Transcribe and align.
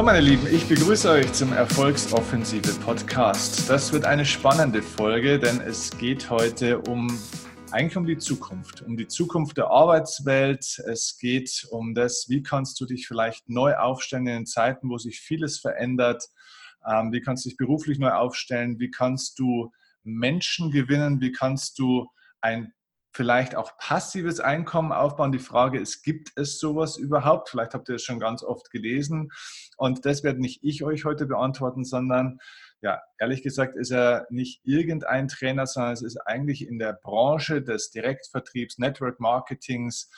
So, 0.00 0.06
meine 0.06 0.20
Lieben, 0.20 0.46
ich 0.50 0.66
begrüße 0.66 1.10
euch 1.10 1.30
zum 1.34 1.52
Erfolgsoffensive 1.52 2.72
Podcast. 2.80 3.68
Das 3.68 3.92
wird 3.92 4.06
eine 4.06 4.24
spannende 4.24 4.80
Folge, 4.80 5.38
denn 5.38 5.60
es 5.60 5.90
geht 5.98 6.30
heute 6.30 6.78
um 6.78 7.20
eigentlich 7.70 7.98
um 7.98 8.06
die 8.06 8.16
Zukunft, 8.16 8.80
um 8.80 8.96
die 8.96 9.08
Zukunft 9.08 9.58
der 9.58 9.66
Arbeitswelt. 9.66 10.78
Es 10.86 11.18
geht 11.18 11.66
um 11.70 11.94
das, 11.94 12.30
wie 12.30 12.42
kannst 12.42 12.80
du 12.80 12.86
dich 12.86 13.06
vielleicht 13.06 13.50
neu 13.50 13.76
aufstellen 13.76 14.26
in 14.26 14.46
Zeiten, 14.46 14.88
wo 14.88 14.96
sich 14.96 15.20
vieles 15.20 15.58
verändert. 15.58 16.30
Ähm, 16.90 17.12
wie 17.12 17.20
kannst 17.20 17.44
du 17.44 17.50
dich 17.50 17.58
beruflich 17.58 17.98
neu 17.98 18.12
aufstellen? 18.12 18.80
Wie 18.80 18.90
kannst 18.90 19.38
du 19.38 19.70
Menschen 20.02 20.70
gewinnen? 20.70 21.20
Wie 21.20 21.30
kannst 21.30 21.78
du 21.78 22.08
ein 22.40 22.72
vielleicht 23.12 23.56
auch 23.56 23.76
passives 23.76 24.40
Einkommen 24.40 24.92
aufbauen. 24.92 25.32
Die 25.32 25.38
Frage 25.38 25.78
ist, 25.78 26.02
gibt 26.02 26.30
es 26.36 26.58
sowas 26.58 26.96
überhaupt? 26.96 27.48
Vielleicht 27.48 27.74
habt 27.74 27.88
ihr 27.88 27.96
es 27.96 28.04
schon 28.04 28.20
ganz 28.20 28.42
oft 28.42 28.70
gelesen. 28.70 29.30
Und 29.76 30.06
das 30.06 30.22
werde 30.22 30.40
nicht 30.40 30.60
ich 30.62 30.84
euch 30.84 31.04
heute 31.04 31.26
beantworten, 31.26 31.84
sondern 31.84 32.38
ja, 32.82 33.02
ehrlich 33.18 33.42
gesagt 33.42 33.76
ist 33.76 33.90
er 33.90 34.26
nicht 34.30 34.60
irgendein 34.64 35.28
Trainer, 35.28 35.66
sondern 35.66 35.92
es 35.92 36.02
ist 36.02 36.16
eigentlich 36.18 36.66
in 36.66 36.78
der 36.78 36.94
Branche 36.94 37.62
des 37.62 37.90
Direktvertriebs, 37.90 38.78
Network 38.78 39.20
Marketings, 39.20 40.10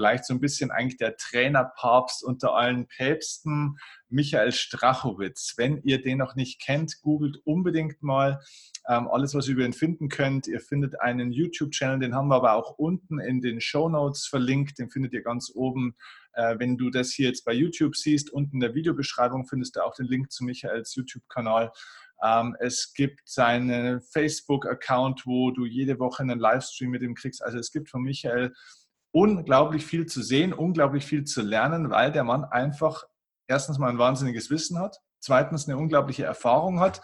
vielleicht 0.00 0.24
so 0.24 0.32
ein 0.32 0.40
bisschen 0.40 0.70
eigentlich 0.70 0.96
der 0.96 1.18
Trainerpapst 1.18 2.24
unter 2.24 2.54
allen 2.54 2.86
Päpsten, 2.88 3.76
Michael 4.08 4.50
Strachowitz. 4.50 5.52
Wenn 5.58 5.82
ihr 5.82 6.00
den 6.00 6.16
noch 6.16 6.36
nicht 6.36 6.58
kennt, 6.58 7.02
googelt 7.02 7.36
unbedingt 7.44 8.02
mal 8.02 8.40
ähm, 8.88 9.08
alles, 9.08 9.34
was 9.34 9.46
ihr 9.46 9.56
über 9.56 9.66
ihn 9.66 9.74
finden 9.74 10.08
könnt. 10.08 10.46
Ihr 10.46 10.60
findet 10.60 10.98
einen 11.02 11.32
YouTube-Channel, 11.32 11.98
den 11.98 12.14
haben 12.14 12.28
wir 12.28 12.36
aber 12.36 12.54
auch 12.54 12.78
unten 12.78 13.20
in 13.20 13.42
den 13.42 13.60
Show 13.60 13.90
Notes 13.90 14.26
verlinkt. 14.26 14.78
Den 14.78 14.88
findet 14.88 15.12
ihr 15.12 15.22
ganz 15.22 15.52
oben. 15.54 15.94
Äh, 16.32 16.58
wenn 16.58 16.78
du 16.78 16.88
das 16.88 17.10
hier 17.10 17.28
jetzt 17.28 17.44
bei 17.44 17.52
YouTube 17.52 17.94
siehst, 17.94 18.30
unten 18.30 18.56
in 18.56 18.60
der 18.60 18.74
Videobeschreibung 18.74 19.46
findest 19.46 19.76
du 19.76 19.84
auch 19.84 19.94
den 19.94 20.06
Link 20.06 20.32
zu 20.32 20.44
Michaels 20.44 20.94
YouTube-Kanal. 20.94 21.72
Ähm, 22.22 22.56
es 22.58 22.94
gibt 22.94 23.28
seinen 23.28 24.00
Facebook-Account, 24.00 25.26
wo 25.26 25.50
du 25.50 25.66
jede 25.66 25.98
Woche 25.98 26.22
einen 26.22 26.38
Livestream 26.38 26.90
mit 26.90 27.02
ihm 27.02 27.14
kriegst. 27.14 27.42
Also 27.42 27.58
es 27.58 27.70
gibt 27.70 27.90
von 27.90 28.02
Michael 28.02 28.54
unglaublich 29.12 29.84
viel 29.84 30.06
zu 30.06 30.22
sehen, 30.22 30.52
unglaublich 30.52 31.04
viel 31.04 31.24
zu 31.24 31.42
lernen, 31.42 31.90
weil 31.90 32.12
der 32.12 32.24
Mann 32.24 32.44
einfach 32.44 33.04
erstens 33.46 33.78
mal 33.78 33.90
ein 33.90 33.98
wahnsinniges 33.98 34.50
Wissen 34.50 34.78
hat, 34.78 35.00
zweitens 35.18 35.68
eine 35.68 35.76
unglaubliche 35.76 36.24
Erfahrung 36.24 36.80
hat. 36.80 37.02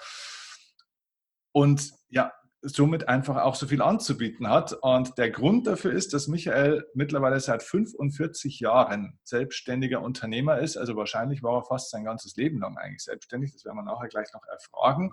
Und 1.53 1.93
ja, 2.09 2.33
somit 2.62 3.09
einfach 3.09 3.37
auch 3.43 3.55
so 3.55 3.67
viel 3.67 3.83
anzubieten 3.83 4.49
hat. 4.49 4.73
Und 4.73 5.19
der 5.19 5.31
Grund 5.31 5.67
dafür 5.67 5.93
ist, 5.93 6.12
dass 6.12 6.27
Michael 6.27 6.85
mittlerweile 6.95 7.39
seit 7.41 7.63
45 7.63 8.61
Jahren 8.61 9.19
selbstständiger 9.23 10.03
Unternehmer 10.03 10.59
ist. 10.59 10.77
Also 10.77 10.97
wahrscheinlich 10.97 11.43
war 11.43 11.59
er 11.59 11.63
fast 11.63 11.91
sein 11.91 12.05
ganzes 12.05 12.37
Leben 12.37 12.61
lang 12.61 12.77
eigentlich 12.77 13.05
selbstständig. 13.05 13.53
Das 13.53 13.65
werden 13.65 13.77
wir 13.77 13.85
nachher 13.85 14.09
gleich 14.09 14.33
noch 14.33 14.45
erfragen. 14.47 15.13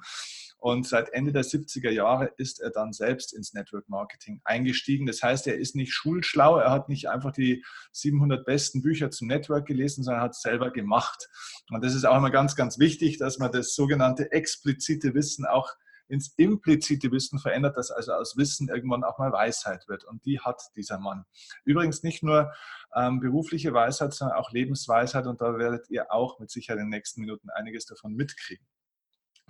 Und 0.57 0.87
seit 0.87 1.13
Ende 1.13 1.33
der 1.33 1.43
70er 1.43 1.89
Jahre 1.89 2.31
ist 2.37 2.61
er 2.61 2.71
dann 2.71 2.93
selbst 2.93 3.33
ins 3.33 3.53
Network 3.53 3.89
Marketing 3.89 4.39
eingestiegen. 4.45 5.05
Das 5.05 5.21
heißt, 5.21 5.45
er 5.47 5.57
ist 5.57 5.75
nicht 5.75 5.93
schulschlau, 5.93 6.57
er 6.57 6.71
hat 6.71 6.87
nicht 6.87 7.09
einfach 7.09 7.33
die 7.33 7.65
700 7.91 8.45
besten 8.45 8.81
Bücher 8.81 9.11
zum 9.11 9.27
Network 9.27 9.65
gelesen, 9.65 10.03
sondern 10.03 10.23
hat 10.23 10.31
es 10.31 10.41
selber 10.41 10.71
gemacht. 10.71 11.27
Und 11.69 11.83
das 11.83 11.93
ist 11.93 12.05
auch 12.05 12.15
immer 12.15 12.31
ganz, 12.31 12.55
ganz 12.55 12.79
wichtig, 12.79 13.17
dass 13.17 13.39
man 13.39 13.51
das 13.51 13.75
sogenannte 13.75 14.31
explizite 14.31 15.13
Wissen 15.13 15.45
auch 15.45 15.69
ins 16.13 16.33
implizite 16.37 17.11
Wissen 17.11 17.39
verändert, 17.39 17.75
dass 17.75 17.91
also 17.91 18.13
aus 18.13 18.37
Wissen 18.37 18.69
irgendwann 18.69 19.03
auch 19.03 19.17
mal 19.17 19.31
Weisheit 19.31 19.87
wird. 19.87 20.05
Und 20.05 20.25
die 20.25 20.39
hat 20.39 20.61
dieser 20.75 20.99
Mann. 20.99 21.25
Übrigens 21.65 22.03
nicht 22.03 22.23
nur 22.23 22.53
ähm, 22.95 23.19
berufliche 23.19 23.73
Weisheit, 23.73 24.13
sondern 24.13 24.37
auch 24.37 24.51
Lebensweisheit. 24.51 25.25
Und 25.25 25.41
da 25.41 25.57
werdet 25.57 25.89
ihr 25.89 26.11
auch 26.11 26.39
mit 26.39 26.51
Sicherheit 26.51 26.79
in 26.79 26.85
den 26.85 26.91
nächsten 26.91 27.21
Minuten 27.21 27.49
einiges 27.49 27.85
davon 27.85 28.13
mitkriegen. 28.13 28.65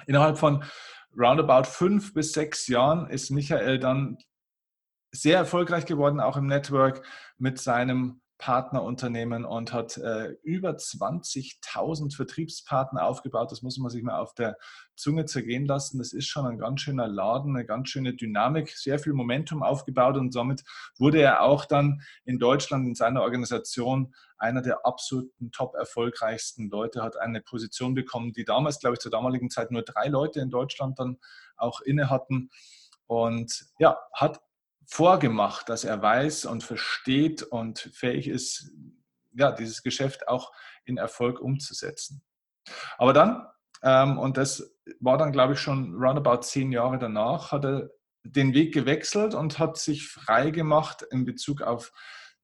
Innerhalb 0.07 0.37
von 0.37 0.63
roundabout 1.15 1.65
fünf 1.67 2.13
bis 2.13 2.31
sechs 2.31 2.67
Jahren 2.67 3.09
ist 3.09 3.29
Michael 3.29 3.77
dann 3.77 4.17
sehr 5.11 5.37
erfolgreich 5.37 5.85
geworden, 5.85 6.19
auch 6.19 6.37
im 6.37 6.47
Network 6.47 7.05
mit 7.37 7.59
seinem 7.59 8.22
Partnerunternehmen 8.37 9.45
und 9.45 9.71
hat 9.71 9.97
äh, 9.97 10.35
über 10.43 10.71
20.000 10.71 12.15
Vertriebspartner 12.15 13.05
aufgebaut. 13.05 13.51
Das 13.51 13.61
muss 13.61 13.77
man 13.77 13.89
sich 13.89 14.03
mal 14.03 14.19
auf 14.19 14.33
der 14.33 14.57
Zunge 14.95 15.25
zergehen 15.25 15.65
lassen. 15.65 15.97
Das 15.97 16.13
ist 16.13 16.27
schon 16.27 16.45
ein 16.45 16.57
ganz 16.57 16.81
schöner 16.81 17.07
Laden, 17.07 17.55
eine 17.55 17.65
ganz 17.65 17.89
schöne 17.89 18.13
Dynamik, 18.13 18.69
sehr 18.75 18.99
viel 18.99 19.13
Momentum 19.13 19.63
aufgebaut 19.63 20.17
und 20.17 20.33
somit 20.33 20.63
wurde 20.97 21.21
er 21.21 21.43
auch 21.43 21.65
dann 21.65 22.01
in 22.25 22.39
Deutschland 22.39 22.87
in 22.87 22.95
seiner 22.95 23.21
Organisation 23.21 24.13
einer 24.37 24.61
der 24.61 24.85
absoluten 24.85 25.51
top 25.51 25.75
erfolgreichsten 25.75 26.69
Leute, 26.69 27.01
hat 27.01 27.17
eine 27.17 27.41
Position 27.41 27.93
bekommen, 27.93 28.33
die 28.33 28.43
damals, 28.43 28.79
glaube 28.79 28.95
ich, 28.95 28.99
zur 28.99 29.11
damaligen 29.11 29.49
Zeit 29.49 29.71
nur 29.71 29.83
drei 29.83 30.07
Leute 30.07 30.41
in 30.41 30.49
Deutschland 30.49 30.99
dann 30.99 31.17
auch 31.55 31.79
inne 31.81 32.09
hatten. 32.09 32.49
Und 33.07 33.65
ja, 33.79 33.97
hat 34.13 34.41
vorgemacht, 34.85 35.69
dass 35.69 35.83
er 35.83 36.01
weiß 36.01 36.45
und 36.45 36.63
versteht 36.63 37.43
und 37.43 37.79
fähig 37.93 38.27
ist, 38.27 38.71
ja, 39.33 39.51
dieses 39.51 39.83
Geschäft 39.83 40.27
auch 40.27 40.51
in 40.85 40.97
Erfolg 40.97 41.39
umzusetzen. 41.39 42.23
Aber 42.97 43.13
dann, 43.13 43.47
ähm, 43.81 44.17
und 44.17 44.37
das 44.37 44.75
war 44.99 45.17
dann, 45.17 45.31
glaube 45.31 45.53
ich, 45.53 45.59
schon 45.59 45.95
roundabout 45.95 46.41
zehn 46.41 46.71
Jahre 46.71 46.97
danach, 46.97 47.51
hat 47.51 47.65
er 47.65 47.89
den 48.23 48.53
Weg 48.53 48.73
gewechselt 48.73 49.33
und 49.33 49.59
hat 49.59 49.77
sich 49.77 50.07
frei 50.07 50.49
gemacht 50.49 51.05
in 51.11 51.25
Bezug 51.25 51.61
auf 51.61 51.91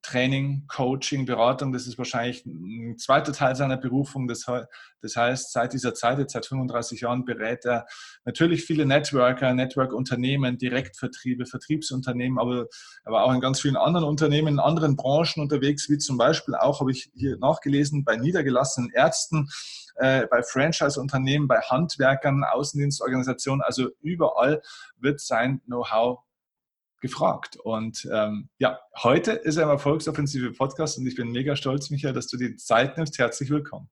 Training, 0.02 0.66
Coaching, 0.68 1.26
Beratung, 1.26 1.74
das 1.74 1.86
ist 1.86 1.98
wahrscheinlich 1.98 2.46
ein 2.46 2.98
zweiter 2.98 3.34
Teil 3.34 3.56
seiner 3.56 3.78
Berufung. 3.78 4.28
Das, 4.28 4.48
heißt, 4.48 5.52
seit 5.52 5.74
dieser 5.74 5.94
Zeit, 5.94 6.20
jetzt 6.20 6.34
seit 6.34 6.46
35 6.46 7.02
Jahren, 7.02 7.26
berät 7.26 7.66
er 7.66 7.86
natürlich 8.24 8.64
viele 8.64 8.86
Networker, 8.86 9.54
Network-Unternehmen, 9.54 10.58
Direktvertriebe, 10.58 11.46
Vertriebsunternehmen, 11.46 12.40
aber 12.40 12.68
er 13.04 13.12
war 13.12 13.26
auch 13.26 13.34
in 13.34 13.42
ganz 13.42 13.60
vielen 13.62 13.76
anderen 13.76 14.06
Unternehmen, 14.06 14.48
in 14.48 14.60
anderen 14.60 14.96
Branchen 14.96 15.42
unterwegs, 15.42 15.90
wie 15.90 15.98
zum 15.98 16.18
Beispiel 16.18 16.56
auch, 16.56 16.80
habe 16.80 16.92
ich 16.92 17.12
hier 17.16 17.38
nachgelesen, 17.38 18.06
bei 18.06 18.16
niedergelassenen 18.16 18.92
Ärzten, 18.92 19.50
äh, 19.96 20.28
bei 20.28 20.42
Franchise-Unternehmen, 20.44 21.48
bei 21.48 21.60
Handwerkern, 21.60 22.44
Außendienstorganisationen, 22.46 23.62
also 23.62 23.90
überall 24.02 24.62
wird 24.98 25.20
sein 25.20 25.62
Know-how 25.66 26.20
gefragt. 27.02 27.58
Und 27.58 28.08
ähm, 28.12 28.50
ja, 28.58 28.80
heute 29.04 29.32
ist 29.32 29.58
er 29.58 29.64
im 29.64 29.70
Erfolgsoffensive 29.70 30.52
Podcast 30.52 30.98
und 30.98 31.08
ich 31.08 31.16
bin 31.16 31.32
mega 31.32 31.56
stolz, 31.56 31.90
Michael, 31.90 32.14
dass 32.14 32.28
du 32.28 32.38
die 32.38 32.56
Zeit 32.56 32.98
nimmst. 32.98 33.18
Herzlich 33.18 33.50
willkommen. 33.50 33.90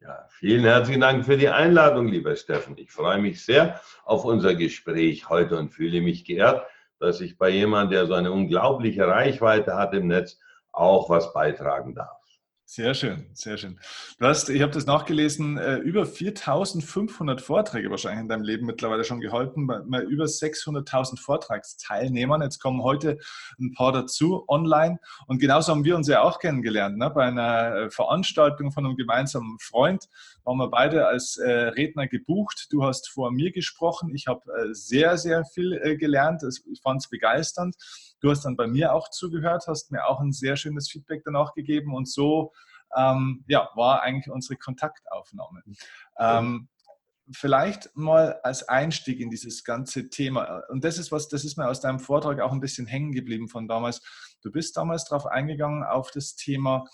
Ja, 0.00 0.26
vielen 0.30 0.64
herzlichen 0.64 1.00
Dank 1.00 1.24
für 1.24 1.36
die 1.36 1.48
Einladung, 1.48 2.08
lieber 2.08 2.34
Steffen. 2.34 2.76
Ich 2.76 2.90
freue 2.90 3.18
mich 3.18 3.44
sehr 3.44 3.80
auf 4.04 4.24
unser 4.24 4.54
Gespräch 4.54 5.28
heute 5.28 5.56
und 5.56 5.70
fühle 5.70 6.00
mich 6.00 6.24
geehrt, 6.24 6.66
dass 6.98 7.20
ich 7.20 7.38
bei 7.38 7.50
jemandem, 7.50 7.90
der 7.90 8.06
so 8.06 8.14
eine 8.14 8.32
unglaubliche 8.32 9.06
Reichweite 9.06 9.76
hat 9.76 9.94
im 9.94 10.08
Netz, 10.08 10.40
auch 10.72 11.08
was 11.08 11.32
beitragen 11.32 11.94
darf. 11.94 12.21
Sehr 12.74 12.94
schön, 12.94 13.26
sehr 13.34 13.58
schön. 13.58 13.78
Du 14.18 14.24
hast, 14.24 14.48
ich 14.48 14.62
habe 14.62 14.72
das 14.72 14.86
nachgelesen, 14.86 15.58
äh, 15.58 15.76
über 15.76 16.06
4500 16.06 17.42
Vorträge 17.42 17.90
wahrscheinlich 17.90 18.22
in 18.22 18.28
deinem 18.30 18.44
Leben 18.44 18.64
mittlerweile 18.64 19.04
schon 19.04 19.20
gehalten, 19.20 19.66
bei, 19.66 20.00
über 20.04 20.24
600.000 20.24 21.20
Vortragsteilnehmern. 21.20 22.40
Jetzt 22.40 22.60
kommen 22.60 22.82
heute 22.82 23.18
ein 23.60 23.74
paar 23.74 23.92
dazu 23.92 24.46
online. 24.48 24.98
Und 25.26 25.38
genauso 25.38 25.70
haben 25.70 25.84
wir 25.84 25.94
uns 25.96 26.08
ja 26.08 26.22
auch 26.22 26.38
kennengelernt. 26.38 26.96
Ne? 26.96 27.10
Bei 27.10 27.26
einer 27.26 27.74
äh, 27.76 27.90
Veranstaltung 27.90 28.72
von 28.72 28.86
einem 28.86 28.96
gemeinsamen 28.96 29.58
Freund 29.60 30.08
waren 30.44 30.56
wir 30.56 30.68
beide 30.68 31.06
als 31.06 31.36
äh, 31.36 31.50
Redner 31.50 32.08
gebucht. 32.08 32.68
Du 32.70 32.84
hast 32.84 33.10
vor 33.10 33.32
mir 33.32 33.52
gesprochen. 33.52 34.14
Ich 34.14 34.28
habe 34.28 34.40
sehr, 34.70 35.18
sehr 35.18 35.44
viel 35.44 35.98
gelernt. 35.98 36.42
Ich 36.42 36.80
fand 36.80 37.02
es 37.02 37.10
begeisternd. 37.10 37.76
Du 38.22 38.30
hast 38.30 38.44
dann 38.44 38.56
bei 38.56 38.66
mir 38.66 38.94
auch 38.94 39.10
zugehört, 39.10 39.64
hast 39.66 39.90
mir 39.90 40.06
auch 40.06 40.20
ein 40.20 40.32
sehr 40.32 40.56
schönes 40.56 40.90
Feedback 40.90 41.22
danach 41.24 41.52
gegeben 41.54 41.94
und 41.94 42.08
so 42.08 42.52
ähm, 42.96 43.44
ja, 43.48 43.68
war 43.74 44.02
eigentlich 44.02 44.32
unsere 44.32 44.56
Kontaktaufnahme. 44.56 45.62
Ähm, 46.18 46.68
vielleicht 47.30 47.94
mal 47.94 48.40
als 48.42 48.68
Einstieg 48.68 49.20
in 49.20 49.30
dieses 49.30 49.64
ganze 49.64 50.08
Thema. 50.08 50.62
Und 50.68 50.84
das 50.84 50.98
ist 50.98 51.12
was, 51.12 51.28
das 51.28 51.44
ist 51.44 51.56
mir 51.56 51.68
aus 51.68 51.80
deinem 51.80 52.00
Vortrag 52.00 52.40
auch 52.40 52.52
ein 52.52 52.60
bisschen 52.60 52.86
hängen 52.86 53.12
geblieben 53.12 53.48
von 53.48 53.68
damals. 53.68 54.02
Du 54.42 54.50
bist 54.50 54.76
damals 54.76 55.04
darauf 55.04 55.26
eingegangen 55.26 55.84
auf 55.84 56.10
das 56.10 56.34
Thema 56.34 56.84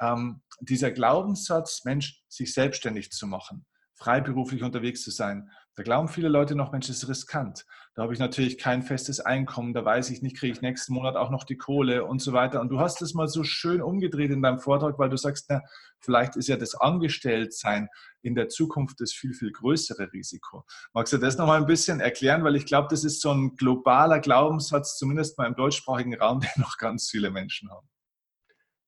ähm, 0.00 0.42
dieser 0.60 0.90
Glaubenssatz, 0.90 1.84
Mensch, 1.84 2.22
sich 2.28 2.52
selbstständig 2.52 3.10
zu 3.10 3.26
machen, 3.26 3.66
freiberuflich 3.94 4.62
unterwegs 4.62 5.02
zu 5.02 5.10
sein. 5.10 5.50
Da 5.74 5.82
glauben 5.82 6.08
viele 6.08 6.28
Leute 6.28 6.54
noch, 6.54 6.72
Mensch, 6.72 6.88
das 6.88 6.98
ist 6.98 7.08
riskant. 7.08 7.64
Da 7.98 8.04
habe 8.04 8.14
ich 8.14 8.20
natürlich 8.20 8.58
kein 8.58 8.84
festes 8.84 9.18
Einkommen, 9.18 9.74
da 9.74 9.84
weiß 9.84 10.10
ich 10.10 10.22
nicht, 10.22 10.36
kriege 10.36 10.52
ich 10.52 10.60
nächsten 10.60 10.94
Monat 10.94 11.16
auch 11.16 11.30
noch 11.30 11.42
die 11.42 11.56
Kohle 11.56 12.04
und 12.04 12.22
so 12.22 12.32
weiter. 12.32 12.60
Und 12.60 12.68
du 12.68 12.78
hast 12.78 13.02
es 13.02 13.12
mal 13.12 13.26
so 13.26 13.42
schön 13.42 13.82
umgedreht 13.82 14.30
in 14.30 14.40
deinem 14.40 14.60
Vortrag, 14.60 15.00
weil 15.00 15.08
du 15.08 15.16
sagst, 15.16 15.46
na, 15.48 15.62
vielleicht 15.98 16.36
ist 16.36 16.46
ja 16.46 16.56
das 16.56 16.76
Angestelltsein 16.76 17.88
in 18.22 18.36
der 18.36 18.50
Zukunft 18.50 19.00
das 19.00 19.12
viel, 19.12 19.34
viel 19.34 19.50
größere 19.50 20.12
Risiko. 20.12 20.64
Magst 20.92 21.12
du 21.12 21.18
das 21.18 21.38
nochmal 21.38 21.58
ein 21.58 21.66
bisschen 21.66 21.98
erklären? 21.98 22.44
Weil 22.44 22.54
ich 22.54 22.66
glaube, 22.66 22.86
das 22.88 23.02
ist 23.02 23.20
so 23.20 23.32
ein 23.32 23.56
globaler 23.56 24.20
Glaubenssatz, 24.20 24.96
zumindest 24.96 25.36
mal 25.36 25.48
im 25.48 25.56
deutschsprachigen 25.56 26.14
Raum, 26.14 26.38
den 26.56 26.62
noch 26.62 26.76
ganz 26.76 27.10
viele 27.10 27.32
Menschen 27.32 27.68
haben. 27.68 27.88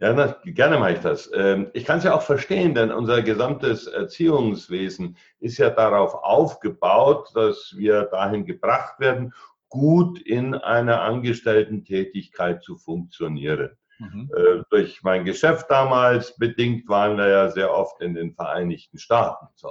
Ja, 0.00 0.14
na, 0.14 0.34
gerne 0.44 0.78
mache 0.78 0.94
ich 0.94 1.00
das. 1.00 1.30
Ähm, 1.34 1.70
ich 1.74 1.84
kann 1.84 1.98
es 1.98 2.04
ja 2.04 2.14
auch 2.14 2.22
verstehen, 2.22 2.74
denn 2.74 2.90
unser 2.90 3.20
gesamtes 3.20 3.86
Erziehungswesen 3.86 5.16
ist 5.40 5.58
ja 5.58 5.68
darauf 5.68 6.14
aufgebaut, 6.14 7.28
dass 7.34 7.74
wir 7.76 8.04
dahin 8.04 8.46
gebracht 8.46 8.98
werden, 8.98 9.34
gut 9.68 10.18
in 10.18 10.54
einer 10.54 11.02
Angestellten-Tätigkeit 11.02 12.62
zu 12.62 12.78
funktionieren. 12.78 13.76
Mhm. 13.98 14.30
Äh, 14.34 14.62
durch 14.70 15.02
mein 15.02 15.26
Geschäft 15.26 15.70
damals 15.70 16.34
bedingt 16.38 16.88
waren 16.88 17.18
wir 17.18 17.28
ja 17.28 17.50
sehr 17.50 17.74
oft 17.74 18.00
in 18.00 18.14
den 18.14 18.32
Vereinigten 18.32 18.98
Staaten. 18.98 19.48
So. 19.54 19.70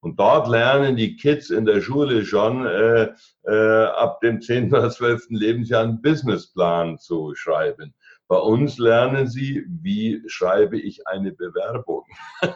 Und 0.00 0.18
dort 0.18 0.48
lernen 0.48 0.96
die 0.96 1.16
Kids 1.16 1.50
in 1.50 1.64
der 1.64 1.80
Schule 1.80 2.24
schon 2.24 2.66
äh, 2.66 3.10
äh, 3.44 3.84
ab 3.84 4.20
dem 4.20 4.40
10. 4.40 4.74
oder 4.74 4.90
12. 4.90 5.26
Lebensjahr 5.30 5.84
einen 5.84 6.02
Businessplan 6.02 6.98
zu 6.98 7.34
schreiben. 7.36 7.94
Bei 8.28 8.36
uns 8.36 8.78
lernen 8.78 9.26
sie, 9.26 9.64
wie 9.68 10.22
schreibe 10.26 10.78
ich 10.78 11.06
eine 11.06 11.32
Bewerbung. 11.32 12.04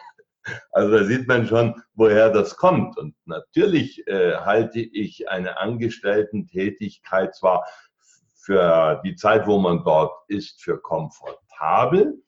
Also 0.73 0.99
da 0.99 1.05
sieht 1.05 1.29
man 1.29 1.47
schon, 1.47 1.81
woher 1.95 2.29
das 2.29 2.57
kommt. 2.57 2.99
Und 2.99 3.15
natürlich 3.27 4.05
äh, 4.09 4.35
halte 4.39 4.81
ich 4.81 5.29
eine 5.29 5.59
Angestellten-Tätigkeit 5.59 7.33
zwar 7.37 7.65
für 8.35 9.01
die 9.05 9.15
Zeit, 9.15 9.47
wo 9.47 9.61
man 9.61 9.85
dort 9.85 10.13
ist, 10.27 10.61
für 10.61 10.81
komfortabel, 10.81 12.21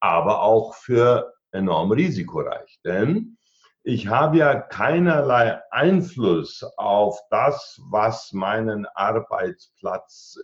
aber 0.00 0.42
auch 0.42 0.74
für 0.74 1.32
enorm 1.52 1.92
risikoreich. 1.92 2.78
Denn 2.84 3.38
ich 3.84 4.06
habe 4.06 4.38
ja 4.38 4.60
keinerlei 4.60 5.60
Einfluss 5.70 6.62
auf 6.76 7.18
das, 7.30 7.80
was 7.90 8.32
meinen 8.32 8.86
Arbeitsplatz 8.94 10.38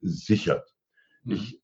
sichert. 0.00 0.68
Mhm. 1.22 1.34
Ich 1.34 1.61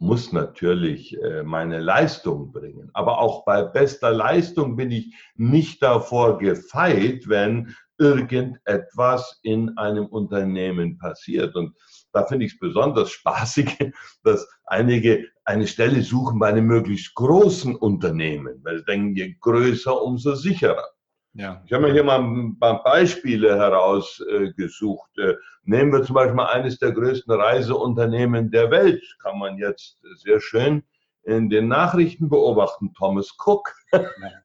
muss 0.00 0.32
natürlich 0.32 1.16
äh, 1.22 1.42
meine 1.42 1.78
Leistung 1.78 2.52
bringen. 2.52 2.90
Aber 2.94 3.20
auch 3.20 3.44
bei 3.44 3.62
bester 3.62 4.10
Leistung 4.10 4.74
bin 4.74 4.90
ich 4.90 5.14
nicht 5.36 5.82
davor 5.82 6.38
gefeit, 6.38 7.28
wenn 7.28 7.76
irgendetwas 7.98 9.38
in 9.42 9.76
einem 9.76 10.06
Unternehmen 10.06 10.96
passiert. 10.96 11.54
Und 11.54 11.76
da 12.12 12.24
finde 12.24 12.46
ich 12.46 12.54
es 12.54 12.58
besonders 12.58 13.10
spaßig, 13.12 13.76
dass 14.24 14.48
einige 14.64 15.28
eine 15.44 15.66
Stelle 15.66 16.02
suchen 16.02 16.38
bei 16.38 16.48
einem 16.48 16.66
möglichst 16.66 17.14
großen 17.14 17.76
Unternehmen, 17.76 18.58
weil 18.64 18.78
sie 18.78 18.84
denken, 18.86 19.14
je 19.14 19.36
größer, 19.38 20.02
umso 20.02 20.34
sicherer. 20.34 20.88
Ja. 21.34 21.62
Ich 21.64 21.72
habe 21.72 21.86
mir 21.86 21.92
hier 21.92 22.02
mal 22.02 22.20
ein 22.20 22.58
paar 22.58 22.82
Beispiele 22.82 23.56
herausgesucht. 23.56 25.16
Äh, 25.18 25.34
nehmen 25.62 25.92
wir 25.92 26.02
zum 26.02 26.14
Beispiel 26.14 26.40
eines 26.40 26.78
der 26.78 26.92
größten 26.92 27.32
Reiseunternehmen 27.32 28.50
der 28.50 28.70
Welt, 28.70 29.02
kann 29.20 29.38
man 29.38 29.56
jetzt 29.56 30.00
sehr 30.16 30.40
schön 30.40 30.82
in 31.22 31.48
den 31.48 31.68
Nachrichten 31.68 32.28
beobachten, 32.28 32.92
Thomas 32.94 33.36
Cook, 33.44 33.72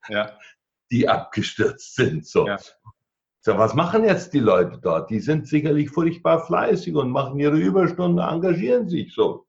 ja. 0.10 0.32
die 0.92 1.10
abgestürzt 1.10 1.96
sind. 1.96 2.28
So. 2.28 2.48
Ja. 2.48 2.58
so, 3.42 3.58
was 3.58 3.74
machen 3.74 4.04
jetzt 4.04 4.34
die 4.34 4.40
Leute 4.40 4.80
dort? 4.82 5.10
Die 5.10 5.20
sind 5.20 5.48
sicherlich 5.48 5.90
furchtbar 5.90 6.46
fleißig 6.46 6.94
und 6.96 7.10
machen 7.10 7.40
ihre 7.40 7.58
Überstunden, 7.58 8.20
engagieren 8.20 8.88
sich 8.88 9.14
so. 9.14 9.48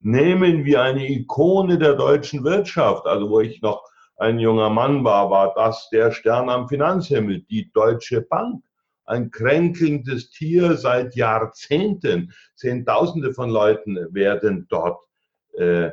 Nehmen 0.00 0.64
wir 0.64 0.82
eine 0.82 1.06
Ikone 1.10 1.78
der 1.78 1.94
deutschen 1.94 2.44
Wirtschaft, 2.44 3.06
also 3.06 3.28
wo 3.28 3.40
ich 3.40 3.60
noch 3.60 3.89
ein 4.20 4.38
junger 4.38 4.68
Mann 4.68 5.02
war, 5.02 5.30
war 5.30 5.54
das 5.54 5.88
der 5.90 6.12
Stern 6.12 6.50
am 6.50 6.68
Finanzhimmel, 6.68 7.40
die 7.48 7.72
Deutsche 7.72 8.20
Bank. 8.20 8.62
Ein 9.06 9.30
kränkelndes 9.30 10.30
Tier 10.30 10.76
seit 10.76 11.16
Jahrzehnten. 11.16 12.32
Zehntausende 12.54 13.32
von 13.32 13.48
Leuten 13.48 13.96
werden 14.12 14.66
dort 14.68 15.00
äh, 15.54 15.90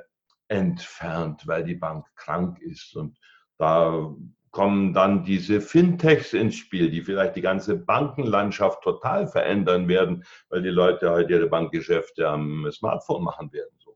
entfernt, 0.50 1.48
weil 1.48 1.64
die 1.64 1.76
Bank 1.76 2.06
krank 2.16 2.60
ist. 2.62 2.98
Und 2.98 3.18
da 3.58 4.14
kommen 4.52 4.94
dann 4.94 5.24
diese 5.24 5.62
Fintechs 5.62 6.34
ins 6.34 6.58
Spiel, 6.58 6.92
die 6.92 7.04
vielleicht 7.04 7.38
die 7.38 7.42
ganze 7.42 7.78
Bankenlandschaft 7.78 8.84
total 8.84 9.28
verändern 9.28 9.88
werden, 9.88 10.26
weil 10.50 10.64
die 10.64 10.70
Leute 10.70 11.12
heute 11.12 11.32
ihre 11.32 11.48
Bankgeschäfte 11.48 12.28
am 12.28 12.70
Smartphone 12.74 13.24
machen 13.24 13.54
werden. 13.54 13.74
So, 13.78 13.96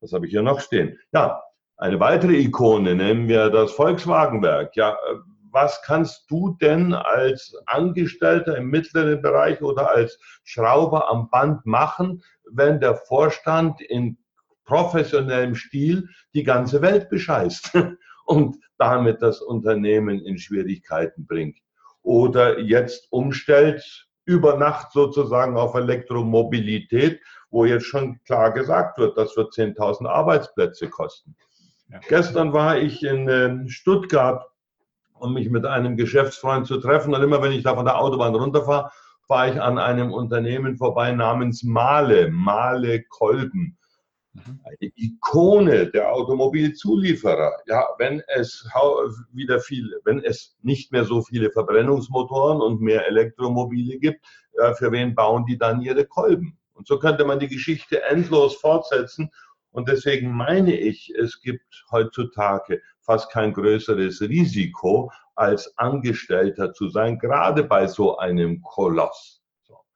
was 0.00 0.12
habe 0.12 0.26
ich 0.26 0.32
hier 0.32 0.42
noch 0.42 0.60
stehen? 0.60 0.98
Ja, 1.12 1.42
eine 1.76 1.98
weitere 2.00 2.36
Ikone 2.36 2.94
nehmen 2.94 3.28
wir 3.28 3.50
das 3.50 3.72
Volkswagenwerk. 3.72 4.76
Ja, 4.76 4.96
was 5.50 5.82
kannst 5.82 6.30
du 6.30 6.56
denn 6.60 6.94
als 6.94 7.54
Angestellter 7.66 8.56
im 8.56 8.70
mittleren 8.70 9.22
Bereich 9.22 9.62
oder 9.62 9.90
als 9.90 10.18
Schrauber 10.44 11.08
am 11.08 11.30
Band 11.30 11.64
machen, 11.64 12.22
wenn 12.50 12.80
der 12.80 12.96
Vorstand 12.96 13.80
in 13.80 14.18
professionellem 14.64 15.54
Stil 15.54 16.08
die 16.34 16.42
ganze 16.42 16.82
Welt 16.82 17.08
bescheißt 17.08 17.72
und 18.26 18.56
damit 18.78 19.22
das 19.22 19.40
Unternehmen 19.40 20.20
in 20.20 20.38
Schwierigkeiten 20.38 21.26
bringt? 21.26 21.58
Oder 22.02 22.58
jetzt 22.58 23.06
umstellt 23.10 24.08
über 24.26 24.56
Nacht 24.56 24.92
sozusagen 24.92 25.56
auf 25.56 25.74
Elektromobilität, 25.74 27.20
wo 27.50 27.64
jetzt 27.64 27.86
schon 27.86 28.20
klar 28.24 28.52
gesagt 28.52 28.98
wird, 28.98 29.16
das 29.16 29.36
wird 29.36 29.52
10.000 29.52 30.06
Arbeitsplätze 30.06 30.88
kosten. 30.88 31.36
Ja. 31.88 32.00
Gestern 32.08 32.52
war 32.52 32.78
ich 32.78 33.02
in 33.02 33.28
äh, 33.28 33.68
Stuttgart, 33.68 34.46
um 35.14 35.34
mich 35.34 35.50
mit 35.50 35.64
einem 35.66 35.96
Geschäftsfreund 35.96 36.66
zu 36.66 36.78
treffen. 36.78 37.14
Und 37.14 37.22
immer 37.22 37.42
wenn 37.42 37.52
ich 37.52 37.62
da 37.62 37.74
von 37.74 37.84
der 37.84 37.98
Autobahn 37.98 38.34
runterfahre, 38.34 38.90
fahre 39.26 39.52
ich 39.52 39.60
an 39.60 39.78
einem 39.78 40.12
Unternehmen 40.12 40.76
vorbei 40.76 41.12
namens 41.12 41.62
Male, 41.62 42.30
Male 42.30 43.04
Kolben. 43.04 43.78
Mhm. 44.32 44.60
Eine 44.64 44.92
Ikone 44.96 45.86
der 45.86 46.12
Automobilzulieferer. 46.12 47.52
Ja, 47.66 47.86
wenn 47.98 48.22
es 48.34 48.68
wieder 49.32 49.60
viel, 49.60 49.94
wenn 50.04 50.18
es 50.22 50.56
nicht 50.62 50.92
mehr 50.92 51.04
so 51.04 51.22
viele 51.22 51.50
Verbrennungsmotoren 51.50 52.60
und 52.60 52.80
mehr 52.80 53.06
Elektromobile 53.06 53.98
gibt, 53.98 54.26
für 54.76 54.92
wen 54.92 55.14
bauen 55.14 55.46
die 55.46 55.56
dann 55.56 55.80
ihre 55.80 56.04
Kolben? 56.04 56.58
Und 56.74 56.86
so 56.86 56.98
könnte 56.98 57.24
man 57.24 57.38
die 57.38 57.48
Geschichte 57.48 58.02
endlos 58.02 58.56
fortsetzen 58.56 59.30
und 59.74 59.88
deswegen 59.88 60.30
meine 60.30 60.72
ich, 60.72 61.12
es 61.18 61.40
gibt 61.40 61.84
heutzutage 61.90 62.80
fast 63.00 63.28
kein 63.32 63.52
größeres 63.52 64.20
Risiko, 64.20 65.10
als 65.34 65.76
Angestellter 65.78 66.72
zu 66.72 66.88
sein, 66.90 67.18
gerade 67.18 67.64
bei 67.64 67.88
so 67.88 68.16
einem 68.18 68.62
Koloss. 68.62 69.42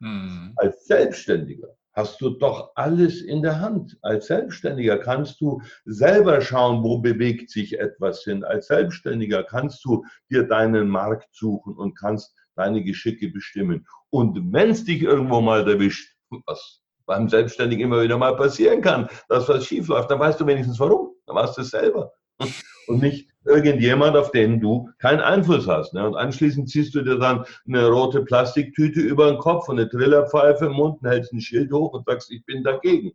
Mhm. 0.00 0.52
Als 0.56 0.84
Selbstständiger 0.86 1.68
hast 1.92 2.20
du 2.20 2.30
doch 2.30 2.72
alles 2.74 3.22
in 3.22 3.40
der 3.40 3.60
Hand. 3.60 3.96
Als 4.02 4.26
Selbstständiger 4.26 4.98
kannst 4.98 5.40
du 5.40 5.62
selber 5.84 6.40
schauen, 6.40 6.82
wo 6.82 6.98
bewegt 6.98 7.48
sich 7.48 7.78
etwas 7.78 8.24
hin. 8.24 8.42
Als 8.42 8.66
Selbstständiger 8.66 9.44
kannst 9.44 9.84
du 9.84 10.04
dir 10.28 10.42
deinen 10.42 10.88
Markt 10.88 11.32
suchen 11.32 11.76
und 11.76 11.96
kannst 11.96 12.34
deine 12.56 12.82
Geschicke 12.82 13.28
bestimmen. 13.28 13.86
Und 14.10 14.52
wenn 14.52 14.70
es 14.70 14.84
dich 14.84 15.02
irgendwo 15.02 15.40
mal 15.40 15.68
erwischt, 15.68 16.16
was 16.46 16.77
beim 17.08 17.28
Selbstständigen 17.28 17.86
immer 17.86 18.02
wieder 18.02 18.18
mal 18.18 18.36
passieren 18.36 18.80
kann, 18.80 19.08
dass 19.28 19.48
was 19.48 19.64
schief 19.64 19.88
läuft, 19.88 20.10
dann 20.10 20.20
weißt 20.20 20.38
du 20.38 20.46
wenigstens 20.46 20.78
warum. 20.78 21.14
Dann 21.26 21.34
weißt 21.34 21.56
du 21.56 21.62
es 21.62 21.70
selber. 21.70 22.12
Und 22.86 23.02
nicht 23.02 23.28
irgendjemand, 23.44 24.16
auf 24.16 24.30
den 24.30 24.60
du 24.60 24.88
keinen 24.98 25.20
Einfluss 25.20 25.66
hast. 25.66 25.94
Ne? 25.94 26.06
Und 26.06 26.16
anschließend 26.16 26.68
ziehst 26.70 26.94
du 26.94 27.02
dir 27.02 27.18
dann 27.18 27.44
eine 27.66 27.88
rote 27.88 28.22
Plastiktüte 28.22 29.00
über 29.00 29.30
den 29.30 29.38
Kopf 29.38 29.68
und 29.68 29.78
eine 29.78 29.88
Trillerpfeife 29.88 30.66
im 30.66 30.72
Mund 30.72 31.02
und 31.02 31.08
hältst 31.08 31.32
ein 31.32 31.40
Schild 31.40 31.72
hoch 31.72 31.92
und 31.92 32.06
sagst, 32.06 32.30
ich 32.30 32.44
bin 32.46 32.62
dagegen. 32.62 33.12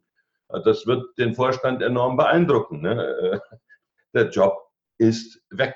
Das 0.64 0.86
wird 0.86 1.06
den 1.18 1.34
Vorstand 1.34 1.82
enorm 1.82 2.18
beeindrucken. 2.18 2.82
Ne? 2.82 3.42
Der 4.14 4.30
Job 4.30 4.56
ist 5.00 5.42
weg. 5.50 5.76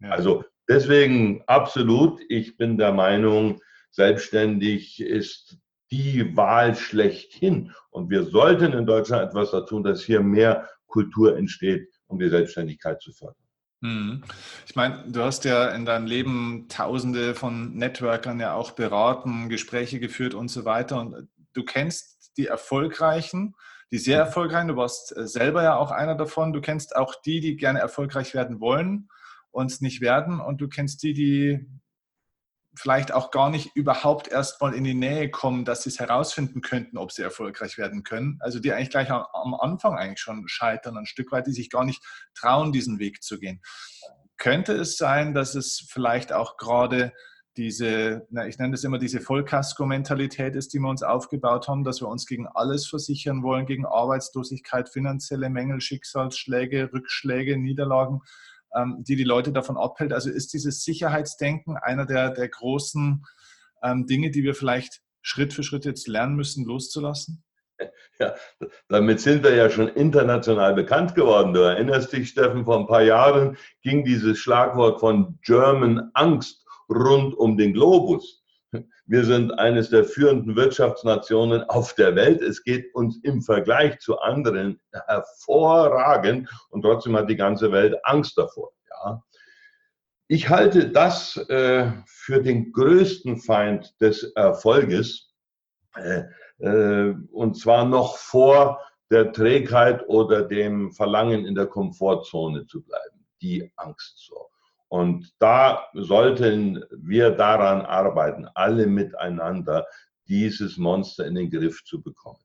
Also 0.00 0.44
deswegen 0.68 1.42
absolut, 1.46 2.20
ich 2.28 2.56
bin 2.56 2.78
der 2.78 2.92
Meinung, 2.92 3.60
selbstständig 3.90 5.00
ist 5.00 5.58
die 5.94 6.36
Wahl 6.36 6.74
schlechthin. 6.74 7.72
Und 7.90 8.10
wir 8.10 8.24
sollten 8.24 8.72
in 8.72 8.84
Deutschland 8.84 9.28
etwas 9.28 9.52
dazu 9.52 9.66
tun, 9.66 9.84
dass 9.84 10.02
hier 10.02 10.20
mehr 10.20 10.68
Kultur 10.86 11.36
entsteht, 11.36 11.88
um 12.08 12.18
die 12.18 12.28
Selbstständigkeit 12.28 13.00
zu 13.00 13.12
fördern. 13.12 13.44
Mhm. 13.80 14.22
Ich 14.66 14.74
meine, 14.74 15.04
du 15.06 15.22
hast 15.22 15.44
ja 15.44 15.68
in 15.68 15.84
deinem 15.84 16.06
Leben 16.06 16.66
Tausende 16.68 17.34
von 17.34 17.74
Networkern 17.74 18.40
ja 18.40 18.54
auch 18.54 18.72
beraten, 18.72 19.48
Gespräche 19.48 20.00
geführt 20.00 20.34
und 20.34 20.48
so 20.48 20.64
weiter. 20.64 21.00
Und 21.00 21.28
du 21.52 21.64
kennst 21.64 22.32
die 22.36 22.46
Erfolgreichen, 22.46 23.54
die 23.92 23.98
sehr 23.98 24.18
mhm. 24.18 24.26
erfolgreichen. 24.26 24.68
Du 24.68 24.76
warst 24.76 25.16
äh, 25.16 25.28
selber 25.28 25.62
ja 25.62 25.76
auch 25.76 25.92
einer 25.92 26.16
davon. 26.16 26.52
Du 26.52 26.60
kennst 26.60 26.96
auch 26.96 27.14
die, 27.24 27.40
die 27.40 27.56
gerne 27.56 27.78
erfolgreich 27.78 28.34
werden 28.34 28.58
wollen 28.58 29.08
und 29.52 29.70
es 29.70 29.80
nicht 29.80 30.00
werden. 30.00 30.40
Und 30.40 30.60
du 30.60 30.66
kennst 30.66 31.04
die, 31.04 31.14
die 31.14 31.66
vielleicht 32.76 33.12
auch 33.12 33.30
gar 33.30 33.50
nicht 33.50 33.76
überhaupt 33.76 34.28
erst 34.28 34.60
mal 34.60 34.74
in 34.74 34.84
die 34.84 34.94
Nähe 34.94 35.30
kommen, 35.30 35.64
dass 35.64 35.84
sie 35.84 35.90
es 35.90 36.00
herausfinden 36.00 36.60
könnten, 36.60 36.98
ob 36.98 37.12
sie 37.12 37.22
erfolgreich 37.22 37.78
werden 37.78 38.02
können. 38.02 38.38
Also 38.40 38.58
die 38.58 38.72
eigentlich 38.72 38.90
gleich 38.90 39.10
am 39.10 39.54
Anfang 39.54 39.96
eigentlich 39.96 40.20
schon 40.20 40.46
scheitern, 40.48 40.96
ein 40.96 41.06
Stück 41.06 41.32
weit, 41.32 41.46
die 41.46 41.52
sich 41.52 41.70
gar 41.70 41.84
nicht 41.84 42.02
trauen, 42.34 42.72
diesen 42.72 42.98
Weg 42.98 43.22
zu 43.22 43.38
gehen. 43.38 43.60
Könnte 44.36 44.72
es 44.72 44.96
sein, 44.96 45.34
dass 45.34 45.54
es 45.54 45.86
vielleicht 45.88 46.32
auch 46.32 46.56
gerade 46.56 47.12
diese, 47.56 48.26
na, 48.30 48.48
ich 48.48 48.58
nenne 48.58 48.72
das 48.72 48.82
immer 48.82 48.98
diese 48.98 49.20
Vollkasko-Mentalität 49.20 50.56
ist, 50.56 50.74
die 50.74 50.80
wir 50.80 50.88
uns 50.88 51.04
aufgebaut 51.04 51.68
haben, 51.68 51.84
dass 51.84 52.00
wir 52.00 52.08
uns 52.08 52.26
gegen 52.26 52.48
alles 52.48 52.88
versichern 52.88 53.42
wollen, 53.44 53.66
gegen 53.66 53.86
Arbeitslosigkeit, 53.86 54.88
finanzielle 54.88 55.50
Mängel, 55.50 55.80
Schicksalsschläge, 55.80 56.92
Rückschläge, 56.92 57.56
Niederlagen, 57.56 58.22
die 58.98 59.16
die 59.16 59.24
Leute 59.24 59.52
davon 59.52 59.76
abhält. 59.76 60.12
Also 60.12 60.30
ist 60.30 60.52
dieses 60.52 60.84
Sicherheitsdenken 60.84 61.76
einer 61.76 62.06
der, 62.06 62.30
der 62.30 62.48
großen 62.48 63.24
ähm, 63.82 64.06
Dinge, 64.06 64.30
die 64.30 64.42
wir 64.42 64.54
vielleicht 64.54 65.00
Schritt 65.22 65.52
für 65.52 65.62
Schritt 65.62 65.84
jetzt 65.84 66.08
lernen 66.08 66.36
müssen, 66.36 66.64
loszulassen? 66.64 67.42
Ja, 68.20 68.34
damit 68.88 69.20
sind 69.20 69.42
wir 69.42 69.56
ja 69.56 69.68
schon 69.68 69.88
international 69.88 70.74
bekannt 70.74 71.16
geworden. 71.16 71.52
Du 71.52 71.60
erinnerst 71.60 72.12
dich, 72.12 72.28
Steffen, 72.28 72.64
vor 72.64 72.78
ein 72.78 72.86
paar 72.86 73.02
Jahren 73.02 73.56
ging 73.82 74.04
dieses 74.04 74.38
Schlagwort 74.38 75.00
von 75.00 75.40
German 75.42 76.10
Angst 76.14 76.64
rund 76.88 77.34
um 77.34 77.56
den 77.56 77.72
Globus. 77.72 78.43
Wir 79.06 79.24
sind 79.24 79.58
eines 79.58 79.90
der 79.90 80.04
führenden 80.04 80.56
Wirtschaftsnationen 80.56 81.62
auf 81.64 81.94
der 81.94 82.16
Welt. 82.16 82.40
Es 82.40 82.62
geht 82.62 82.94
uns 82.94 83.18
im 83.22 83.42
Vergleich 83.42 83.98
zu 83.98 84.18
anderen 84.18 84.80
hervorragend 84.92 86.48
und 86.70 86.82
trotzdem 86.82 87.16
hat 87.16 87.28
die 87.28 87.36
ganze 87.36 87.70
Welt 87.72 87.96
Angst 88.04 88.38
davor. 88.38 88.72
Ja. 88.90 89.22
Ich 90.26 90.48
halte 90.48 90.90
das 90.90 91.36
äh, 91.48 91.90
für 92.06 92.42
den 92.42 92.72
größten 92.72 93.38
Feind 93.38 93.94
des 94.00 94.22
Erfolges. 94.34 95.34
Äh, 95.96 96.24
äh, 96.58 97.14
und 97.30 97.58
zwar 97.58 97.84
noch 97.84 98.16
vor 98.16 98.80
der 99.10 99.32
Trägheit 99.32 100.02
oder 100.08 100.42
dem 100.42 100.92
Verlangen 100.92 101.44
in 101.44 101.54
der 101.54 101.66
Komfortzone 101.66 102.66
zu 102.66 102.82
bleiben. 102.82 103.26
Die 103.42 103.70
Angst 103.76 104.14
so. 104.26 104.48
Und 104.94 105.34
da 105.40 105.88
sollten 105.94 106.84
wir 106.92 107.30
daran 107.32 107.80
arbeiten, 107.80 108.46
alle 108.54 108.86
miteinander, 108.86 109.88
dieses 110.28 110.76
Monster 110.76 111.26
in 111.26 111.34
den 111.34 111.50
Griff 111.50 111.82
zu 111.82 112.00
bekommen. 112.00 112.38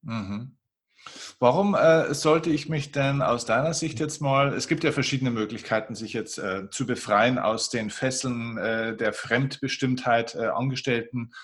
Mhm. 0.00 0.56
Warum 1.38 1.74
äh, 1.74 2.14
sollte 2.14 2.48
ich 2.48 2.70
mich 2.70 2.92
denn 2.92 3.20
aus 3.20 3.44
deiner 3.44 3.74
Sicht 3.74 4.00
jetzt 4.00 4.22
mal, 4.22 4.54
es 4.54 4.68
gibt 4.68 4.84
ja 4.84 4.92
verschiedene 4.92 5.30
Möglichkeiten, 5.30 5.94
sich 5.94 6.14
jetzt 6.14 6.38
äh, 6.38 6.70
zu 6.70 6.86
befreien 6.86 7.38
aus 7.38 7.68
den 7.68 7.90
Fesseln 7.90 8.56
äh, 8.56 8.96
der 8.96 9.12
Fremdbestimmtheit 9.12 10.34
äh, 10.34 10.46
Angestellten 10.46 11.34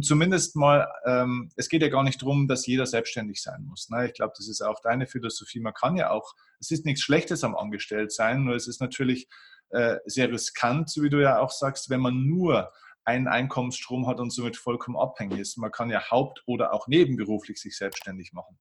zumindest 0.00 0.56
mal, 0.56 0.88
ähm, 1.04 1.50
es 1.56 1.68
geht 1.68 1.82
ja 1.82 1.88
gar 1.88 2.02
nicht 2.02 2.22
darum, 2.22 2.48
dass 2.48 2.66
jeder 2.66 2.86
selbstständig 2.86 3.42
sein 3.42 3.64
muss. 3.64 3.90
Ne? 3.90 4.06
Ich 4.06 4.14
glaube, 4.14 4.32
das 4.36 4.48
ist 4.48 4.62
auch 4.62 4.80
deine 4.80 5.06
Philosophie. 5.06 5.60
Man 5.60 5.74
kann 5.74 5.96
ja 5.96 6.10
auch, 6.10 6.34
es 6.58 6.70
ist 6.70 6.86
nichts 6.86 7.02
Schlechtes 7.02 7.44
am 7.44 7.54
Angestelltsein, 7.54 8.44
nur 8.44 8.54
es 8.54 8.66
ist 8.66 8.80
natürlich 8.80 9.28
äh, 9.74 9.98
sehr 10.06 10.30
riskant, 10.30 10.88
so 10.88 11.02
wie 11.02 11.10
du 11.10 11.20
ja 11.20 11.40
auch 11.40 11.50
sagst, 11.50 11.90
wenn 11.90 12.00
man 12.00 12.26
nur 12.26 12.72
einen 13.04 13.28
Einkommensstrom 13.28 14.06
hat 14.06 14.20
und 14.20 14.32
somit 14.32 14.56
vollkommen 14.56 14.96
abhängig 14.96 15.38
ist. 15.38 15.58
Man 15.58 15.70
kann 15.70 15.90
ja 15.90 16.10
haupt- 16.10 16.42
oder 16.46 16.72
auch 16.72 16.88
nebenberuflich 16.88 17.60
sich 17.60 17.76
selbstständig 17.76 18.32
machen. 18.32 18.58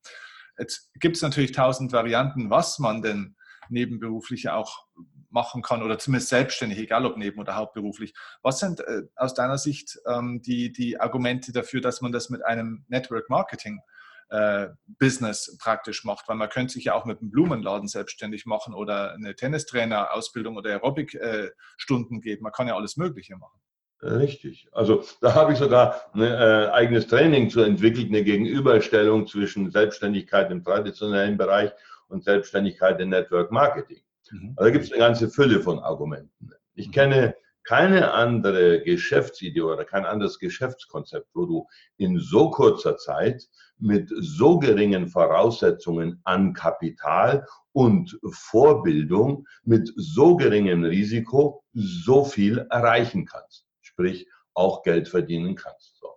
Jetzt 0.58 0.92
gibt 1.00 1.16
es 1.16 1.22
natürlich 1.22 1.54
tausend 1.54 1.94
Varianten, 1.94 2.50
was 2.50 2.80
man 2.80 3.02
denn 3.02 3.36
nebenberuflich 3.70 4.50
auch 4.50 4.86
machen 5.30 5.62
kann 5.62 5.82
oder 5.82 5.98
zumindest 5.98 6.30
selbstständig, 6.30 6.78
egal 6.78 7.06
ob 7.06 7.18
neben- 7.18 7.40
oder 7.40 7.56
hauptberuflich. 7.56 8.14
Was 8.42 8.60
sind 8.60 8.82
äh, 8.82 9.04
aus 9.16 9.34
deiner 9.34 9.58
Sicht 9.58 10.00
ähm, 10.08 10.42
die, 10.42 10.72
die 10.72 11.00
Argumente 11.00 11.52
dafür, 11.52 11.82
dass 11.82 12.02
man 12.02 12.12
das 12.12 12.30
mit 12.30 12.46
einem 12.46 12.86
Network 12.88 13.30
Marketing 13.30 13.82
äh, 14.34 14.70
Business 15.00 15.56
praktisch 15.62 16.04
macht, 16.04 16.28
weil 16.28 16.36
man 16.36 16.50
könnte 16.50 16.74
sich 16.74 16.86
ja 16.86 16.96
auch 16.96 17.06
mit 17.06 17.22
einem 17.22 17.30
Blumenladen 17.30 17.88
selbstständig 17.88 18.48
machen 18.48 18.74
oder 18.74 19.14
eine 19.14 19.36
Tennistrainer-Ausbildung 19.36 20.58
oder 20.58 20.72
Aerobic-Stunden 20.72 22.16
äh, 22.16 22.20
geben. 22.20 22.42
Man 22.42 22.52
kann 22.52 22.68
ja 22.68 22.76
alles 22.76 22.98
Mögliche 22.98 23.38
machen. 23.38 23.60
Richtig. 24.02 24.68
Also 24.72 25.04
da 25.22 25.36
habe 25.36 25.54
ich 25.54 25.60
sogar 25.60 26.02
ein 26.14 26.22
äh, 26.22 26.70
eigenes 26.72 27.08
Training 27.08 27.52
zu 27.52 27.62
entwickelt, 27.62 28.08
eine 28.08 28.24
Gegenüberstellung 28.24 29.28
zwischen 29.28 29.70
Selbstständigkeit 29.70 30.50
im 30.50 30.64
traditionellen 30.64 31.38
Bereich 31.38 31.72
und 32.08 32.24
Selbstständigkeit 32.24 33.00
im 33.00 33.10
Network 33.10 33.52
Marketing. 33.52 34.02
Mhm. 34.32 34.54
Also 34.58 34.68
da 34.68 34.72
gibt 34.72 34.86
es 34.86 34.92
eine 34.92 35.00
ganze 35.00 35.30
Fülle 35.30 35.62
von 35.62 35.78
Argumenten. 35.78 36.50
Ich 36.74 36.88
mhm. 36.88 36.92
kenne 36.92 37.36
keine 37.64 38.12
andere 38.12 38.82
Geschäftsidee 38.82 39.62
oder 39.62 39.86
kein 39.86 40.06
anderes 40.06 40.40
Geschäftskonzept, 40.40 41.30
wo 41.34 41.46
du 41.46 41.68
in 41.98 42.20
so 42.20 42.52
kurzer 42.52 42.98
Zeit 42.98 43.48
mit 43.78 44.10
so 44.16 44.60
geringen 44.60 45.08
Voraussetzungen 45.08 46.22
an 46.24 46.54
Kapital 46.54 47.46
und 47.72 48.18
Vorbildung, 48.32 49.46
mit 49.64 49.92
so 49.96 50.36
geringem 50.36 50.84
Risiko 50.84 51.64
so 51.74 52.24
viel 52.24 52.60
erreichen 52.70 53.26
kannst. 53.26 53.66
Sprich, 53.82 54.28
auch 54.54 54.84
Geld 54.84 55.08
verdienen 55.08 55.56
kannst. 55.56 55.98
So. 55.98 56.08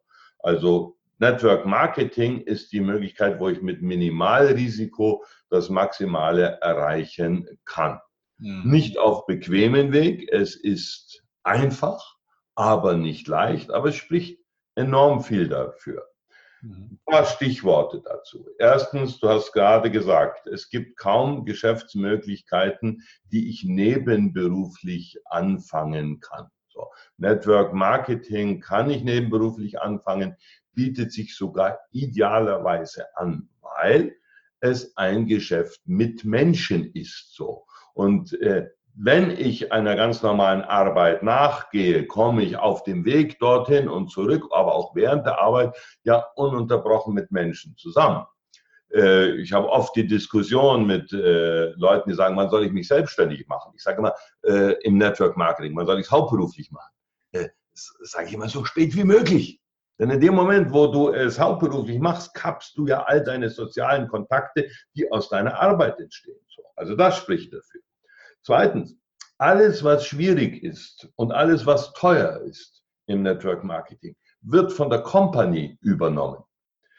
Also 0.40 0.96
Network 1.18 1.64
Marketing 1.64 2.40
ist 2.42 2.72
die 2.72 2.80
Möglichkeit, 2.80 3.40
wo 3.40 3.48
ich 3.48 3.62
mit 3.62 3.80
Minimalrisiko 3.80 5.24
das 5.48 5.70
Maximale 5.70 6.58
erreichen 6.60 7.48
kann. 7.64 8.00
Mhm. 8.38 8.70
Nicht 8.70 8.98
auf 8.98 9.24
bequemen 9.26 9.92
Weg. 9.92 10.28
Es 10.30 10.56
ist 10.56 11.25
einfach, 11.46 12.16
aber 12.54 12.96
nicht 12.96 13.28
leicht, 13.28 13.70
aber 13.70 13.88
es 13.90 13.96
spricht 13.96 14.40
enorm 14.74 15.22
viel 15.22 15.48
dafür. 15.48 16.06
Mhm. 16.62 16.98
Ein 17.06 17.12
paar 17.12 17.24
Stichworte 17.24 18.02
dazu. 18.02 18.46
Erstens, 18.58 19.18
du 19.20 19.28
hast 19.28 19.52
gerade 19.52 19.90
gesagt, 19.90 20.46
es 20.46 20.70
gibt 20.70 20.96
kaum 20.96 21.44
Geschäftsmöglichkeiten, 21.44 23.02
die 23.30 23.50
ich 23.50 23.64
nebenberuflich 23.64 25.18
anfangen 25.26 26.20
kann. 26.20 26.48
So, 26.68 26.90
Network 27.16 27.72
Marketing 27.72 28.60
kann 28.60 28.90
ich 28.90 29.02
nebenberuflich 29.02 29.80
anfangen, 29.80 30.36
bietet 30.72 31.12
sich 31.12 31.34
sogar 31.34 31.78
idealerweise 31.92 33.06
an, 33.16 33.48
weil 33.60 34.14
es 34.60 34.96
ein 34.96 35.26
Geschäft 35.26 35.80
mit 35.86 36.24
Menschen 36.24 36.92
ist. 36.92 37.34
So. 37.34 37.66
Und 37.94 38.38
äh, 38.40 38.68
wenn 38.98 39.30
ich 39.30 39.72
einer 39.72 39.94
ganz 39.94 40.22
normalen 40.22 40.62
Arbeit 40.62 41.22
nachgehe, 41.22 42.06
komme 42.06 42.42
ich 42.42 42.56
auf 42.56 42.82
dem 42.82 43.04
Weg 43.04 43.38
dorthin 43.38 43.88
und 43.88 44.10
zurück, 44.10 44.48
aber 44.52 44.74
auch 44.74 44.94
während 44.94 45.26
der 45.26 45.38
Arbeit 45.38 45.76
ja 46.02 46.24
ununterbrochen 46.34 47.12
mit 47.12 47.30
Menschen 47.30 47.76
zusammen. 47.76 48.24
Äh, 48.94 49.32
ich 49.32 49.52
habe 49.52 49.68
oft 49.68 49.94
die 49.96 50.06
Diskussion 50.06 50.86
mit 50.86 51.12
äh, 51.12 51.72
Leuten, 51.72 52.08
die 52.08 52.16
sagen, 52.16 52.36
wann 52.36 52.48
soll 52.48 52.64
ich 52.64 52.72
mich 52.72 52.88
selbstständig 52.88 53.46
machen? 53.48 53.72
Ich 53.76 53.82
sage 53.82 53.98
immer 53.98 54.14
äh, 54.42 54.72
im 54.82 54.96
Network 54.96 55.36
Marketing, 55.36 55.76
wann 55.76 55.86
soll 55.86 55.98
ich 55.98 56.06
es 56.06 56.10
hauptberuflich 56.10 56.70
machen? 56.70 56.92
Äh, 57.32 57.48
sage 57.74 58.28
ich 58.28 58.32
immer 58.32 58.48
so 58.48 58.64
spät 58.64 58.96
wie 58.96 59.04
möglich. 59.04 59.60
Denn 59.98 60.08
in 60.10 60.20
dem 60.20 60.34
Moment, 60.34 60.72
wo 60.72 60.86
du 60.86 61.12
es 61.12 61.38
hauptberuflich 61.38 61.98
machst, 61.98 62.32
kappst 62.34 62.76
du 62.78 62.86
ja 62.86 63.02
all 63.02 63.22
deine 63.22 63.50
sozialen 63.50 64.08
Kontakte, 64.08 64.70
die 64.94 65.10
aus 65.10 65.28
deiner 65.28 65.60
Arbeit 65.60 65.98
entstehen. 66.00 66.38
Also 66.76 66.94
das 66.94 67.16
spricht 67.16 67.52
dafür. 67.52 67.80
Zweitens, 68.46 68.96
alles, 69.38 69.82
was 69.82 70.06
schwierig 70.06 70.62
ist 70.62 71.08
und 71.16 71.32
alles, 71.32 71.66
was 71.66 71.92
teuer 71.94 72.42
ist 72.42 72.84
im 73.08 73.22
Network 73.22 73.64
Marketing, 73.64 74.14
wird 74.40 74.72
von 74.72 74.88
der 74.88 75.00
Company 75.00 75.76
übernommen. 75.80 76.44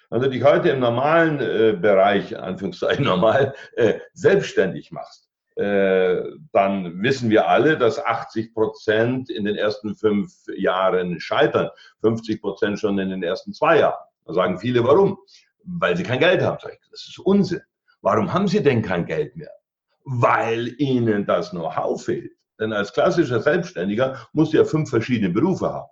Wenn 0.10 0.24
du 0.24 0.30
dich 0.30 0.44
heute 0.44 0.72
im 0.72 0.82
normalen 0.82 1.40
äh, 1.40 1.78
Bereich, 1.80 2.38
Anführungszeichen 2.38 3.06
normal, 3.06 3.56
äh, 3.78 3.98
selbstständig 4.12 4.92
machst, 4.92 5.30
äh, 5.56 6.22
dann 6.52 7.02
wissen 7.02 7.30
wir 7.30 7.48
alle, 7.48 7.78
dass 7.78 7.98
80 7.98 8.54
Prozent 8.54 9.30
in 9.30 9.46
den 9.46 9.56
ersten 9.56 9.96
fünf 9.96 10.34
Jahren 10.54 11.18
scheitern, 11.22 11.70
50 12.02 12.42
Prozent 12.42 12.78
schon 12.78 13.00
in 13.00 13.10
den 13.10 13.24
ersten 13.24 13.54
zwei 13.54 13.80
Jahren. 13.80 14.06
Da 14.26 14.34
sagen 14.34 14.60
viele, 14.60 14.84
warum? 14.84 15.18
Weil 15.64 15.96
sie 15.96 16.04
kein 16.04 16.20
Geld 16.20 16.42
haben. 16.42 16.58
Das 16.92 17.08
ist 17.08 17.20
Unsinn. 17.20 17.62
Warum 18.02 18.34
haben 18.34 18.50
sie 18.50 18.62
denn 18.62 18.82
kein 18.82 19.06
Geld 19.06 19.38
mehr? 19.38 19.52
Weil 20.10 20.74
ihnen 20.78 21.26
das 21.26 21.52
Know-how 21.52 22.02
fehlt. 22.02 22.32
Denn 22.60 22.72
als 22.72 22.94
klassischer 22.94 23.42
Selbstständiger 23.42 24.28
musst 24.32 24.54
du 24.54 24.58
ja 24.58 24.64
fünf 24.64 24.90
verschiedene 24.90 25.34
Berufe 25.34 25.72
haben. 25.72 25.90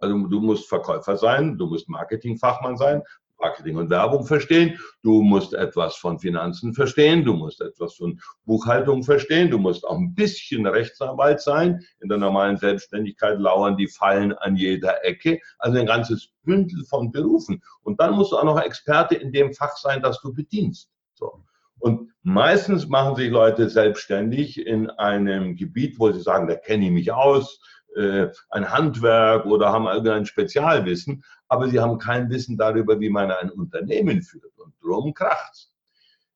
Also 0.00 0.26
du 0.26 0.40
musst 0.40 0.68
Verkäufer 0.68 1.16
sein, 1.16 1.56
du 1.56 1.66
musst 1.66 1.88
Marketingfachmann 1.88 2.76
sein, 2.76 3.02
Marketing 3.40 3.76
und 3.76 3.88
Werbung 3.88 4.26
verstehen, 4.26 4.78
du 5.02 5.22
musst 5.22 5.54
etwas 5.54 5.96
von 5.96 6.18
Finanzen 6.18 6.74
verstehen, 6.74 7.24
du 7.24 7.32
musst 7.32 7.60
etwas 7.62 7.94
von 7.94 8.20
Buchhaltung 8.44 9.02
verstehen, 9.02 9.50
du 9.50 9.58
musst 9.58 9.84
auch 9.86 9.96
ein 9.96 10.14
bisschen 10.14 10.66
Rechtsanwalt 10.66 11.40
sein. 11.40 11.80
In 12.00 12.08
der 12.10 12.18
normalen 12.18 12.58
Selbstständigkeit 12.58 13.38
lauern 13.38 13.76
die 13.76 13.88
Fallen 13.88 14.32
an 14.32 14.56
jeder 14.56 15.04
Ecke. 15.04 15.40
Also 15.58 15.78
ein 15.78 15.86
ganzes 15.86 16.28
Bündel 16.42 16.84
von 16.84 17.10
Berufen. 17.10 17.62
Und 17.82 17.98
dann 17.98 18.14
musst 18.14 18.32
du 18.32 18.36
auch 18.36 18.44
noch 18.44 18.60
Experte 18.60 19.14
in 19.14 19.32
dem 19.32 19.54
Fach 19.54 19.76
sein, 19.76 20.02
das 20.02 20.20
du 20.20 20.34
bedienst. 20.34 20.90
So. 21.14 21.44
Und 21.78 22.12
meistens 22.22 22.88
machen 22.88 23.16
sich 23.16 23.30
Leute 23.30 23.68
selbstständig 23.68 24.66
in 24.66 24.90
einem 24.90 25.56
Gebiet, 25.56 25.98
wo 25.98 26.10
sie 26.10 26.20
sagen, 26.20 26.48
da 26.48 26.54
kenne 26.56 26.86
ich 26.86 26.90
mich 26.90 27.12
aus, 27.12 27.60
äh, 27.96 28.28
ein 28.50 28.70
Handwerk 28.70 29.46
oder 29.46 29.72
haben 29.72 29.86
irgendein 29.86 30.26
Spezialwissen, 30.26 31.24
aber 31.48 31.68
sie 31.68 31.80
haben 31.80 31.98
kein 31.98 32.30
Wissen 32.30 32.56
darüber, 32.56 33.00
wie 33.00 33.10
man 33.10 33.30
ein 33.30 33.50
Unternehmen 33.50 34.22
führt. 34.22 34.58
Und 34.58 34.74
drum 34.82 35.14
kracht's. 35.14 35.72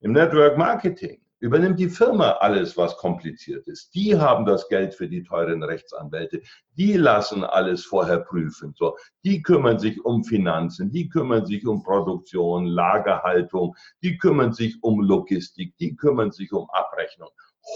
Im 0.01 0.13
Network 0.13 0.59
Marketing 0.59 1.22
übernimmt 1.43 1.81
die 1.81 1.89
Firma 1.89 2.37
alles, 2.41 2.77
was 2.77 2.97
kompliziert 2.97 3.67
ist. 3.67 3.93
Die 3.97 4.17
haben 4.17 4.47
das 4.47 4.69
Geld 4.69 4.95
für 4.95 5.09
die 5.09 5.25
teuren 5.25 5.65
Rechtsanwälte. 5.65 6.41
Die 6.77 6.93
lassen 6.95 7.43
alles 7.43 7.85
vorher 7.85 8.21
prüfen. 8.21 8.73
So, 8.77 8.97
die 9.25 9.43
kümmern 9.43 9.81
sich 9.81 10.05
um 10.05 10.23
Finanzen, 10.23 10.93
die 10.93 11.09
kümmern 11.09 11.45
sich 11.45 11.67
um 11.67 11.83
Produktion, 11.83 12.67
Lagerhaltung, 12.67 13.75
die 14.03 14.19
kümmern 14.19 14.53
sich 14.53 14.77
um 14.83 15.01
Logistik, 15.01 15.77
die 15.79 15.97
kümmern 15.97 16.31
sich 16.31 16.53
um 16.53 16.71
Abrechnung. 16.71 17.31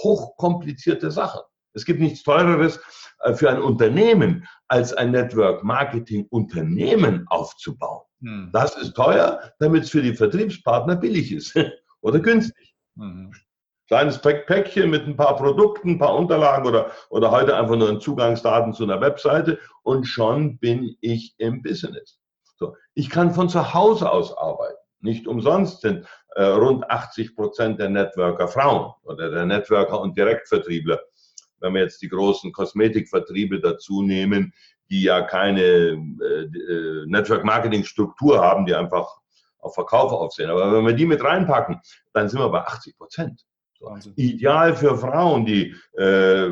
Hochkomplizierte 0.04 1.10
Sachen. 1.10 1.40
Es 1.72 1.84
gibt 1.84 2.00
nichts 2.00 2.22
Teureres 2.22 2.80
äh, 3.24 3.34
für 3.34 3.50
ein 3.50 3.60
Unternehmen, 3.60 4.46
als 4.68 4.92
ein 4.92 5.10
Network 5.10 5.64
Marketing 5.64 6.26
Unternehmen 6.30 7.26
aufzubauen. 7.28 8.04
Hm. 8.20 8.50
Das 8.52 8.76
ist 8.76 8.94
teuer, 8.94 9.40
damit 9.58 9.82
es 9.84 9.90
für 9.90 10.02
die 10.02 10.14
Vertriebspartner 10.14 10.94
billig 10.94 11.32
ist 11.32 11.52
oder 12.00 12.20
günstig. 12.20 12.72
Mhm 12.94 13.32
kleines 13.86 14.20
Päckchen 14.20 14.90
mit 14.90 15.06
ein 15.06 15.16
paar 15.16 15.36
Produkten, 15.36 15.90
ein 15.90 15.98
paar 15.98 16.14
Unterlagen 16.14 16.66
oder, 16.66 16.90
oder 17.08 17.30
heute 17.30 17.56
einfach 17.56 17.76
nur 17.76 18.00
Zugangsdaten 18.00 18.72
zu 18.72 18.84
einer 18.84 19.00
Webseite 19.00 19.58
und 19.82 20.04
schon 20.04 20.58
bin 20.58 20.96
ich 21.00 21.34
im 21.38 21.62
Business. 21.62 22.18
So, 22.56 22.74
ich 22.94 23.10
kann 23.10 23.32
von 23.32 23.48
zu 23.48 23.74
Hause 23.74 24.10
aus 24.10 24.36
arbeiten. 24.36 24.78
Nicht 25.00 25.26
umsonst 25.26 25.82
sind 25.82 26.06
äh, 26.34 26.42
rund 26.42 26.90
80 26.90 27.36
Prozent 27.36 27.78
der 27.78 27.90
Networker 27.90 28.48
Frauen 28.48 28.92
oder 29.04 29.30
der 29.30 29.46
Networker 29.46 30.00
und 30.00 30.16
Direktvertriebler. 30.16 31.00
Wenn 31.60 31.74
wir 31.74 31.82
jetzt 31.82 32.02
die 32.02 32.08
großen 32.08 32.52
Kosmetikvertriebe 32.52 33.60
dazu 33.60 34.02
nehmen, 34.02 34.52
die 34.90 35.02
ja 35.02 35.22
keine 35.22 35.62
äh, 35.62 35.94
äh, 35.94 37.06
Network-Marketing-Struktur 37.06 38.40
haben, 38.40 38.66
die 38.66 38.74
einfach 38.74 39.16
auf 39.58 39.74
Verkauf 39.74 40.12
aufsehen. 40.12 40.50
Aber 40.50 40.72
wenn 40.72 40.86
wir 40.86 40.92
die 40.92 41.06
mit 41.06 41.22
reinpacken, 41.22 41.80
dann 42.12 42.28
sind 42.28 42.40
wir 42.40 42.48
bei 42.48 42.60
80 42.60 42.96
Prozent. 42.96 43.44
Wahnsinn. 43.80 44.12
Ideal 44.16 44.74
für 44.74 44.96
Frauen, 44.96 45.46
die 45.46 45.74
äh, 45.98 46.50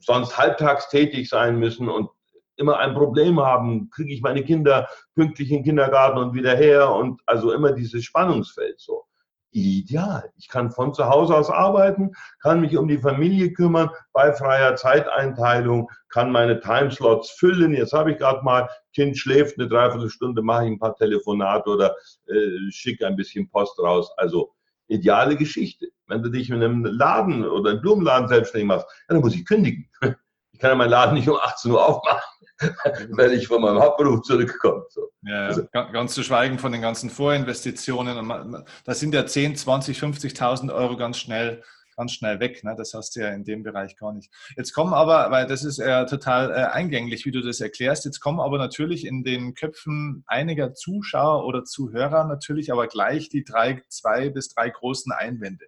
sonst 0.00 0.36
halbtags 0.36 0.88
tätig 0.88 1.28
sein 1.28 1.58
müssen 1.58 1.88
und 1.88 2.08
immer 2.56 2.78
ein 2.78 2.94
Problem 2.94 3.40
haben, 3.40 3.90
kriege 3.90 4.12
ich 4.12 4.22
meine 4.22 4.42
Kinder 4.42 4.88
pünktlich 5.14 5.50
in 5.50 5.58
den 5.58 5.64
Kindergarten 5.64 6.18
und 6.18 6.34
wieder 6.34 6.56
her 6.56 6.90
und 6.92 7.20
also 7.26 7.52
immer 7.52 7.72
dieses 7.72 8.04
Spannungsfeld 8.04 8.80
so. 8.80 9.04
Ideal. 9.52 10.30
Ich 10.36 10.48
kann 10.48 10.70
von 10.70 10.92
zu 10.92 11.06
Hause 11.08 11.34
aus 11.34 11.48
arbeiten, 11.48 12.12
kann 12.42 12.60
mich 12.60 12.76
um 12.76 12.88
die 12.88 12.98
Familie 12.98 13.52
kümmern, 13.54 13.88
bei 14.12 14.32
freier 14.34 14.76
Zeiteinteilung, 14.76 15.90
kann 16.10 16.30
meine 16.30 16.60
Timeslots 16.60 17.30
füllen. 17.30 17.72
Jetzt 17.72 17.94
habe 17.94 18.12
ich 18.12 18.18
gerade 18.18 18.44
mal, 18.44 18.68
Kind 18.94 19.16
schläft 19.16 19.58
eine 19.58 19.68
Dreiviertelstunde, 19.68 20.42
mache 20.42 20.64
ich 20.64 20.72
ein 20.72 20.78
paar 20.78 20.94
Telefonate 20.94 21.70
oder 21.70 21.96
äh, 22.26 22.70
schicke 22.70 23.06
ein 23.06 23.16
bisschen 23.16 23.48
Post 23.48 23.78
raus. 23.78 24.12
Also 24.18 24.52
ideale 24.88 25.36
Geschichte. 25.36 25.88
Wenn 26.06 26.22
du 26.22 26.30
dich 26.30 26.50
in 26.50 26.56
einem 26.56 26.84
Laden 26.84 27.44
oder 27.44 27.70
einem 27.70 27.80
Blumenladen 27.80 28.28
selbstständig 28.28 28.68
machst, 28.68 28.86
ja, 29.08 29.14
dann 29.14 29.20
muss 29.20 29.34
ich 29.34 29.44
kündigen. 29.44 29.88
Ich 30.52 30.60
kann 30.60 30.70
ja 30.70 30.76
meinen 30.76 30.88
Laden 30.88 31.12
nicht 31.16 31.28
um 31.28 31.36
18 31.36 31.70
Uhr 31.70 31.86
aufmachen, 31.86 32.22
wenn 33.10 33.30
ich 33.32 33.46
von 33.46 33.60
meinem 33.60 33.78
Hauptberuf 33.78 34.22
zurückkomme. 34.22 34.86
So. 34.88 35.10
Ja, 35.20 35.48
also, 35.48 35.66
ganz 35.70 36.14
zu 36.14 36.22
schweigen 36.22 36.58
von 36.58 36.72
den 36.72 36.80
ganzen 36.80 37.10
Vorinvestitionen. 37.10 38.64
Da 38.86 38.94
sind 38.94 39.12
ja 39.12 39.26
10, 39.26 39.56
20, 39.56 39.98
50.000 39.98 40.74
Euro 40.74 40.96
ganz 40.96 41.18
schnell 41.18 41.62
ganz 41.96 42.12
schnell 42.12 42.40
weg. 42.40 42.62
Ne? 42.64 42.74
Das 42.76 42.94
hast 42.94 43.16
du 43.16 43.20
ja 43.20 43.30
in 43.30 43.44
dem 43.44 43.62
Bereich 43.62 43.96
gar 43.96 44.12
nicht. 44.12 44.30
Jetzt 44.56 44.72
kommen 44.72 44.94
aber, 44.94 45.30
weil 45.30 45.46
das 45.46 45.64
ist 45.64 45.78
ja 45.78 46.04
total 46.04 46.50
äh, 46.50 46.54
eingänglich, 46.54 47.24
wie 47.24 47.30
du 47.30 47.40
das 47.40 47.60
erklärst, 47.60 48.04
jetzt 48.04 48.20
kommen 48.20 48.40
aber 48.40 48.58
natürlich 48.58 49.06
in 49.06 49.24
den 49.24 49.54
Köpfen 49.54 50.24
einiger 50.26 50.74
Zuschauer 50.74 51.46
oder 51.46 51.64
Zuhörer 51.64 52.24
natürlich 52.24 52.72
aber 52.72 52.86
gleich 52.86 53.28
die 53.28 53.44
drei, 53.44 53.82
zwei 53.88 54.30
bis 54.30 54.48
drei 54.48 54.70
großen 54.70 55.12
Einwände 55.12 55.66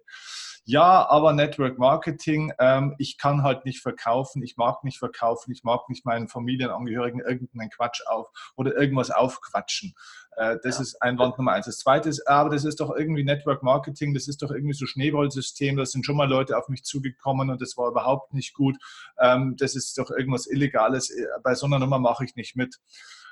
ja, 0.65 1.07
aber 1.09 1.33
Network 1.33 1.77
Marketing, 1.77 2.53
ähm, 2.59 2.95
ich 2.97 3.17
kann 3.17 3.43
halt 3.43 3.65
nicht 3.65 3.81
verkaufen, 3.81 4.43
ich 4.43 4.57
mag 4.57 4.83
nicht 4.83 4.99
verkaufen, 4.99 5.51
ich 5.51 5.63
mag 5.63 5.89
nicht 5.89 6.05
meinen 6.05 6.27
Familienangehörigen 6.27 7.21
irgendeinen 7.21 7.69
Quatsch 7.69 8.01
auf 8.07 8.27
oder 8.55 8.75
irgendwas 8.75 9.11
aufquatschen. 9.11 9.93
Äh, 10.35 10.57
das 10.63 10.77
ja. 10.77 10.81
ist 10.83 11.01
Einwand 11.01 11.37
Nummer 11.37 11.53
eins. 11.53 11.65
Das 11.65 11.77
zweite 11.77 12.09
ist, 12.09 12.27
aber 12.27 12.49
das 12.49 12.65
ist 12.65 12.79
doch 12.79 12.95
irgendwie 12.95 13.23
Network 13.23 13.63
Marketing, 13.63 14.13
das 14.13 14.27
ist 14.27 14.41
doch 14.41 14.51
irgendwie 14.51 14.73
so 14.73 14.85
Schneeballsystem, 14.85 15.75
da 15.75 15.85
sind 15.85 16.05
schon 16.05 16.17
mal 16.17 16.29
Leute 16.29 16.57
auf 16.57 16.69
mich 16.69 16.83
zugekommen 16.83 17.49
und 17.49 17.61
das 17.61 17.75
war 17.77 17.89
überhaupt 17.89 18.33
nicht 18.33 18.53
gut. 18.53 18.77
Ähm, 19.19 19.55
das 19.57 19.75
ist 19.75 19.97
doch 19.97 20.11
irgendwas 20.11 20.47
Illegales, 20.47 21.09
äh, 21.09 21.25
bei 21.43 21.55
so 21.55 21.65
einer 21.65 21.79
Nummer 21.79 21.99
mache 21.99 22.25
ich 22.25 22.35
nicht 22.35 22.55
mit. 22.55 22.77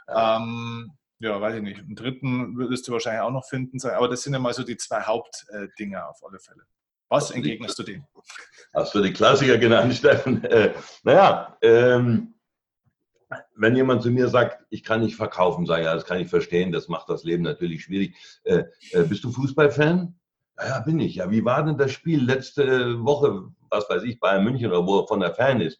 Ja. 0.07 0.37
Ähm, 0.37 0.97
ja, 1.19 1.41
weiß 1.41 1.55
ich 1.55 1.61
nicht. 1.63 1.79
Einen 1.79 1.95
dritten 1.95 2.57
würdest 2.57 2.87
du 2.87 2.91
wahrscheinlich 2.91 3.21
auch 3.21 3.31
noch 3.31 3.45
finden, 3.45 3.79
aber 3.89 4.07
das 4.07 4.21
sind 4.21 4.33
ja 4.33 4.39
mal 4.39 4.53
so 4.53 4.63
die 4.63 4.77
zwei 4.77 5.01
Hauptdinge 5.01 6.05
auf 6.07 6.23
alle 6.23 6.39
Fälle. 6.39 6.63
Was 7.09 7.31
entgegnest 7.31 7.79
du 7.79 7.83
dem? 7.83 8.05
Hast 8.73 8.93
du 8.93 9.01
die 9.01 9.13
Klassiker 9.13 9.57
genannt, 9.57 9.93
Steffen? 9.95 10.43
Äh, 10.43 10.73
naja, 11.03 11.57
ähm, 11.61 12.35
wenn 13.55 13.75
jemand 13.75 14.03
zu 14.03 14.11
mir 14.11 14.29
sagt, 14.29 14.63
ich 14.69 14.83
kann 14.83 15.01
nicht 15.01 15.15
verkaufen, 15.15 15.65
sage 15.65 15.81
ich, 15.81 15.85
ja, 15.85 15.95
das 15.95 16.05
kann 16.05 16.19
ich 16.19 16.29
verstehen, 16.29 16.71
das 16.71 16.87
macht 16.87 17.09
das 17.09 17.23
Leben 17.23 17.43
natürlich 17.43 17.83
schwierig. 17.83 18.15
Äh, 18.43 18.63
äh, 18.91 19.03
bist 19.03 19.23
du 19.23 19.31
Fußballfan? 19.31 20.17
Ja, 20.57 20.67
ja, 20.67 20.79
bin 20.79 20.99
ich. 20.99 21.15
Ja, 21.15 21.29
wie 21.29 21.43
war 21.43 21.63
denn 21.63 21.77
das 21.77 21.91
Spiel 21.91 22.23
letzte 22.23 23.03
Woche, 23.03 23.49
was 23.69 23.89
weiß 23.89 24.03
ich, 24.03 24.19
Bayern 24.19 24.43
München 24.43 24.69
oder 24.69 24.85
wo 24.85 24.99
er 24.99 25.07
von 25.07 25.19
der 25.19 25.33
Fan 25.33 25.61
ist? 25.61 25.79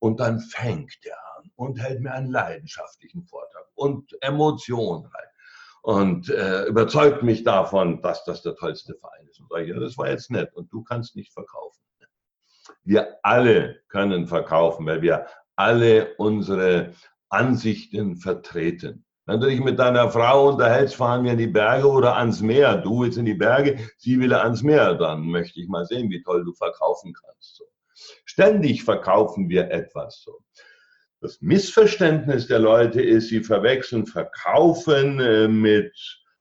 Und 0.00 0.20
dann 0.20 0.40
fängt 0.40 0.98
er 1.02 1.18
an 1.36 1.50
und 1.56 1.80
hält 1.80 2.00
mir 2.00 2.12
einen 2.12 2.30
leidenschaftlichen 2.30 3.24
Vortrag 3.24 3.64
und 3.74 4.16
Emotionen 4.22 5.06
rein 5.06 5.27
und 5.88 6.28
äh, 6.28 6.64
überzeugt 6.66 7.22
mich 7.22 7.44
davon, 7.44 8.02
dass 8.02 8.22
das 8.24 8.42
der 8.42 8.54
tollste 8.56 8.94
Verein 8.96 9.26
ist. 9.26 9.40
Und 9.40 9.48
sage 9.48 9.72
ich, 9.72 9.80
das 9.80 9.96
war 9.96 10.10
jetzt 10.10 10.30
nett 10.30 10.54
und 10.54 10.70
du 10.70 10.82
kannst 10.82 11.16
nicht 11.16 11.32
verkaufen. 11.32 11.80
Wir 12.84 13.16
alle 13.22 13.80
können 13.88 14.26
verkaufen, 14.26 14.84
weil 14.84 15.00
wir 15.00 15.26
alle 15.56 16.14
unsere 16.18 16.92
Ansichten 17.30 18.16
vertreten. 18.16 19.06
Wenn 19.24 19.40
du 19.40 19.46
dich 19.46 19.60
mit 19.60 19.78
deiner 19.78 20.10
Frau 20.10 20.50
unterhältst, 20.50 20.94
fahren 20.94 21.24
wir 21.24 21.32
in 21.32 21.38
die 21.38 21.46
Berge 21.46 21.88
oder 21.88 22.16
ans 22.16 22.42
Meer. 22.42 22.76
Du 22.76 23.00
willst 23.00 23.16
in 23.16 23.24
die 23.24 23.32
Berge, 23.32 23.78
sie 23.96 24.20
will 24.20 24.34
ans 24.34 24.62
Meer. 24.62 24.94
Dann 24.94 25.22
möchte 25.22 25.58
ich 25.58 25.68
mal 25.68 25.86
sehen, 25.86 26.10
wie 26.10 26.22
toll 26.22 26.44
du 26.44 26.52
verkaufen 26.52 27.14
kannst. 27.14 27.56
So. 27.56 27.64
Ständig 28.26 28.84
verkaufen 28.84 29.48
wir 29.48 29.70
etwas. 29.70 30.20
So. 30.22 30.38
Das 31.20 31.40
Missverständnis 31.40 32.46
der 32.46 32.60
Leute 32.60 33.02
ist, 33.02 33.28
sie 33.28 33.40
verwechseln 33.40 34.06
Verkaufen 34.06 35.18
äh, 35.18 35.48
mit 35.48 35.92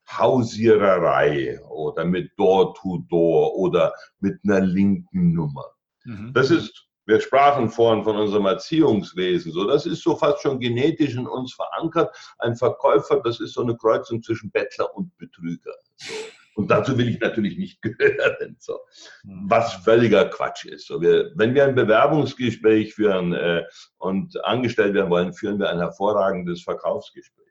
Hausiererei 0.10 1.60
oder 1.70 2.06
mit 2.06 2.32
Door-to-Door 2.38 3.48
-Door 3.48 3.56
oder 3.56 3.94
mit 4.20 4.40
einer 4.44 4.62
linken 4.62 5.34
Nummer. 5.34 5.66
Mhm. 6.06 6.32
Das 6.34 6.52
ist, 6.52 6.88
wir 7.06 7.20
sprachen 7.20 7.70
vorhin 7.70 8.04
von 8.04 8.18
unserem 8.18 8.46
Erziehungswesen, 8.46 9.52
so 9.52 9.66
das 9.68 9.86
ist 9.86 10.04
so 10.04 10.16
fast 10.16 10.42
schon 10.42 10.60
genetisch 10.60 11.16
in 11.16 11.28
uns 11.28 11.54
verankert. 11.54 12.16
Ein 12.38 12.56
Verkäufer, 12.56 13.20
das 13.24 13.40
ist 13.40 13.54
so 13.54 13.64
eine 13.64 13.76
Kreuzung 13.76 14.22
zwischen 14.22 14.52
Bettler 14.52 14.96
und 14.96 15.18
Betrüger. 15.18 15.74
So. 15.96 16.14
Und 16.58 16.72
dazu 16.72 16.98
will 16.98 17.08
ich 17.08 17.20
natürlich 17.20 17.60
nicht 17.60 17.82
gehören, 17.84 18.58
so. 18.58 18.80
Mhm. 19.24 19.46
was 19.48 19.74
völliger 19.76 20.26
Quatsch 20.26 20.66
ist. 20.66 20.88
So, 20.88 21.00
wir, 21.02 21.32
wenn 21.36 21.54
wir 21.54 21.66
ein 21.66 21.76
Bewerbungsgespräch 21.76 22.96
führen 22.96 23.34
äh, 23.34 23.64
und 24.00 24.44
angestellt 24.44 24.96
werden 24.96 25.12
wollen, 25.12 25.34
führen 25.34 25.60
wir 25.60 25.70
ein 25.70 25.78
hervorragendes 25.78 26.64
Verkaufsgespräch. 26.64 27.46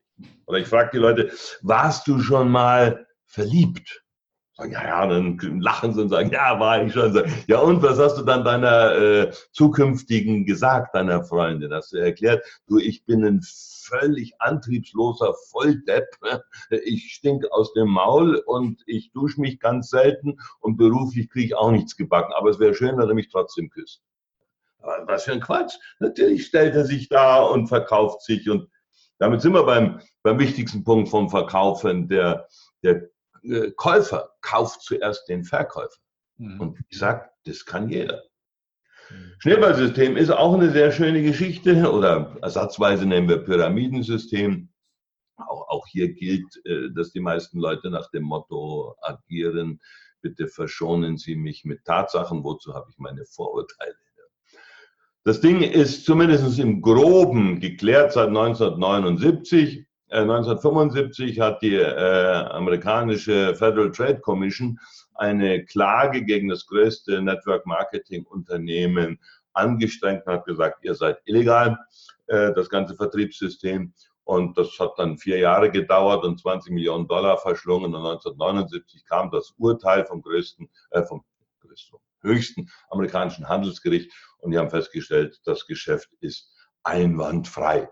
Oder 0.46 0.58
ich 0.58 0.66
frage 0.66 0.90
die 0.94 0.98
Leute, 0.98 1.30
warst 1.62 2.08
du 2.08 2.18
schon 2.18 2.48
mal 2.48 3.06
verliebt? 3.26 4.02
Sagen, 4.56 4.72
ja, 4.72 4.84
ja, 4.86 5.06
dann 5.06 5.38
lachen 5.60 5.92
sie 5.92 6.00
und 6.00 6.08
sagen, 6.08 6.30
ja, 6.30 6.58
war 6.58 6.82
ich 6.82 6.92
schon. 6.94 7.22
Ja, 7.46 7.58
und 7.60 7.82
was 7.82 7.98
hast 7.98 8.16
du 8.16 8.22
dann 8.22 8.42
deiner 8.42 8.94
äh, 8.94 9.30
zukünftigen 9.52 10.46
gesagt, 10.46 10.94
deiner 10.94 11.24
Freundin? 11.24 11.74
Hast 11.74 11.92
du 11.92 11.98
erklärt, 11.98 12.42
du, 12.66 12.78
ich 12.78 13.04
bin 13.04 13.22
ein 13.22 13.42
völlig 13.42 14.40
antriebsloser 14.40 15.34
Volldepp. 15.50 16.06
Ich 16.70 17.12
stink 17.12 17.44
aus 17.50 17.74
dem 17.74 17.88
Maul 17.88 18.36
und 18.46 18.82
ich 18.86 19.12
dusche 19.12 19.42
mich 19.42 19.60
ganz 19.60 19.90
selten 19.90 20.38
und 20.60 20.78
beruflich 20.78 21.28
kriege 21.28 21.46
ich 21.46 21.54
auch 21.54 21.70
nichts 21.70 21.94
gebacken. 21.94 22.32
Aber 22.34 22.48
es 22.48 22.58
wäre 22.58 22.74
schön, 22.74 22.96
wenn 22.96 23.08
er 23.08 23.14
mich 23.14 23.28
trotzdem 23.28 23.68
küsst. 23.68 24.00
Aber 24.78 25.06
was 25.06 25.24
für 25.24 25.32
ein 25.32 25.40
Quatsch. 25.40 25.74
Natürlich 26.00 26.46
stellt 26.46 26.74
er 26.74 26.86
sich 26.86 27.10
da 27.10 27.42
und 27.42 27.68
verkauft 27.68 28.22
sich 28.22 28.48
und 28.48 28.70
damit 29.18 29.40
sind 29.40 29.52
wir 29.52 29.64
beim, 29.64 30.00
beim 30.22 30.38
wichtigsten 30.38 30.84
Punkt 30.84 31.08
vom 31.08 31.30
Verkaufen. 31.30 32.08
Der, 32.08 32.48
der 32.82 33.08
äh, 33.50 33.72
Käufer 33.72 34.34
kauft 34.40 34.82
zuerst 34.82 35.28
den 35.28 35.44
Verkäufer. 35.44 36.00
Mhm. 36.36 36.60
Und 36.60 36.78
ich 36.88 36.98
sage, 36.98 37.28
das 37.44 37.64
kann 37.64 37.88
jeder. 37.88 38.22
Mhm. 39.10 39.32
Schneeballsystem 39.38 40.16
ist 40.16 40.30
auch 40.30 40.54
eine 40.54 40.70
sehr 40.70 40.92
schöne 40.92 41.22
Geschichte 41.22 41.90
oder 41.90 42.36
ersatzweise 42.42 43.06
nennen 43.06 43.28
wir 43.28 43.38
Pyramidensystem. 43.38 44.68
Auch, 45.36 45.68
auch 45.68 45.86
hier 45.86 46.12
gilt, 46.12 46.64
äh, 46.64 46.90
dass 46.94 47.12
die 47.12 47.20
meisten 47.20 47.58
Leute 47.58 47.90
nach 47.90 48.10
dem 48.10 48.24
Motto 48.24 48.94
agieren, 49.02 49.80
bitte 50.22 50.48
verschonen 50.48 51.18
Sie 51.18 51.36
mich 51.36 51.64
mit 51.64 51.84
Tatsachen, 51.84 52.42
wozu 52.42 52.74
habe 52.74 52.88
ich 52.90 52.98
meine 52.98 53.24
Vorurteile. 53.26 53.96
Das 55.26 55.40
Ding 55.40 55.60
ist 55.60 56.04
zumindest 56.04 56.56
im 56.60 56.80
Groben 56.80 57.58
geklärt 57.58 58.12
seit 58.12 58.28
1979. 58.28 59.85
1975 60.10 61.36
äh, 61.36 61.40
hat 61.40 61.62
die 61.62 61.74
äh, 61.74 62.34
amerikanische 62.50 63.54
Federal 63.54 63.90
Trade 63.90 64.20
Commission 64.20 64.78
eine 65.14 65.64
Klage 65.64 66.24
gegen 66.24 66.48
das 66.48 66.66
größte 66.66 67.22
Network 67.22 67.66
Marketing 67.66 68.24
Unternehmen 68.24 69.18
angestrengt 69.52 70.26
und 70.26 70.34
hat 70.34 70.44
gesagt, 70.44 70.84
ihr 70.84 70.94
seid 70.94 71.18
illegal, 71.24 71.78
äh, 72.26 72.52
das 72.52 72.68
ganze 72.68 72.94
Vertriebssystem. 72.94 73.92
Und 74.24 74.58
das 74.58 74.78
hat 74.80 74.92
dann 74.96 75.18
vier 75.18 75.38
Jahre 75.38 75.70
gedauert 75.70 76.24
und 76.24 76.40
20 76.40 76.72
Millionen 76.72 77.06
Dollar 77.06 77.38
verschlungen. 77.38 77.94
Und 77.94 78.04
1979 78.04 79.04
kam 79.04 79.30
das 79.30 79.54
Urteil 79.56 80.04
vom 80.04 80.20
größten, 80.20 80.68
äh, 80.90 81.02
vom 81.04 81.24
höchsten 82.22 82.68
amerikanischen 82.90 83.48
Handelsgericht 83.48 84.12
und 84.38 84.50
die 84.50 84.58
haben 84.58 84.70
festgestellt, 84.70 85.40
das 85.44 85.66
Geschäft 85.66 86.10
ist 86.20 86.52
einwandfrei. 86.82 87.88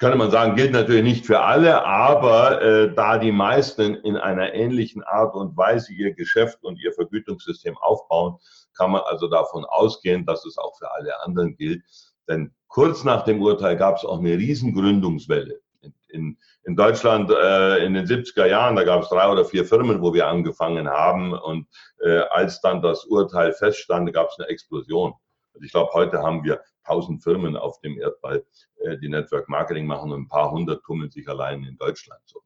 Könnte 0.00 0.18
man 0.18 0.30
sagen, 0.30 0.56
gilt 0.56 0.72
natürlich 0.72 1.04
nicht 1.04 1.24
für 1.24 1.40
alle, 1.40 1.84
aber 1.84 2.60
äh, 2.60 2.94
da 2.94 3.16
die 3.16 3.30
meisten 3.30 3.94
in 3.94 4.16
einer 4.16 4.52
ähnlichen 4.52 5.04
Art 5.04 5.36
und 5.36 5.56
Weise 5.56 5.92
ihr 5.92 6.12
Geschäft 6.14 6.64
und 6.64 6.82
ihr 6.82 6.92
Vergütungssystem 6.92 7.78
aufbauen, 7.78 8.38
kann 8.76 8.90
man 8.90 9.02
also 9.02 9.28
davon 9.28 9.64
ausgehen, 9.64 10.26
dass 10.26 10.44
es 10.46 10.58
auch 10.58 10.76
für 10.76 10.90
alle 10.90 11.22
anderen 11.22 11.56
gilt. 11.56 11.84
Denn 12.28 12.52
kurz 12.66 13.04
nach 13.04 13.22
dem 13.22 13.40
Urteil 13.40 13.76
gab 13.76 13.96
es 13.96 14.04
auch 14.04 14.18
eine 14.18 14.36
Riesengründungswelle. 14.36 15.60
In, 15.82 15.94
in, 16.08 16.38
in 16.64 16.74
Deutschland 16.74 17.30
äh, 17.30 17.84
in 17.84 17.94
den 17.94 18.06
70er 18.06 18.46
Jahren, 18.46 18.74
da 18.74 18.82
gab 18.82 19.02
es 19.02 19.10
drei 19.10 19.30
oder 19.30 19.44
vier 19.44 19.64
Firmen, 19.64 20.02
wo 20.02 20.12
wir 20.12 20.26
angefangen 20.26 20.88
haben. 20.88 21.34
Und 21.34 21.68
äh, 22.02 22.18
als 22.30 22.60
dann 22.60 22.82
das 22.82 23.04
Urteil 23.04 23.52
feststand, 23.52 24.12
gab 24.12 24.28
es 24.28 24.38
eine 24.40 24.48
Explosion. 24.48 25.14
Also 25.52 25.64
ich 25.64 25.70
glaube, 25.70 25.92
heute 25.92 26.20
haben 26.20 26.42
wir 26.42 26.60
tausend 26.84 27.22
Firmen 27.22 27.56
auf 27.56 27.80
dem 27.80 27.98
Erdball, 27.98 28.44
äh, 28.80 28.96
die 28.98 29.08
Network 29.08 29.48
Marketing 29.48 29.86
machen 29.86 30.12
und 30.12 30.22
ein 30.22 30.28
paar 30.28 30.50
hundert 30.50 30.82
tummeln 30.84 31.10
sich 31.10 31.28
allein 31.28 31.64
in 31.64 31.76
Deutschland 31.76 32.20
so. 32.24 32.40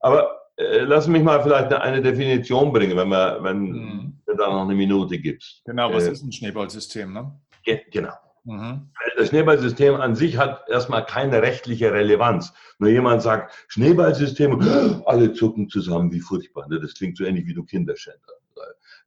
Aber 0.00 0.42
äh, 0.56 0.80
lass 0.80 1.06
mich 1.06 1.22
mal 1.22 1.42
vielleicht 1.42 1.72
eine, 1.72 2.02
Definition 2.02 2.72
bringen, 2.72 2.96
wenn, 2.96 3.08
wir, 3.08 3.38
wenn 3.42 3.60
mhm. 3.60 4.22
du 4.26 4.34
da 4.34 4.50
noch 4.50 4.62
eine 4.62 4.74
Minute 4.74 5.18
gibst. 5.18 5.62
Genau, 5.64 5.92
was 5.92 6.06
äh, 6.06 6.12
ist 6.12 6.22
ein 6.22 6.32
Schneeballsystem? 6.32 7.12
Ne? 7.12 7.40
Ge 7.64 7.80
genau. 7.90 8.12
Mhm. 8.44 8.90
Das 9.16 9.28
Schneeballsystem 9.28 9.94
an 9.94 10.16
sich 10.16 10.36
hat 10.36 10.68
erstmal 10.68 11.06
keine 11.06 11.42
rechtliche 11.42 11.92
Relevanz. 11.92 12.52
Nur 12.78 12.90
jemand 12.90 13.22
sagt, 13.22 13.54
Schneeballsystem, 13.68 15.02
alle 15.06 15.32
zucken 15.32 15.68
zusammen, 15.68 16.12
wie 16.12 16.20
furchtbar. 16.20 16.68
Ne? 16.68 16.80
Das 16.80 16.94
klingt 16.94 17.16
so 17.16 17.24
ähnlich 17.24 17.46
wie 17.46 17.54
du 17.54 17.64
Kinderschänder. 17.64 18.32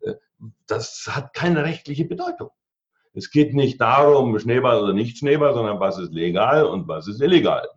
Äh, 0.01 0.13
das 0.67 1.07
hat 1.11 1.33
keine 1.33 1.63
rechtliche 1.63 2.05
Bedeutung. 2.05 2.49
Es 3.15 3.31
geht 3.31 3.53
nicht 3.53 3.79
darum, 3.79 4.37
Schneeball 4.37 4.83
oder 4.83 4.93
nicht 4.93 5.17
Schneeball, 5.17 5.53
sondern 5.53 5.79
was 5.79 5.97
ist 5.97 6.11
legal 6.11 6.65
und 6.65 6.87
was 6.89 7.07
ist 7.07 7.21
illegal. 7.21 7.67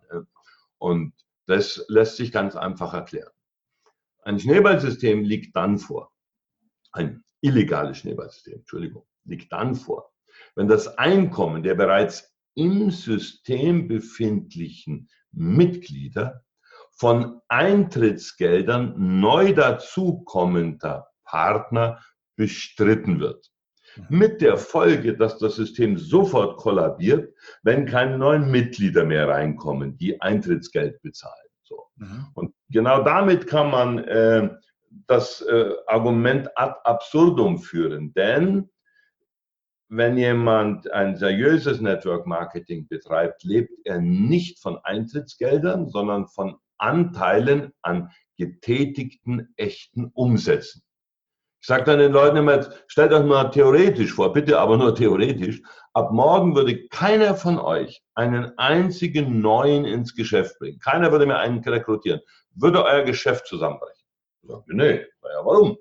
Und 0.77 1.13
das 1.45 1.85
lässt 1.87 2.17
sich 2.17 2.31
ganz 2.33 2.57
einfach 2.57 2.93
erklären. 2.93 3.31
Ein 4.23 4.37
Schneeballsystem 4.37 5.23
liegt 5.23 5.55
dann 5.55 5.79
vor, 5.79 6.11
ein 6.91 7.23
illegales 7.41 7.99
Schneeballsystem, 7.99 8.59
Entschuldigung, 8.59 9.05
liegt 9.23 9.51
dann 9.53 9.75
vor, 9.75 10.11
wenn 10.55 10.67
das 10.67 10.97
Einkommen 10.97 11.63
der 11.63 11.75
bereits 11.75 12.35
im 12.55 12.91
System 12.91 13.87
befindlichen 13.87 15.09
Mitglieder 15.31 16.43
von 16.91 17.39
Eintrittsgeldern 17.47 19.19
neu 19.21 19.53
dazukommender 19.53 21.07
Partner 21.23 22.03
bestritten 22.35 23.21
wird. 23.21 23.49
Mit 24.09 24.41
der 24.41 24.57
Folge, 24.57 25.15
dass 25.15 25.37
das 25.37 25.55
System 25.55 25.97
sofort 25.97 26.57
kollabiert, 26.57 27.33
wenn 27.63 27.85
keine 27.85 28.17
neuen 28.17 28.49
Mitglieder 28.49 29.05
mehr 29.05 29.27
reinkommen, 29.27 29.97
die 29.97 30.21
Eintrittsgeld 30.21 31.01
bezahlen. 31.01 31.47
So. 31.63 31.85
Mhm. 31.97 32.27
Und 32.33 32.53
genau 32.69 33.03
damit 33.03 33.47
kann 33.47 33.71
man 33.71 33.99
äh, 33.99 34.49
das 35.07 35.41
äh, 35.41 35.71
Argument 35.87 36.49
ad 36.55 36.75
absurdum 36.83 37.59
führen. 37.59 38.13
Denn 38.13 38.69
wenn 39.89 40.17
jemand 40.17 40.91
ein 40.91 41.15
seriöses 41.15 41.81
Network 41.81 42.27
Marketing 42.27 42.87
betreibt, 42.87 43.43
lebt 43.43 43.73
er 43.85 43.99
nicht 43.99 44.59
von 44.59 44.77
Eintrittsgeldern, 44.83 45.89
sondern 45.89 46.27
von 46.27 46.57
Anteilen 46.77 47.73
an 47.81 48.11
getätigten 48.37 49.51
echten 49.57 50.05
Umsätzen. 50.13 50.83
Ich 51.61 51.67
sage 51.67 51.83
dann 51.83 51.99
den 51.99 52.13
Leuten 52.13 52.37
immer, 52.37 52.65
stellt 52.87 53.11
euch 53.11 53.25
mal 53.25 53.51
theoretisch 53.51 54.13
vor, 54.13 54.31
bitte 54.31 54.59
aber 54.59 54.77
nur 54.77 54.95
theoretisch, 54.95 55.61
ab 55.93 56.11
morgen 56.11 56.55
würde 56.55 56.87
keiner 56.87 57.35
von 57.35 57.59
euch 57.59 58.01
einen 58.15 58.57
einzigen 58.57 59.41
neuen 59.41 59.83
ins 59.83 60.15
Geschäft 60.15 60.57
bringen. 60.59 60.79
Keiner 60.79 61.11
würde 61.11 61.25
mehr 61.25 61.39
einen 61.39 61.59
rekrutieren. 61.59 62.21
Würde 62.55 62.83
euer 62.85 63.03
Geschäft 63.03 63.47
zusammenbrechen? 63.47 64.05
Ich 64.41 64.49
sage, 64.49 64.63
nee, 64.67 65.05
naja, 65.21 65.41
warum? 65.43 65.77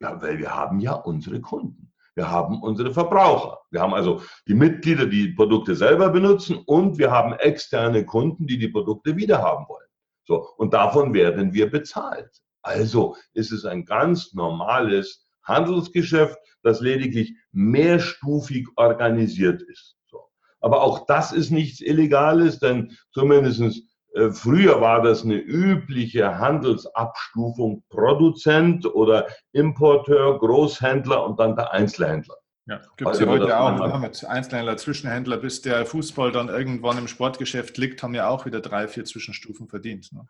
Ja, 0.00 0.20
weil 0.20 0.38
wir 0.38 0.54
haben 0.54 0.80
ja 0.80 0.92
unsere 0.92 1.40
Kunden. 1.40 1.92
Wir 2.14 2.30
haben 2.30 2.62
unsere 2.62 2.92
Verbraucher. 2.92 3.60
Wir 3.70 3.80
haben 3.80 3.94
also 3.94 4.22
die 4.46 4.54
Mitglieder, 4.54 5.06
die 5.06 5.28
Produkte 5.28 5.74
selber 5.76 6.10
benutzen 6.10 6.58
und 6.66 6.98
wir 6.98 7.10
haben 7.10 7.32
externe 7.34 8.04
Kunden, 8.04 8.46
die 8.46 8.58
die 8.58 8.68
Produkte 8.68 9.16
wiederhaben 9.16 9.66
wollen. 9.68 9.86
So, 10.24 10.48
und 10.56 10.74
davon 10.74 11.14
werden 11.14 11.52
wir 11.52 11.70
bezahlt. 11.70 12.42
Also 12.68 13.16
ist 13.32 13.50
es 13.50 13.64
ein 13.64 13.86
ganz 13.86 14.34
normales 14.34 15.26
Handelsgeschäft, 15.42 16.36
das 16.62 16.80
lediglich 16.80 17.34
mehrstufig 17.52 18.68
organisiert 18.76 19.62
ist. 19.62 19.96
So. 20.10 20.20
Aber 20.60 20.82
auch 20.82 21.06
das 21.06 21.32
ist 21.32 21.50
nichts 21.50 21.80
Illegales, 21.80 22.58
denn 22.58 22.96
zumindest 23.12 23.82
äh, 24.12 24.30
früher 24.32 24.82
war 24.82 25.02
das 25.02 25.24
eine 25.24 25.36
übliche 25.36 26.38
Handelsabstufung 26.38 27.84
Produzent 27.88 28.84
oder 28.84 29.28
Importeur, 29.52 30.38
Großhändler 30.38 31.24
und 31.24 31.40
dann 31.40 31.56
der 31.56 31.72
Einzelhändler. 31.72 32.36
Ja, 32.66 32.82
gibt 32.98 33.10
es 33.10 33.20
ja 33.20 33.26
heute 33.26 33.58
auch. 33.58 33.78
Ne? 33.78 33.98
Mit 33.98 34.22
Einzelhändler, 34.26 34.76
Zwischenhändler, 34.76 35.38
bis 35.38 35.62
der 35.62 35.86
Fußball 35.86 36.32
dann 36.32 36.48
irgendwann 36.50 36.98
im 36.98 37.08
Sportgeschäft 37.08 37.78
liegt, 37.78 38.02
haben 38.02 38.14
ja 38.14 38.28
auch 38.28 38.44
wieder 38.44 38.60
drei, 38.60 38.88
vier 38.88 39.06
Zwischenstufen 39.06 39.68
verdient. 39.68 40.12
Ne? 40.12 40.26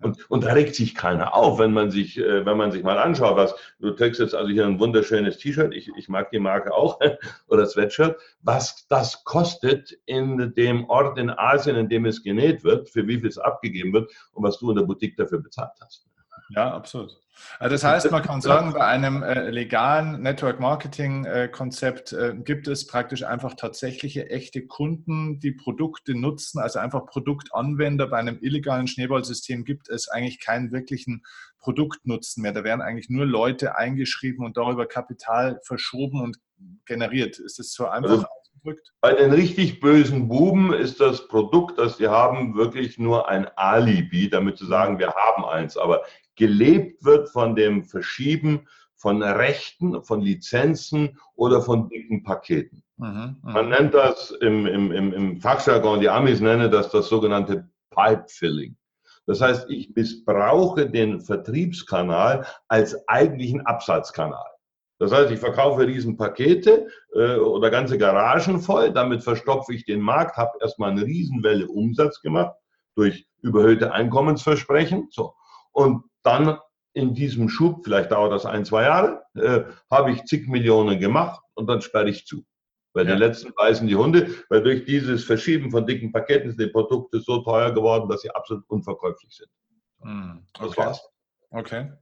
Und, 0.00 0.30
und 0.30 0.44
da 0.44 0.52
regt 0.52 0.74
sich 0.74 0.94
keiner 0.94 1.34
auf, 1.34 1.58
wenn 1.58 1.72
man 1.72 1.90
sich, 1.90 2.18
äh, 2.18 2.44
wenn 2.46 2.56
man 2.56 2.72
sich 2.72 2.82
mal 2.82 2.98
anschaut, 2.98 3.36
was 3.36 3.54
du 3.80 3.90
trägst 3.90 4.20
jetzt 4.20 4.34
also 4.34 4.50
hier 4.50 4.66
ein 4.66 4.80
wunderschönes 4.80 5.38
T-Shirt, 5.38 5.74
ich, 5.74 5.90
ich 5.96 6.08
mag 6.08 6.30
die 6.30 6.38
Marke 6.38 6.72
auch, 6.74 6.98
oder 7.48 7.66
Sweatshirt, 7.66 8.18
was 8.42 8.86
das 8.88 9.24
kostet 9.24 9.98
in 10.06 10.54
dem 10.54 10.88
Ort 10.88 11.18
in 11.18 11.30
Asien, 11.30 11.76
in 11.76 11.88
dem 11.88 12.06
es 12.06 12.22
genäht 12.22 12.64
wird, 12.64 12.88
für 12.88 13.06
wie 13.06 13.20
viel 13.20 13.28
es 13.28 13.38
abgegeben 13.38 13.92
wird 13.92 14.10
und 14.32 14.42
was 14.42 14.58
du 14.58 14.70
in 14.70 14.76
der 14.76 14.84
Boutique 14.84 15.16
dafür 15.16 15.40
bezahlt 15.40 15.72
hast. 15.80 16.09
Ja, 16.50 16.72
absolut. 16.72 17.16
Also 17.58 17.74
das 17.74 17.84
heißt, 17.84 18.10
man 18.10 18.22
kann 18.22 18.40
sagen, 18.40 18.72
bei 18.72 18.84
einem 18.86 19.22
äh, 19.22 19.50
legalen 19.50 20.20
Network 20.22 20.60
Marketing 20.60 21.24
äh, 21.24 21.48
Konzept 21.48 22.12
äh, 22.12 22.34
gibt 22.36 22.68
es 22.68 22.86
praktisch 22.86 23.22
einfach 23.22 23.54
tatsächliche 23.54 24.30
echte 24.30 24.66
Kunden, 24.66 25.40
die 25.40 25.52
Produkte 25.52 26.14
nutzen, 26.14 26.60
also 26.60 26.78
einfach 26.78 27.06
Produktanwender. 27.06 28.08
Bei 28.08 28.18
einem 28.18 28.38
illegalen 28.40 28.86
Schneeballsystem 28.86 29.64
gibt 29.64 29.88
es 29.88 30.08
eigentlich 30.08 30.40
keinen 30.40 30.72
wirklichen 30.72 31.22
Produktnutzen 31.58 32.42
mehr. 32.42 32.52
Da 32.52 32.64
werden 32.64 32.80
eigentlich 32.80 33.10
nur 33.10 33.26
Leute 33.26 33.76
eingeschrieben 33.76 34.44
und 34.44 34.56
darüber 34.56 34.86
Kapital 34.86 35.60
verschoben 35.64 36.20
und 36.20 36.38
generiert. 36.86 37.38
Ist 37.38 37.58
das 37.58 37.72
so 37.72 37.86
einfach 37.86 38.10
also, 38.10 38.26
ausgedrückt? 38.26 38.92
Bei 39.00 39.12
den 39.14 39.32
richtig 39.32 39.80
bösen 39.80 40.28
Buben 40.28 40.72
ist 40.72 41.00
das 41.00 41.28
Produkt, 41.28 41.78
das 41.78 41.98
sie 41.98 42.08
haben, 42.08 42.54
wirklich 42.54 42.98
nur 42.98 43.28
ein 43.28 43.46
Alibi, 43.56 44.28
damit 44.30 44.58
zu 44.58 44.66
sagen, 44.66 44.98
wir 44.98 45.14
haben 45.14 45.44
eins. 45.44 45.76
Aber 45.76 46.02
gelebt 46.40 47.04
wird 47.04 47.28
von 47.28 47.54
dem 47.54 47.84
Verschieben 47.84 48.66
von 48.96 49.22
Rechten, 49.22 50.02
von 50.02 50.20
Lizenzen 50.20 51.18
oder 51.34 51.62
von 51.62 51.88
dicken 51.88 52.22
Paketen. 52.22 52.82
Mhm, 52.96 53.36
mhm, 53.42 53.52
Man 53.52 53.68
nennt 53.68 53.94
das 53.94 54.30
im, 54.40 54.66
im, 54.66 54.90
im, 54.90 55.12
im 55.12 55.40
Fachjargon, 55.40 56.00
die 56.00 56.08
Amis 56.08 56.40
nennen 56.40 56.70
das 56.70 56.90
das 56.90 57.08
sogenannte 57.08 57.68
Pipe 57.90 58.24
Filling. 58.28 58.76
Das 59.26 59.40
heißt, 59.40 59.70
ich 59.70 59.94
missbrauche 59.94 60.88
den 60.88 61.20
Vertriebskanal 61.20 62.46
als 62.68 62.96
eigentlichen 63.06 63.60
Absatzkanal. 63.66 64.50
Das 64.98 65.12
heißt, 65.12 65.30
ich 65.30 65.40
verkaufe 65.40 65.86
Riesenpakete 65.86 66.88
äh, 67.14 67.36
oder 67.36 67.70
ganze 67.70 67.96
Garagen 67.96 68.60
voll, 68.60 68.92
damit 68.92 69.22
verstopfe 69.22 69.74
ich 69.74 69.84
den 69.84 70.00
Markt, 70.00 70.36
habe 70.36 70.58
erstmal 70.60 70.90
eine 70.90 71.04
Riesenwelle 71.04 71.68
Umsatz 71.68 72.20
gemacht 72.20 72.54
durch 72.96 73.26
überhöhte 73.40 73.92
Einkommensversprechen. 73.92 75.08
So. 75.10 75.34
Und 75.72 76.09
dann 76.22 76.58
in 76.92 77.14
diesem 77.14 77.48
Schub, 77.48 77.84
vielleicht 77.84 78.10
dauert 78.10 78.32
das 78.32 78.46
ein, 78.46 78.64
zwei 78.64 78.84
Jahre, 78.84 79.22
äh, 79.34 79.62
habe 79.90 80.12
ich 80.12 80.24
zig 80.24 80.48
Millionen 80.48 80.98
gemacht 80.98 81.40
und 81.54 81.68
dann 81.68 81.80
sperre 81.80 82.08
ich 82.08 82.26
zu. 82.26 82.44
Weil 82.92 83.06
ja. 83.06 83.14
die 83.14 83.20
letzten 83.20 83.52
beißen 83.54 83.86
die 83.86 83.94
Hunde, 83.94 84.34
weil 84.48 84.62
durch 84.62 84.84
dieses 84.84 85.24
Verschieben 85.24 85.70
von 85.70 85.86
dicken 85.86 86.10
Paketten 86.10 86.50
sind 86.50 86.60
die 86.60 86.66
Produkte 86.66 87.20
so 87.20 87.38
teuer 87.42 87.72
geworden, 87.72 88.08
dass 88.08 88.22
sie 88.22 88.30
absolut 88.30 88.68
unverkäuflich 88.68 89.32
sind. 89.32 89.50
Hm, 90.02 90.44
okay. 90.58 90.66
Das 90.66 90.76
war's. 90.76 91.08
Okay. 91.50 91.92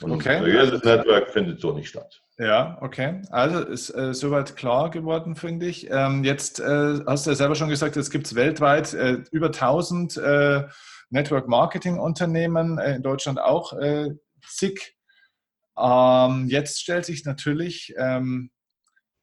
Und 0.00 0.12
okay. 0.12 0.70
Das 0.70 0.82
Network 0.82 1.30
findet 1.30 1.60
so 1.60 1.72
nicht 1.72 1.88
statt. 1.88 2.20
Ja, 2.38 2.78
okay. 2.80 3.20
Also 3.30 3.60
ist 3.60 3.90
äh, 3.90 4.14
soweit 4.14 4.54
klar 4.54 4.90
geworden, 4.90 5.34
finde 5.34 5.66
ich. 5.66 5.90
Ähm, 5.90 6.22
jetzt 6.22 6.60
äh, 6.60 7.00
hast 7.04 7.26
du 7.26 7.30
ja 7.30 7.36
selber 7.36 7.56
schon 7.56 7.68
gesagt, 7.68 7.96
es 7.96 8.10
gibt 8.10 8.32
weltweit 8.34 8.94
äh, 8.94 9.22
über 9.32 9.46
1000 9.46 10.16
äh, 11.10 11.14
Network 11.14 11.48
Marketing 11.48 11.98
Unternehmen, 11.98 12.78
äh, 12.78 12.96
in 12.96 13.02
Deutschland 13.02 13.40
auch 13.40 13.72
äh, 13.74 14.10
zig 14.46 14.96
Ähm, 15.78 16.48
jetzt 16.48 16.80
stellt 16.80 17.04
sich 17.04 17.24
natürlich 17.24 17.94
ähm, 17.98 18.50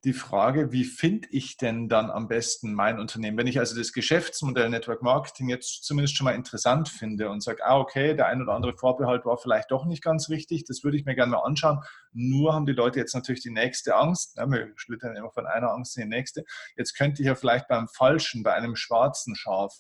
die 0.06 0.14
Frage, 0.14 0.72
wie 0.72 0.84
finde 0.84 1.28
ich 1.32 1.58
denn 1.58 1.90
dann 1.90 2.12
am 2.12 2.28
besten 2.28 2.74
mein 2.74 3.00
Unternehmen? 3.00 3.38
Wenn 3.40 3.48
ich 3.48 3.60
also 3.60 3.76
das 3.76 3.92
Geschäftsmodell 3.92 4.70
Network 4.70 5.02
Marketing 5.02 5.50
jetzt 5.50 5.84
zumindest 5.84 6.16
schon 6.16 6.26
mal 6.26 6.36
interessant 6.36 6.90
finde 6.90 7.30
und 7.30 7.42
sage, 7.42 7.66
ah, 7.66 7.80
okay, 7.80 8.16
der 8.16 8.28
ein 8.28 8.42
oder 8.42 8.54
andere 8.54 8.78
Vorbehalt 8.78 9.26
war 9.26 9.38
vielleicht 9.38 9.72
doch 9.72 9.86
nicht 9.86 10.04
ganz 10.04 10.30
richtig, 10.30 10.64
das 10.66 10.84
würde 10.84 10.98
ich 10.98 11.06
mir 11.06 11.16
gerne 11.16 11.32
mal 11.32 11.40
anschauen. 11.40 11.80
Nur 12.14 12.54
haben 12.54 12.68
die 12.68 12.74
Leute 12.74 13.00
jetzt 13.00 13.16
natürlich 13.16 13.42
die 13.42 13.50
nächste 13.52 13.96
Angst. 13.96 14.38
Ja, 14.38 14.50
wir 14.50 14.72
schlittern 14.76 15.16
immer 15.16 15.32
von 15.32 15.48
einer 15.48 15.72
Angst 15.72 15.98
in 15.98 16.04
die 16.04 16.16
nächste. 16.16 16.44
Jetzt 16.78 16.96
könnte 16.96 17.24
ich 17.24 17.28
ja 17.28 17.36
vielleicht 17.36 17.68
beim 17.68 17.88
falschen, 17.88 18.44
bei 18.44 18.54
einem 18.54 18.76
schwarzen 18.76 19.36
Schaf 19.36 19.74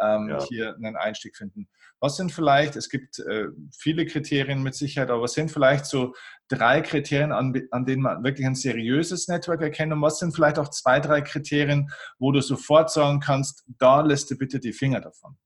ähm, 0.00 0.28
ja. 0.28 0.44
hier 0.44 0.74
einen 0.76 0.96
Einstieg 0.96 1.36
finden. 1.36 1.68
Was 2.00 2.16
sind 2.16 2.30
vielleicht, 2.30 2.76
es 2.76 2.88
gibt 2.90 3.18
äh, 3.20 3.46
viele 3.78 4.04
Kriterien 4.04 4.62
mit 4.62 4.74
Sicherheit, 4.74 5.10
aber 5.10 5.22
was 5.22 5.32
sind 5.32 5.50
vielleicht 5.50 5.86
so 5.86 6.14
drei 6.48 6.82
Kriterien, 6.82 7.32
an, 7.32 7.54
an 7.70 7.86
denen 7.86 8.02
man 8.02 8.22
wirklich 8.22 8.46
ein 8.46 8.54
seriöses 8.54 9.28
Network 9.28 9.62
erkennt 9.62 9.92
und 9.92 10.02
was 10.02 10.18
sind 10.18 10.34
vielleicht 10.34 10.58
auch 10.58 10.68
zwei, 10.68 11.00
drei 11.00 11.22
Kriterien, 11.22 11.90
wo 12.18 12.32
du 12.32 12.40
sofort 12.42 12.90
sagen 12.90 13.20
kannst, 13.20 13.64
da 13.78 14.02
lässt 14.02 14.30
du 14.30 14.36
bitte 14.36 14.60
die 14.60 14.72
Finger 14.72 15.00
davon? 15.00 15.36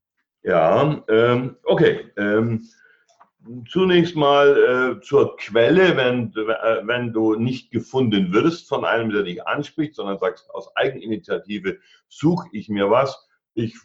Ja, 0.43 1.03
ähm, 1.07 1.57
okay. 1.63 2.11
Ähm, 2.17 2.67
zunächst 3.69 4.15
mal 4.15 4.97
äh, 4.97 5.01
zur 5.01 5.35
Quelle, 5.37 5.95
wenn, 5.97 6.33
äh, 6.35 6.87
wenn 6.87 7.13
du 7.13 7.35
nicht 7.35 7.71
gefunden 7.71 8.33
wirst 8.33 8.67
von 8.67 8.85
einem, 8.85 9.09
der 9.11 9.23
dich 9.23 9.45
anspricht, 9.45 9.95
sondern 9.95 10.19
sagst, 10.19 10.49
aus 10.51 10.75
Eigeninitiative 10.75 11.79
suche 12.07 12.47
ich 12.51 12.69
mir 12.69 12.89
was. 12.89 13.27
Ich 13.53 13.77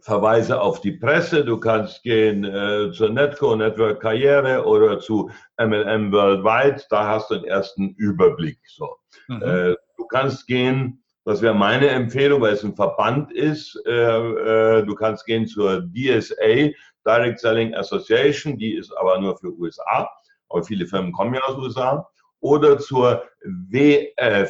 verweise 0.00 0.60
auf 0.60 0.80
die 0.80 0.92
Presse, 0.92 1.44
du 1.44 1.58
kannst 1.58 2.02
gehen 2.02 2.44
äh, 2.44 2.90
zur 2.92 3.10
Netco, 3.10 3.54
Network 3.56 4.00
Karriere 4.00 4.64
oder 4.64 4.98
zu 4.98 5.30
MLM 5.58 6.12
Worldwide, 6.12 6.82
da 6.90 7.06
hast 7.06 7.30
du 7.30 7.36
den 7.36 7.44
ersten 7.44 7.90
Überblick. 7.96 8.58
So. 8.66 8.96
Mhm. 9.28 9.42
Äh, 9.42 9.74
du 9.96 10.06
kannst 10.06 10.46
gehen, 10.46 11.02
das 11.24 11.42
wäre 11.42 11.54
meine 11.54 11.88
Empfehlung, 11.88 12.40
weil 12.40 12.54
es 12.54 12.64
ein 12.64 12.74
Verband 12.74 13.32
ist, 13.32 13.80
äh, 13.86 13.90
äh 13.90 14.82
du 14.84 14.94
kannst 14.94 15.26
gehen 15.26 15.46
zur 15.46 15.82
DSA, 15.82 16.70
Direct 17.06 17.40
Selling 17.40 17.74
Association, 17.74 18.58
die 18.58 18.74
ist 18.74 18.92
aber 18.96 19.18
nur 19.20 19.36
für 19.36 19.52
USA, 19.56 20.08
aber 20.48 20.62
viele 20.64 20.86
Firmen 20.86 21.12
kommen 21.12 21.34
ja 21.34 21.42
aus 21.42 21.56
USA 21.56 22.08
oder 22.40 22.78
zur 22.78 23.22
WFDSA, 23.70 24.46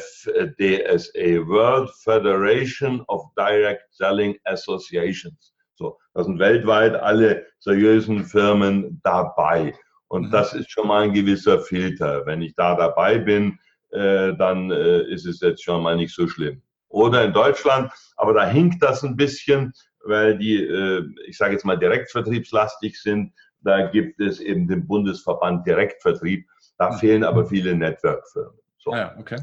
World 1.47 1.89
Federation 2.03 3.01
of 3.07 3.23
Direct 3.37 3.83
Selling 3.93 4.37
Associations. 4.45 5.53
So, 5.75 5.97
da 6.13 6.23
sind 6.23 6.39
weltweit 6.39 6.95
alle 6.95 7.45
seriösen 7.59 8.25
Firmen 8.25 8.99
dabei. 9.03 9.73
Und 10.07 10.27
mhm. 10.27 10.31
das 10.31 10.53
ist 10.53 10.71
schon 10.71 10.87
mal 10.87 11.03
ein 11.03 11.13
gewisser 11.13 11.59
Filter. 11.59 12.25
Wenn 12.25 12.41
ich 12.41 12.53
da 12.55 12.75
dabei 12.75 13.17
bin, 13.17 13.57
äh, 13.91 14.33
dann 14.35 14.71
äh, 14.71 15.03
ist 15.03 15.25
es 15.25 15.39
jetzt 15.41 15.63
schon 15.63 15.83
mal 15.83 15.95
nicht 15.95 16.13
so 16.13 16.27
schlimm. 16.27 16.61
Oder 16.89 17.23
in 17.23 17.33
Deutschland, 17.33 17.91
aber 18.17 18.33
da 18.33 18.45
hinkt 18.45 18.83
das 18.83 19.03
ein 19.03 19.15
bisschen, 19.15 19.73
weil 20.03 20.37
die, 20.37 20.61
äh, 20.61 21.03
ich 21.27 21.37
sage 21.37 21.53
jetzt 21.53 21.65
mal, 21.65 21.77
direktvertriebslastig 21.77 23.01
sind. 23.01 23.33
Da 23.61 23.87
gibt 23.87 24.19
es 24.19 24.39
eben 24.39 24.67
den 24.67 24.87
Bundesverband 24.87 25.65
Direktvertrieb. 25.65 26.45
Da 26.81 26.89
mhm. 26.89 26.95
fehlen 26.95 27.23
aber 27.23 27.45
viele 27.45 27.75
Network-Firmen. 27.75 28.57
So. 28.79 28.91
Ah 28.91 28.97
ja, 28.97 29.15
okay. 29.19 29.37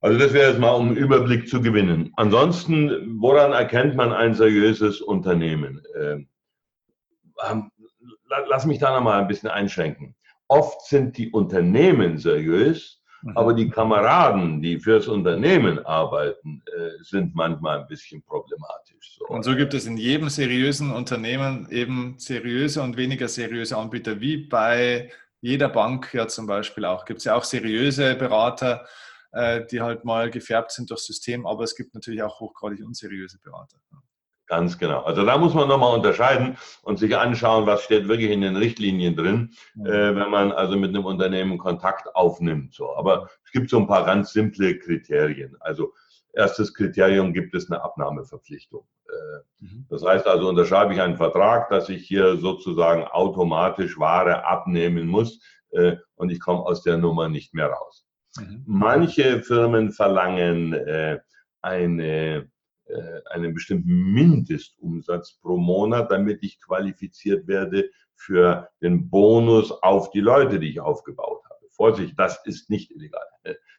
Also 0.00 0.18
das 0.18 0.32
wäre 0.32 0.50
jetzt 0.50 0.58
mal, 0.58 0.72
um 0.72 0.88
einen 0.88 0.96
Überblick 0.96 1.48
zu 1.48 1.62
gewinnen. 1.62 2.12
Ansonsten, 2.16 3.20
woran 3.20 3.52
erkennt 3.52 3.94
man 3.94 4.12
ein 4.12 4.34
seriöses 4.34 5.00
Unternehmen? 5.00 5.80
Ähm, 5.96 6.28
ähm 7.48 7.70
lass 8.48 8.66
mich 8.66 8.80
da 8.80 8.96
nochmal 8.96 9.20
ein 9.20 9.28
bisschen 9.28 9.48
einschränken. 9.48 10.16
Oft 10.48 10.88
sind 10.88 11.16
die 11.16 11.30
Unternehmen 11.30 12.18
seriös, 12.18 13.00
mhm. 13.22 13.36
aber 13.36 13.54
die 13.54 13.70
Kameraden, 13.70 14.60
die 14.60 14.80
fürs 14.80 15.06
Unternehmen 15.06 15.86
arbeiten, 15.86 16.64
äh, 16.66 17.00
sind 17.04 17.36
manchmal 17.36 17.82
ein 17.82 17.86
bisschen 17.86 18.24
problematisch. 18.24 19.18
So. 19.20 19.26
Und 19.26 19.44
so 19.44 19.54
gibt 19.54 19.72
es 19.72 19.86
in 19.86 19.98
jedem 19.98 20.30
seriösen 20.30 20.90
Unternehmen 20.90 21.68
eben 21.70 22.16
seriöse 22.18 22.82
und 22.82 22.96
weniger 22.96 23.28
seriöse 23.28 23.76
Anbieter, 23.76 24.20
wie 24.20 24.38
bei 24.38 25.12
jeder 25.40 25.68
Bank 25.68 26.12
ja 26.14 26.28
zum 26.28 26.46
Beispiel 26.46 26.84
auch. 26.84 27.04
Gibt 27.04 27.18
es 27.18 27.24
ja 27.24 27.34
auch 27.34 27.44
seriöse 27.44 28.14
Berater, 28.14 28.86
äh, 29.32 29.64
die 29.66 29.80
halt 29.80 30.04
mal 30.04 30.30
gefärbt 30.30 30.72
sind 30.72 30.90
durchs 30.90 31.06
System, 31.06 31.46
aber 31.46 31.64
es 31.64 31.76
gibt 31.76 31.94
natürlich 31.94 32.22
auch 32.22 32.40
hochgradig 32.40 32.84
unseriöse 32.84 33.38
Berater. 33.38 33.78
Ganz 34.46 34.78
genau. 34.78 35.02
Also 35.02 35.24
da 35.24 35.36
muss 35.38 35.54
man 35.54 35.68
nochmal 35.68 35.94
unterscheiden 35.94 36.56
und 36.82 36.98
sich 37.00 37.16
anschauen, 37.16 37.66
was 37.66 37.82
steht 37.82 38.06
wirklich 38.06 38.30
in 38.30 38.42
den 38.42 38.54
Richtlinien 38.54 39.16
drin, 39.16 39.50
mhm. 39.74 39.86
äh, 39.86 40.14
wenn 40.14 40.30
man 40.30 40.52
also 40.52 40.76
mit 40.76 40.90
einem 40.90 41.04
Unternehmen 41.04 41.58
Kontakt 41.58 42.14
aufnimmt. 42.14 42.72
So. 42.72 42.94
Aber 42.94 43.28
es 43.44 43.50
gibt 43.50 43.70
so 43.70 43.78
ein 43.78 43.88
paar 43.88 44.04
ganz 44.04 44.32
simple 44.32 44.78
Kriterien. 44.78 45.56
Also 45.58 45.92
erstes 46.36 46.74
Kriterium 46.74 47.32
gibt 47.32 47.54
es 47.54 47.70
eine 47.70 47.82
Abnahmeverpflichtung. 47.82 48.86
Äh, 49.08 49.64
mhm. 49.64 49.86
Das 49.88 50.04
heißt 50.04 50.26
also, 50.26 50.48
unterschreibe 50.48 50.92
ich 50.92 51.00
einen 51.00 51.16
Vertrag, 51.16 51.70
dass 51.70 51.88
ich 51.88 52.06
hier 52.06 52.36
sozusagen 52.36 53.04
automatisch 53.04 53.98
Ware 53.98 54.44
abnehmen 54.44 55.08
muss 55.08 55.40
äh, 55.70 55.96
und 56.14 56.30
ich 56.30 56.38
komme 56.38 56.60
aus 56.60 56.82
der 56.82 56.98
Nummer 56.98 57.28
nicht 57.28 57.54
mehr 57.54 57.68
raus. 57.68 58.06
Mhm. 58.38 58.62
Manche 58.66 59.42
Firmen 59.42 59.90
verlangen 59.90 60.72
äh, 60.74 61.18
eine, 61.62 62.48
einen 63.32 63.52
bestimmten 63.52 64.12
Mindestumsatz 64.12 65.40
pro 65.42 65.56
Monat, 65.56 66.12
damit 66.12 66.44
ich 66.44 66.60
qualifiziert 66.60 67.48
werde 67.48 67.90
für 68.14 68.68
den 68.80 69.10
Bonus 69.10 69.72
auf 69.82 70.10
die 70.10 70.20
Leute, 70.20 70.60
die 70.60 70.70
ich 70.70 70.78
aufgebaut 70.80 71.42
habe. 71.44 71.45
Vorsicht, 71.76 72.18
das 72.18 72.44
ist 72.44 72.70
nicht 72.70 72.90
illegal. 72.90 73.26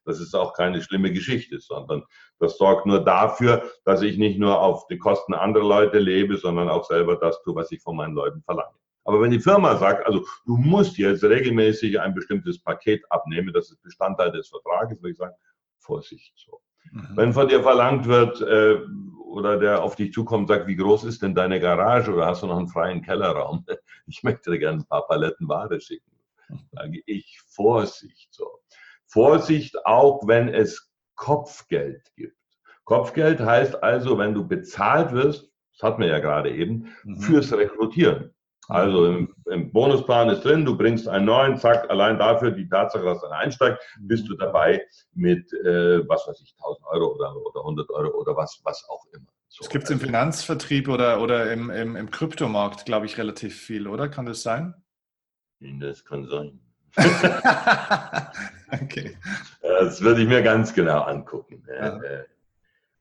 Das 0.06 0.22
ist 0.22 0.34
auch 0.36 0.54
keine 0.54 0.82
schlimme 0.82 1.12
Geschichte, 1.12 1.60
sondern 1.60 2.04
das 2.40 2.58
sorgt 2.58 2.86
nur 2.86 3.04
dafür, 3.04 3.64
dass 3.84 4.02
ich 4.02 4.18
nicht 4.18 4.40
nur 4.40 4.62
auf 4.62 4.88
die 4.88 4.98
Kosten 4.98 5.34
anderer 5.34 5.68
Leute 5.68 6.00
lebe, 6.00 6.38
sondern 6.38 6.70
auch 6.70 6.86
selber 6.86 7.18
das 7.18 7.42
tue, 7.44 7.56
was 7.56 7.72
ich 7.72 7.82
von 7.82 7.98
meinen 7.98 8.14
Leuten 8.14 8.42
verlange. 8.42 8.78
Aber 9.04 9.22
wenn 9.22 9.32
die 9.32 9.40
Firma 9.40 9.76
sagt, 9.78 10.06
also 10.06 10.26
du 10.46 10.58
musst 10.58 10.98
jetzt 10.98 11.24
regelmäßig 11.24 12.00
ein 12.00 12.14
bestimmtes 12.14 12.62
Paket 12.62 13.04
abnehmen, 13.10 13.54
das 13.54 13.72
ist 13.72 13.82
Bestandteil 13.82 14.32
des 14.32 14.50
Vertrages, 14.50 15.02
würde 15.02 15.12
ich 15.12 15.18
sagen, 15.18 15.36
Vorsicht 15.80 16.34
so. 16.36 16.62
Mhm. 16.92 17.08
Wenn 17.16 17.34
von 17.34 17.48
dir 17.48 17.64
verlangt 17.64 18.06
wird 18.06 18.42
äh, 18.42 18.80
oder 19.26 19.58
der 19.58 19.82
auf 19.82 19.96
dich 19.96 20.14
zukommt, 20.14 20.48
sagt, 20.48 20.68
wie 20.68 20.76
groß 20.76 21.06
ist 21.06 21.22
denn 21.22 21.36
deine 21.36 21.60
Garage 21.60 22.14
oder 22.14 22.26
hast 22.28 22.44
du 22.44 22.48
noch 22.48 22.58
einen 22.58 22.68
freien 22.68 23.02
Kellerraum? 23.02 23.66
Ich 24.10 24.24
möchte 24.24 24.52
dir 24.52 24.60
gerne 24.60 24.80
ein 24.80 24.86
paar 24.86 25.06
Paletten 25.06 25.50
Ware 25.50 25.82
schicken. 25.82 26.17
Sage 26.72 27.02
ich 27.06 27.40
Vorsicht 27.54 28.34
so. 28.34 28.60
Vorsicht 29.08 29.86
auch, 29.86 30.28
wenn 30.28 30.50
es 30.50 30.92
Kopfgeld 31.16 32.04
gibt. 32.16 32.36
Kopfgeld 32.84 33.40
heißt 33.40 33.84
also, 33.84 34.18
wenn 34.18 34.34
du 34.34 34.48
bezahlt 34.48 35.12
wirst, 35.12 35.50
das 35.74 35.84
hatten 35.84 36.02
wir 36.02 36.10
ja 36.10 36.20
gerade 36.20 36.52
eben, 36.52 36.94
mhm. 37.04 37.20
fürs 37.20 37.52
Rekrutieren. 37.52 38.34
Also 38.70 39.06
im, 39.06 39.34
im, 39.46 39.72
Bonusplan 39.72 40.30
ist 40.30 40.44
drin, 40.44 40.66
du 40.66 40.78
bringst 40.78 41.08
einen 41.08 41.26
neuen, 41.26 41.58
zack, 41.58 41.90
allein 41.90 42.20
dafür 42.20 42.52
die 42.52 42.68
Tatsache, 42.68 43.06
dass 43.06 43.24
er 43.24 43.32
einsteigt, 43.32 43.82
bist 44.02 44.28
du 44.28 44.36
dabei 44.36 44.86
mit, 45.14 45.52
äh, 45.54 46.08
was 46.08 46.28
weiß 46.28 46.42
ich, 46.42 46.54
1000 46.58 46.86
Euro 46.88 47.16
oder, 47.16 47.34
oder 47.36 47.62
100 47.62 47.90
Euro 47.92 48.18
oder 48.18 48.36
was, 48.36 48.60
was 48.66 48.86
auch 48.90 49.06
immer. 49.14 49.32
So, 49.48 49.64
das 49.64 49.70
gibt 49.70 49.86
es 49.86 49.90
im 49.90 49.98
also 49.98 50.06
Finanzvertrieb 50.08 50.90
oder, 50.90 51.22
oder 51.22 51.52
im, 51.52 51.70
im, 51.70 51.96
im 51.96 52.12
Kryptomarkt, 52.12 52.86
glaube 52.86 53.06
ich, 53.06 53.18
relativ 53.18 53.56
viel, 53.56 53.88
oder? 53.88 54.10
Kann 54.10 54.26
das 54.26 54.44
sein? 54.44 54.74
Das 55.60 56.06
kann 56.06 56.28
sein. 56.28 56.60
okay. 58.72 59.18
Das 59.62 60.02
würde 60.02 60.22
ich 60.22 60.28
mir 60.28 60.42
ganz 60.42 60.74
genau 60.74 61.02
angucken. 61.02 61.64
Ja. 61.68 62.02
Äh, 62.02 62.26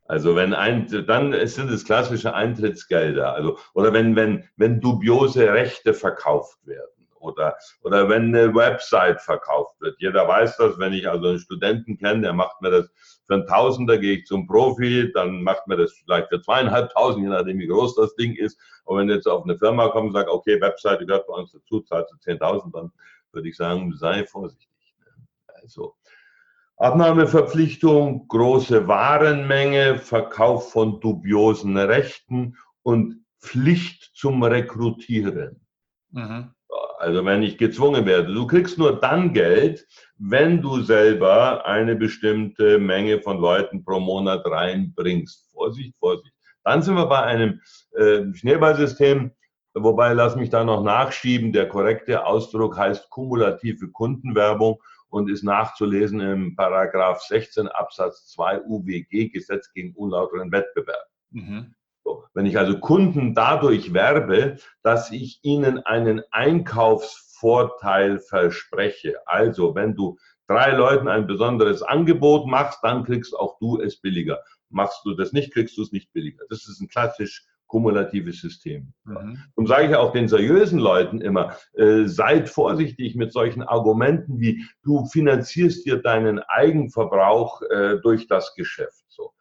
also 0.04 0.36
wenn 0.36 0.54
ein, 0.54 0.86
dann 1.06 1.32
sind 1.46 1.70
es 1.70 1.84
klassische 1.84 2.34
Eintrittsgelder. 2.34 3.34
Also, 3.34 3.58
oder 3.74 3.92
wenn, 3.92 4.14
wenn, 4.16 4.48
wenn 4.56 4.80
dubiose 4.80 5.52
Rechte 5.52 5.94
verkauft 5.94 6.64
werden 6.66 6.95
oder, 7.26 7.56
oder 7.82 8.08
wenn 8.08 8.34
eine 8.34 8.54
Website 8.54 9.20
verkauft 9.20 9.80
wird. 9.80 9.96
Jeder 9.98 10.26
weiß 10.26 10.56
das, 10.56 10.78
wenn 10.78 10.92
ich 10.92 11.08
also 11.08 11.28
einen 11.28 11.38
Studenten 11.38 11.98
kenne, 11.98 12.22
der 12.22 12.32
macht 12.32 12.60
mir 12.62 12.70
das 12.70 12.90
für 13.26 13.34
einen 13.34 13.46
Tausender, 13.46 13.98
gehe 13.98 14.18
ich 14.18 14.26
zum 14.26 14.46
Profi, 14.46 15.10
dann 15.12 15.42
macht 15.42 15.66
mir 15.66 15.76
das 15.76 15.92
vielleicht 15.92 16.28
für 16.28 16.40
zweieinhalbtausend, 16.40 17.24
je 17.24 17.30
nachdem 17.30 17.58
wie 17.58 17.66
groß 17.66 17.96
das 17.96 18.14
Ding 18.14 18.34
ist. 18.34 18.58
Aber 18.84 18.98
wenn 18.98 19.10
jetzt 19.10 19.26
auf 19.26 19.44
eine 19.44 19.58
Firma 19.58 19.88
kommt 19.88 20.08
und 20.08 20.12
sagt, 20.12 20.30
okay, 20.30 20.60
Website 20.60 21.00
gehört 21.00 21.26
bei 21.26 21.34
uns 21.34 21.52
dazu, 21.52 21.80
zahlt 21.80 22.08
zu 22.08 22.16
10.000, 22.16 22.72
dann 22.72 22.92
würde 23.32 23.48
ich 23.48 23.56
sagen, 23.56 23.92
sei 23.96 24.24
vorsichtig. 24.24 24.68
Also 25.62 25.94
Abnahmeverpflichtung, 26.78 28.28
große 28.28 28.86
Warenmenge, 28.86 29.98
Verkauf 29.98 30.72
von 30.72 31.00
dubiosen 31.00 31.76
Rechten 31.78 32.56
und 32.82 33.24
Pflicht 33.40 34.10
zum 34.14 34.42
Rekrutieren. 34.42 35.66
Mhm. 36.10 36.52
Also 36.98 37.24
wenn 37.24 37.42
ich 37.42 37.58
gezwungen 37.58 38.06
werde, 38.06 38.32
du 38.32 38.46
kriegst 38.46 38.78
nur 38.78 39.00
dann 39.00 39.32
Geld, 39.32 39.86
wenn 40.18 40.62
du 40.62 40.80
selber 40.80 41.66
eine 41.66 41.96
bestimmte 41.96 42.78
Menge 42.78 43.20
von 43.20 43.38
Leuten 43.38 43.84
pro 43.84 44.00
Monat 44.00 44.44
reinbringst. 44.46 45.50
Vorsicht, 45.52 45.94
Vorsicht. 45.98 46.32
Dann 46.64 46.82
sind 46.82 46.96
wir 46.96 47.06
bei 47.06 47.22
einem 47.22 47.60
äh, 47.94 48.32
Schneeballsystem 48.32 49.32
Wobei, 49.78 50.14
lass 50.14 50.36
mich 50.36 50.48
da 50.48 50.64
noch 50.64 50.82
nachschieben, 50.82 51.52
der 51.52 51.68
korrekte 51.68 52.24
Ausdruck 52.24 52.78
heißt 52.78 53.10
kumulative 53.10 53.90
Kundenwerbung 53.90 54.82
und 55.10 55.28
ist 55.28 55.44
nachzulesen 55.44 56.20
im 56.20 56.56
Paragraph 56.56 57.20
16 57.20 57.68
Absatz 57.68 58.26
2 58.28 58.62
UWG, 58.62 59.28
Gesetz 59.28 59.70
gegen 59.74 59.94
unlauteren 59.94 60.50
Wettbewerb. 60.50 61.06
Mhm. 61.30 61.74
Wenn 62.34 62.46
ich 62.46 62.58
also 62.58 62.78
Kunden 62.78 63.34
dadurch 63.34 63.94
werbe, 63.94 64.56
dass 64.82 65.10
ich 65.10 65.40
ihnen 65.42 65.78
einen 65.78 66.22
Einkaufsvorteil 66.30 68.18
verspreche, 68.18 69.16
also 69.26 69.74
wenn 69.74 69.94
du 69.94 70.18
drei 70.46 70.72
Leuten 70.72 71.08
ein 71.08 71.26
besonderes 71.26 71.82
Angebot 71.82 72.46
machst, 72.46 72.80
dann 72.82 73.04
kriegst 73.04 73.34
auch 73.34 73.58
du 73.58 73.80
es 73.80 74.00
billiger. 74.00 74.40
Machst 74.68 75.00
du 75.04 75.14
das 75.14 75.32
nicht, 75.32 75.52
kriegst 75.52 75.76
du 75.76 75.82
es 75.82 75.92
nicht 75.92 76.12
billiger. 76.12 76.44
Das 76.48 76.68
ist 76.68 76.80
ein 76.80 76.88
klassisch 76.88 77.44
kumulatives 77.66 78.40
System. 78.40 78.92
Mhm. 79.04 79.38
Und 79.54 79.66
sage 79.66 79.88
ich 79.88 79.94
auch 79.94 80.12
den 80.12 80.28
seriösen 80.28 80.78
Leuten 80.78 81.20
immer, 81.20 81.56
äh, 81.74 82.04
seid 82.04 82.48
vorsichtig 82.48 83.16
mit 83.16 83.32
solchen 83.32 83.62
Argumenten 83.62 84.40
wie, 84.40 84.64
du 84.82 85.04
finanzierst 85.06 85.84
dir 85.84 86.00
deinen 86.00 86.38
Eigenverbrauch 86.38 87.62
äh, 87.62 87.98
durch 88.02 88.28
das 88.28 88.54
Geschäft. 88.54 89.04
So. 89.08 89.32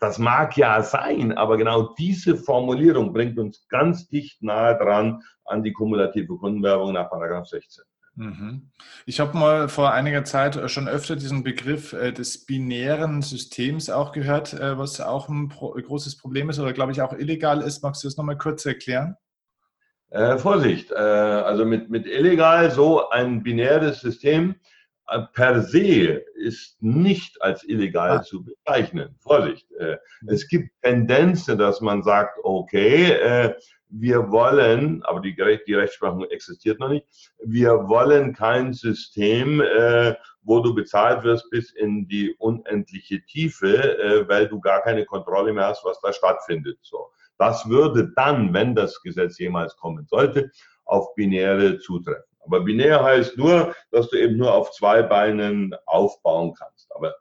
Äh, 0.00 0.06
das 0.06 0.18
mag 0.18 0.56
ja 0.56 0.82
sein, 0.82 1.36
aber 1.36 1.56
genau 1.56 1.94
diese 1.98 2.36
Formulierung 2.36 3.12
bringt 3.12 3.38
uns 3.38 3.66
ganz 3.68 4.08
dicht 4.08 4.42
nahe 4.42 4.76
dran 4.76 5.22
an 5.44 5.62
die 5.62 5.72
kumulative 5.72 6.36
Kundenwerbung 6.36 6.92
nach 6.92 7.10
Paragraph 7.10 7.46
16. 7.46 7.84
Mhm. 8.16 8.70
Ich 9.06 9.20
habe 9.20 9.36
mal 9.36 9.68
vor 9.68 9.92
einiger 9.92 10.24
Zeit 10.24 10.70
schon 10.70 10.88
öfter 10.88 11.16
diesen 11.16 11.44
Begriff 11.44 11.92
äh, 11.92 12.12
des 12.12 12.44
binären 12.44 13.22
Systems 13.22 13.88
auch 13.88 14.12
gehört, 14.12 14.52
äh, 14.52 14.76
was 14.76 15.00
auch 15.00 15.28
ein 15.28 15.48
großes 15.48 16.18
Problem 16.18 16.50
ist 16.50 16.58
oder 16.58 16.72
glaube 16.72 16.92
ich 16.92 17.02
auch 17.02 17.12
illegal 17.12 17.62
ist. 17.62 17.82
Magst 17.82 18.02
du 18.02 18.08
das 18.08 18.16
nochmal 18.16 18.36
kurz 18.36 18.66
erklären? 18.66 19.16
Äh, 20.10 20.38
Vorsicht, 20.38 20.90
äh, 20.90 20.96
also 20.96 21.64
mit, 21.64 21.88
mit 21.88 22.06
illegal 22.06 22.70
so 22.72 23.08
ein 23.10 23.44
binäres 23.44 24.00
System 24.00 24.50
äh, 24.50 24.79
per 25.32 25.62
se 25.62 26.24
ist 26.34 26.82
nicht 26.82 27.40
als 27.42 27.64
illegal 27.64 28.18
ah. 28.18 28.22
zu 28.22 28.44
bezeichnen. 28.44 29.14
Vorsicht, 29.20 29.70
äh, 29.72 29.96
es 30.26 30.48
gibt 30.48 30.70
Tendenzen, 30.82 31.58
dass 31.58 31.80
man 31.80 32.02
sagt, 32.02 32.38
okay, 32.42 33.54
wir 33.90 34.30
wollen, 34.30 35.02
aber 35.02 35.20
die, 35.20 35.34
die 35.34 35.74
Rechtsprechung 35.74 36.24
existiert 36.30 36.78
noch 36.78 36.88
nicht, 36.88 37.06
wir 37.42 37.88
wollen 37.88 38.32
kein 38.32 38.72
System, 38.72 39.60
äh, 39.60 40.14
wo 40.42 40.60
du 40.60 40.74
bezahlt 40.74 41.24
wirst 41.24 41.50
bis 41.50 41.72
in 41.72 42.06
die 42.06 42.34
unendliche 42.38 43.24
Tiefe, 43.24 43.98
äh, 43.98 44.28
weil 44.28 44.48
du 44.48 44.60
gar 44.60 44.82
keine 44.82 45.04
Kontrolle 45.04 45.52
mehr 45.52 45.66
hast, 45.66 45.84
was 45.84 46.00
da 46.00 46.12
stattfindet. 46.12 46.78
So. 46.82 47.10
Das 47.38 47.68
würde 47.68 48.12
dann, 48.14 48.54
wenn 48.54 48.74
das 48.74 49.00
Gesetz 49.02 49.38
jemals 49.38 49.76
kommen 49.76 50.06
sollte, 50.06 50.50
auf 50.84 51.14
Binäre 51.14 51.78
zutreffen. 51.78 52.29
Aber 52.44 52.60
binär 52.60 53.02
heißt 53.02 53.36
nur, 53.36 53.74
dass 53.90 54.08
du 54.08 54.18
eben 54.18 54.36
nur 54.36 54.54
auf 54.54 54.72
zwei 54.72 55.02
Beinen 55.02 55.74
aufbauen 55.86 56.54
kannst. 56.54 56.90
Aber 56.94 57.14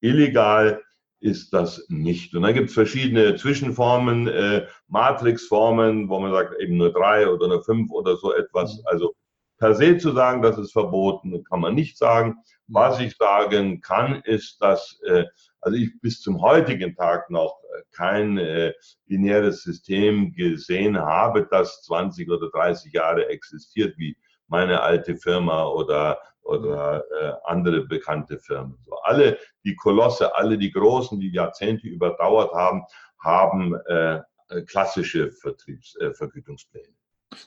illegal 0.00 0.82
ist 1.20 1.52
das 1.52 1.86
nicht. 1.88 2.34
Und 2.34 2.42
dann 2.42 2.54
gibt 2.54 2.68
es 2.68 2.74
verschiedene 2.74 3.36
Zwischenformen, 3.36 4.28
äh, 4.28 4.66
Matrixformen, 4.88 6.08
wo 6.08 6.20
man 6.20 6.32
sagt 6.32 6.60
eben 6.60 6.76
nur 6.76 6.92
drei 6.92 7.28
oder 7.28 7.48
nur 7.48 7.64
fünf 7.64 7.90
oder 7.90 8.16
so 8.16 8.32
etwas. 8.32 8.76
Mhm. 8.76 8.82
Also 8.86 9.14
per 9.58 9.74
se 9.74 9.96
zu 9.96 10.12
sagen, 10.12 10.42
das 10.42 10.58
ist 10.58 10.72
verboten, 10.72 11.42
kann 11.44 11.60
man 11.60 11.74
nicht 11.74 11.96
sagen. 11.96 12.36
Was 12.68 13.00
ich 13.00 13.16
sagen 13.16 13.80
kann, 13.80 14.20
ist, 14.24 14.60
dass 14.60 15.00
äh, 15.04 15.24
also 15.60 15.78
ich 15.78 16.00
bis 16.00 16.20
zum 16.20 16.42
heutigen 16.42 16.94
Tag 16.94 17.30
noch 17.30 17.58
äh, 17.76 17.82
kein 17.92 18.38
äh, 18.38 18.72
binäres 19.06 19.62
System 19.62 20.32
gesehen 20.32 20.96
habe, 20.96 21.48
das 21.50 21.82
20 21.82 22.30
oder 22.30 22.50
30 22.50 22.92
Jahre 22.92 23.28
existiert, 23.28 23.96
wie 23.98 24.16
meine 24.48 24.82
alte 24.82 25.16
Firma 25.16 25.64
oder 25.66 26.18
oder 26.46 27.04
äh, 27.20 27.32
andere 27.44 27.82
bekannte 27.82 28.38
Firmen. 28.38 28.78
So, 28.84 28.94
alle 29.02 29.38
die 29.64 29.74
Kolosse, 29.74 30.34
alle 30.36 30.56
die 30.56 30.70
Großen, 30.70 31.18
die 31.18 31.32
Jahrzehnte 31.32 31.88
überdauert 31.88 32.52
haben, 32.52 32.84
haben 33.18 33.74
äh, 33.86 34.20
klassische 34.66 35.32
Vertriebsvergütungspläne. 35.32 36.86
Äh, 36.86 36.92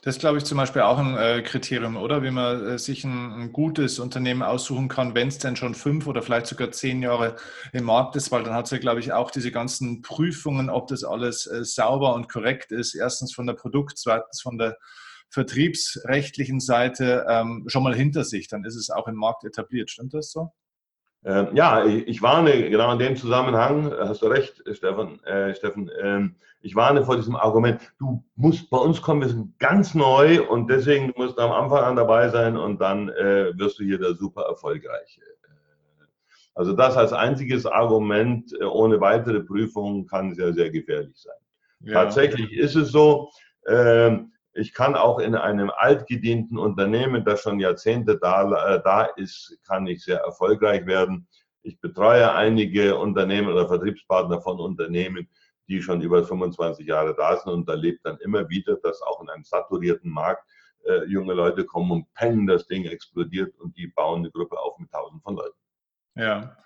das 0.02 0.16
ist, 0.16 0.20
glaube 0.20 0.36
ich, 0.38 0.44
zum 0.44 0.58
Beispiel 0.58 0.82
auch 0.82 0.98
ein 0.98 1.16
äh, 1.16 1.42
Kriterium, 1.42 1.96
oder? 1.96 2.22
Wie 2.22 2.30
man 2.30 2.64
äh, 2.66 2.78
sich 2.78 3.02
ein, 3.04 3.32
ein, 3.32 3.52
gutes 3.52 3.98
Unternehmen 3.98 4.42
aussuchen 4.42 4.88
kann, 4.88 5.14
wenn 5.14 5.28
es 5.28 5.38
denn 5.38 5.56
schon 5.56 5.74
fünf 5.74 6.06
oder 6.06 6.20
vielleicht 6.20 6.46
sogar 6.46 6.70
zehn 6.70 7.02
Jahre 7.02 7.36
im 7.72 7.84
Markt 7.84 8.14
ist, 8.14 8.30
weil 8.30 8.44
dann 8.44 8.54
hat 8.54 8.66
es 8.66 8.72
ja, 8.72 8.78
glaube 8.78 9.00
ich, 9.00 9.12
auch 9.12 9.30
diese 9.30 9.50
ganzen 9.50 10.02
Prüfungen, 10.02 10.68
ob 10.68 10.88
das 10.88 11.02
alles 11.02 11.46
äh, 11.46 11.64
sauber 11.64 12.14
und 12.14 12.28
korrekt 12.28 12.72
ist. 12.72 12.94
Erstens 12.94 13.34
von 13.34 13.46
der 13.46 13.54
Produkt, 13.54 13.96
zweitens 13.96 14.42
von 14.42 14.58
der 14.58 14.76
vertriebsrechtlichen 15.30 16.60
Seite 16.60 17.24
ähm, 17.28 17.64
schon 17.68 17.82
mal 17.82 17.94
hinter 17.94 18.24
sich. 18.24 18.48
Dann 18.48 18.64
ist 18.64 18.76
es 18.76 18.90
auch 18.90 19.08
im 19.08 19.16
Markt 19.16 19.44
etabliert. 19.44 19.90
Stimmt 19.90 20.14
das 20.14 20.30
so? 20.30 20.52
Ähm, 21.22 21.48
ja, 21.52 21.84
ich 21.84 22.22
warne 22.22 22.70
genau 22.70 22.92
in 22.92 22.98
dem 22.98 23.14
Zusammenhang, 23.14 23.92
hast 23.92 24.22
du 24.22 24.26
recht, 24.26 24.62
Stefan, 24.72 25.22
äh, 25.24 25.54
Steffen, 25.54 25.90
äh, 25.90 26.30
ich 26.62 26.74
warne 26.74 27.04
vor 27.04 27.16
diesem 27.16 27.36
Argument, 27.36 27.80
du 27.98 28.24
musst 28.36 28.70
bei 28.70 28.78
uns 28.78 29.02
kommen, 29.02 29.20
wir 29.20 29.28
sind 29.28 29.58
ganz 29.58 29.94
neu 29.94 30.42
und 30.48 30.70
deswegen 30.70 31.12
du 31.12 31.22
musst 31.22 31.38
am 31.38 31.52
Anfang 31.52 31.84
an 31.84 31.96
dabei 31.96 32.30
sein 32.30 32.56
und 32.56 32.80
dann 32.80 33.10
äh, 33.10 33.52
wirst 33.58 33.78
du 33.78 33.84
hier 33.84 33.98
der 33.98 34.14
super 34.14 34.44
erfolgreiche. 34.48 35.20
Äh, 35.20 36.04
also 36.54 36.72
das 36.72 36.96
als 36.96 37.12
einziges 37.12 37.66
Argument 37.66 38.54
äh, 38.58 38.64
ohne 38.64 38.98
weitere 39.02 39.40
Prüfung 39.40 40.06
kann 40.06 40.34
sehr, 40.34 40.54
sehr 40.54 40.70
gefährlich 40.70 41.18
sein. 41.18 41.34
Ja. 41.80 42.04
Tatsächlich 42.04 42.50
ist 42.52 42.76
es 42.76 42.92
so, 42.92 43.30
ähm, 43.68 44.32
ich 44.52 44.72
kann 44.74 44.94
auch 44.94 45.18
in 45.18 45.34
einem 45.34 45.70
altgedienten 45.70 46.58
Unternehmen, 46.58 47.24
das 47.24 47.42
schon 47.42 47.60
Jahrzehnte 47.60 48.18
da, 48.18 48.74
äh, 48.74 48.82
da 48.82 49.04
ist, 49.04 49.58
kann 49.66 49.86
ich 49.86 50.04
sehr 50.04 50.18
erfolgreich 50.20 50.86
werden. 50.86 51.28
Ich 51.62 51.80
betreue 51.80 52.32
einige 52.32 52.96
Unternehmen 52.96 53.48
oder 53.48 53.68
Vertriebspartner 53.68 54.40
von 54.40 54.58
Unternehmen, 54.58 55.28
die 55.68 55.80
schon 55.80 56.00
über 56.00 56.24
25 56.24 56.86
Jahre 56.86 57.14
da 57.14 57.36
sind 57.36 57.52
und 57.52 57.68
erlebt 57.68 58.00
dann 58.04 58.18
immer 58.18 58.48
wieder, 58.48 58.76
dass 58.76 59.00
auch 59.02 59.22
in 59.22 59.28
einem 59.28 59.44
saturierten 59.44 60.10
Markt 60.10 60.44
äh, 60.84 61.04
junge 61.04 61.34
Leute 61.34 61.64
kommen 61.64 61.92
und 61.92 62.14
peng, 62.14 62.46
das 62.46 62.66
Ding 62.66 62.86
explodiert 62.86 63.56
und 63.58 63.76
die 63.76 63.86
bauen 63.86 64.20
eine 64.20 64.30
Gruppe 64.30 64.58
auf 64.58 64.78
mit 64.78 64.90
tausend 64.90 65.22
von 65.22 65.36
Leuten. 65.36 65.58
Ja, 66.16 66.56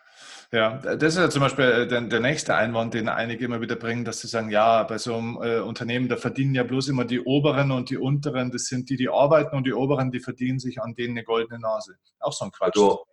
ja, 0.54 0.78
das 0.78 1.14
ist 1.14 1.18
ja 1.18 1.28
zum 1.30 1.40
Beispiel 1.40 1.64
äh, 1.64 1.88
der, 1.88 2.02
der, 2.02 2.20
nächste 2.20 2.54
Einwand, 2.54 2.94
den 2.94 3.08
einige 3.08 3.44
immer 3.44 3.60
wieder 3.60 3.74
bringen, 3.74 4.04
dass 4.04 4.20
sie 4.20 4.28
sagen, 4.28 4.50
ja, 4.50 4.84
bei 4.84 4.98
so 4.98 5.16
einem 5.16 5.38
äh, 5.42 5.58
Unternehmen, 5.58 6.08
da 6.08 6.16
verdienen 6.16 6.54
ja 6.54 6.62
bloß 6.62 6.88
immer 6.88 7.04
die 7.04 7.20
Oberen 7.20 7.72
und 7.72 7.90
die 7.90 7.98
Unteren, 7.98 8.52
das 8.52 8.66
sind 8.66 8.88
die, 8.88 8.96
die 8.96 9.08
arbeiten 9.08 9.56
und 9.56 9.66
die 9.66 9.72
Oberen, 9.72 10.12
die 10.12 10.20
verdienen 10.20 10.60
sich 10.60 10.80
an 10.80 10.94
denen 10.94 11.16
eine 11.18 11.24
goldene 11.24 11.58
Nase. 11.58 11.96
Auch 12.20 12.32
so 12.32 12.44
ein 12.44 12.52
Quatsch. 12.52 12.76
Also, 12.76 13.04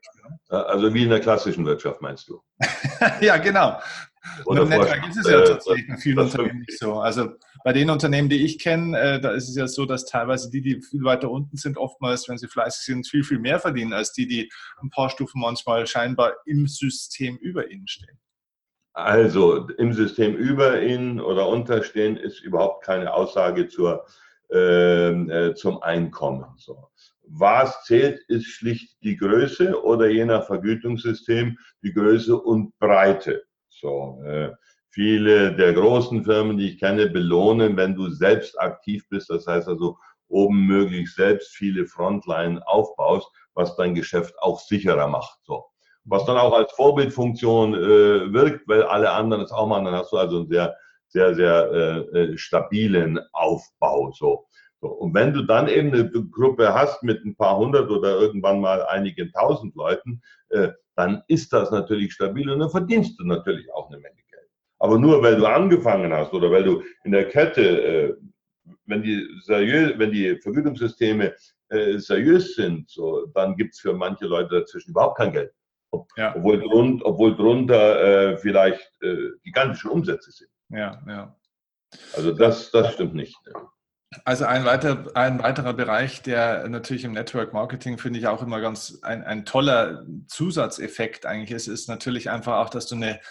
ne? 0.50 0.66
also 0.66 0.94
wie 0.94 1.04
in 1.04 1.10
der 1.10 1.20
klassischen 1.20 1.66
Wirtschaft, 1.66 2.00
meinst 2.02 2.30
du? 2.30 2.44
ja, 3.22 3.38
genau. 3.38 3.80
Oder 4.46 4.62
Im 4.64 4.70
Netzwerk 4.70 5.08
ist 5.10 5.18
es 5.18 5.28
ja 5.28 5.40
äh, 5.40 5.46
tatsächlich 5.46 5.90
in 5.90 5.98
vielen 5.98 6.20
Unternehmen 6.20 6.60
nicht 6.60 6.78
so. 6.78 7.00
Also 7.00 7.30
bei 7.64 7.74
den 7.74 7.90
Unternehmen, 7.90 8.30
die 8.30 8.46
ich 8.46 8.60
kenne, 8.60 9.00
äh, 9.00 9.20
da 9.20 9.32
ist 9.32 9.50
es 9.50 9.56
ja 9.56 9.68
so, 9.68 9.86
dass 9.86 10.06
teilweise 10.06 10.52
die, 10.52 10.62
die 10.62 10.82
viel 10.82 11.04
weiter 11.04 11.32
unten 11.32 11.58
sind, 11.58 11.78
oftmals, 11.78 12.30
wenn 12.30 12.38
sie 12.38 12.48
fleißig 12.48 12.86
sind, 12.86 13.08
viel, 13.08 13.24
viel 13.24 13.40
mehr 13.40 13.60
verdienen 13.60 13.94
als 13.94 14.14
die, 14.14 14.28
die 14.28 14.52
ein 14.82 14.90
paar 14.90 15.10
Stufen 15.10 15.42
manchmal 15.42 15.88
scheinbar 15.88 16.34
im 16.46 16.68
System 16.68 17.31
über 17.38 17.70
ihnen 17.70 17.88
stehen. 17.88 18.20
Also 18.94 19.68
im 19.70 19.94
System 19.94 20.36
über 20.36 20.82
ihnen 20.82 21.22
oder 21.22 21.48
unterstehen 21.48 22.18
ist 22.18 22.42
überhaupt 22.42 22.84
keine 22.84 23.14
Aussage 23.14 23.68
zur, 23.68 24.06
ähm, 24.52 25.30
äh, 25.30 25.54
zum 25.56 25.82
Einkommen. 25.82 26.46
So. 26.58 26.90
Was 27.24 27.86
zählt, 27.86 28.20
ist 28.28 28.48
schlicht 28.48 28.98
die 29.04 29.16
Größe 29.16 29.82
oder 29.82 30.10
je 30.10 30.26
nach 30.26 30.46
Vergütungssystem 30.46 31.58
die 31.82 31.94
Größe 31.94 32.36
und 32.36 32.78
Breite. 32.80 33.44
So, 33.70 34.22
äh, 34.26 34.52
viele 34.90 35.56
der 35.56 35.74
großen 35.74 36.26
Firmen, 36.26 36.58
die 36.58 36.72
ich 36.72 36.80
kenne, 36.80 37.10
belohnen, 37.10 37.78
wenn 37.78 37.96
du 37.96 38.10
selbst 38.10 38.60
aktiv 38.60 39.08
bist. 39.10 39.30
Das 39.30 39.48
heißt 39.48 39.70
also, 39.70 39.98
oben 40.28 40.66
möglichst 40.66 41.16
selbst 41.16 41.56
viele 41.56 41.86
Frontline 41.86 42.66
aufbaust, 42.68 43.30
was 43.54 43.76
dein 43.78 43.96
Geschäft 43.96 44.38
auch 44.40 44.60
sicherer 44.60 45.08
macht. 45.08 45.40
So. 45.44 45.71
Was 46.06 46.26
dann 46.26 46.38
auch 46.38 46.54
als 46.54 46.72
Vorbildfunktion 46.74 47.76
äh, 47.76 48.34
wirkt, 48.34 48.68
weil 48.68 48.84
alle 48.84 49.12
anderen 49.12 49.44
es 49.44 49.52
auch 49.52 49.68
machen, 49.68 49.86
dann 49.86 49.96
hast 49.96 50.12
du 50.12 50.18
also 50.18 50.38
einen 50.38 50.48
sehr, 50.50 50.76
sehr, 51.08 51.36
sehr 51.36 51.72
äh, 52.14 52.20
äh 52.20 52.38
stabilen 52.38 53.20
Aufbau. 53.34 54.12
So. 54.12 54.48
so. 54.80 54.88
Und 54.88 55.14
wenn 55.14 55.34
du 55.34 55.44
dann 55.44 55.68
eben 55.68 55.94
eine 55.94 56.10
Gruppe 56.10 56.74
hast 56.74 57.04
mit 57.04 57.24
ein 57.24 57.36
paar 57.36 57.58
hundert 57.58 57.90
oder 57.90 58.20
irgendwann 58.20 58.62
mal 58.62 58.84
einigen 58.88 59.32
tausend 59.32 59.76
Leuten, 59.76 60.22
äh, 60.50 60.70
dann 60.96 61.24
ist 61.28 61.54
das 61.54 61.72
natürlich 61.72 62.14
stabil 62.14 62.50
und 62.50 62.60
dann 62.60 62.70
verdienst 62.70 63.20
du 63.20 63.26
natürlich 63.26 63.72
auch 63.74 63.90
eine 63.90 64.00
Menge 64.00 64.22
Geld. 64.30 64.50
Aber 64.80 64.98
nur 64.98 65.22
weil 65.22 65.36
du 65.36 65.46
angefangen 65.46 66.14
hast 66.14 66.34
oder 66.34 66.52
weil 66.52 66.64
du 66.64 66.84
in 67.04 67.12
der 67.12 67.28
Kette, 67.28 67.62
äh, 67.62 68.14
wenn, 68.86 69.04
die 69.04 69.28
seriös, 69.44 69.98
wenn 69.98 70.12
die 70.12 70.36
Vergütungssysteme 70.38 71.34
äh, 71.70 71.98
seriös 71.98 72.56
sind, 72.56 72.90
so, 72.90 73.26
dann 73.34 73.56
gibt 73.56 73.74
es 73.74 73.80
für 73.80 73.94
manche 73.94 74.26
Leute 74.26 74.60
dazwischen 74.60 74.92
überhaupt 74.92 75.18
kein 75.18 75.32
Geld. 75.32 75.52
Ob, 75.92 76.08
ja. 76.18 76.36
obwohl, 76.36 76.60
drun, 76.60 77.02
obwohl 77.04 77.36
drunter 77.36 78.32
äh, 78.32 78.38
vielleicht 78.38 78.92
äh, 79.02 79.32
gigantische 79.44 79.90
Umsätze 79.90 80.32
sind. 80.32 80.50
Ja, 80.70 81.02
ja. 81.08 81.36
Also 82.16 82.32
das, 82.32 82.72
das 82.72 82.94
stimmt 82.94 83.14
nicht. 83.14 83.38
Also 84.26 84.46
ein, 84.46 84.66
weiter, 84.66 85.06
ein 85.16 85.42
weiterer 85.42 85.74
Bereich, 85.74 86.22
der 86.22 86.68
natürlich 86.68 87.06
im 87.06 87.14
Network 87.14 87.54
Marketing 87.54 87.98
finde 87.98 88.20
ich 88.20 88.28
auch 88.28 88.42
immer 88.42 88.60
ganz 88.60 89.00
ein, 89.04 89.24
ein 89.24 89.46
toller 89.46 90.06
Zusatzeffekt 90.28 91.26
eigentlich 91.26 91.52
ist, 91.52 91.68
ist 91.68 91.88
natürlich 91.88 92.30
einfach 92.30 92.58
auch, 92.58 92.70
dass 92.70 92.88
du 92.88 92.96
eine 92.96 93.22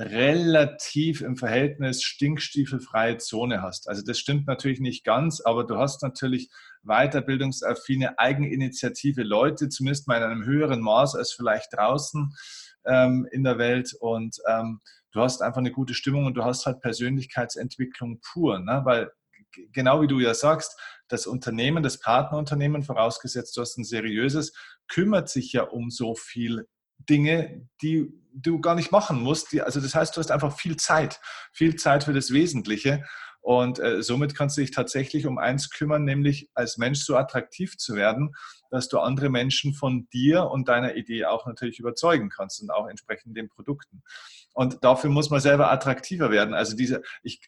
relativ 0.00 1.20
im 1.20 1.36
Verhältnis 1.36 2.02
stinkstiefelfreie 2.02 3.18
Zone 3.18 3.62
hast. 3.62 3.88
Also 3.88 4.02
das 4.04 4.18
stimmt 4.18 4.46
natürlich 4.46 4.80
nicht 4.80 5.04
ganz, 5.04 5.40
aber 5.40 5.64
du 5.64 5.76
hast 5.76 6.02
natürlich 6.02 6.50
weiterbildungsaffine, 6.82 8.18
eigeninitiative 8.18 9.22
Leute, 9.22 9.68
zumindest 9.68 10.08
mal 10.08 10.16
in 10.16 10.24
einem 10.24 10.44
höheren 10.44 10.80
Maß 10.80 11.14
als 11.14 11.32
vielleicht 11.32 11.74
draußen 11.74 12.34
ähm, 12.86 13.28
in 13.30 13.44
der 13.44 13.58
Welt 13.58 13.94
und 14.00 14.36
ähm, 14.48 14.80
du 15.12 15.20
hast 15.20 15.42
einfach 15.42 15.58
eine 15.58 15.72
gute 15.72 15.94
Stimmung 15.94 16.26
und 16.26 16.34
du 16.34 16.44
hast 16.44 16.66
halt 16.66 16.80
Persönlichkeitsentwicklung 16.80 18.20
pur, 18.20 18.58
ne? 18.60 18.80
weil 18.84 19.10
genau 19.72 20.00
wie 20.00 20.06
du 20.06 20.20
ja 20.20 20.34
sagst, 20.34 20.78
das 21.08 21.26
Unternehmen, 21.26 21.82
das 21.82 21.98
Partnerunternehmen, 21.98 22.82
vorausgesetzt 22.82 23.56
du 23.56 23.60
hast 23.60 23.76
ein 23.76 23.84
seriöses, 23.84 24.52
kümmert 24.88 25.28
sich 25.28 25.52
ja 25.52 25.64
um 25.64 25.90
so 25.90 26.14
viel 26.14 26.66
Dinge, 27.08 27.68
die 27.82 28.12
du 28.32 28.60
gar 28.60 28.74
nicht 28.74 28.92
machen 28.92 29.20
musst. 29.20 29.58
also 29.60 29.80
das 29.80 29.94
heißt, 29.94 30.16
du 30.16 30.20
hast 30.20 30.30
einfach 30.30 30.56
viel 30.56 30.76
Zeit, 30.76 31.20
viel 31.52 31.76
Zeit 31.76 32.04
für 32.04 32.12
das 32.12 32.32
Wesentliche. 32.32 33.04
Und 33.42 33.78
äh, 33.78 34.02
somit 34.02 34.34
kannst 34.34 34.56
du 34.56 34.60
dich 34.60 34.70
tatsächlich 34.70 35.26
um 35.26 35.38
eins 35.38 35.70
kümmern, 35.70 36.04
nämlich 36.04 36.50
als 36.54 36.76
Mensch 36.76 37.00
so 37.00 37.16
attraktiv 37.16 37.78
zu 37.78 37.94
werden, 37.94 38.34
dass 38.70 38.88
du 38.88 38.98
andere 38.98 39.30
Menschen 39.30 39.72
von 39.72 40.08
dir 40.12 40.44
und 40.44 40.68
deiner 40.68 40.94
Idee 40.94 41.24
auch 41.24 41.46
natürlich 41.46 41.78
überzeugen 41.78 42.28
kannst 42.28 42.60
und 42.62 42.70
auch 42.70 42.86
entsprechend 42.86 43.36
den 43.36 43.48
Produkten. 43.48 44.02
Und 44.52 44.84
dafür 44.84 45.10
muss 45.10 45.30
man 45.30 45.40
selber 45.40 45.70
attraktiver 45.72 46.30
werden. 46.30 46.54
Also 46.54 46.76
diese, 46.76 47.02
ich, 47.22 47.40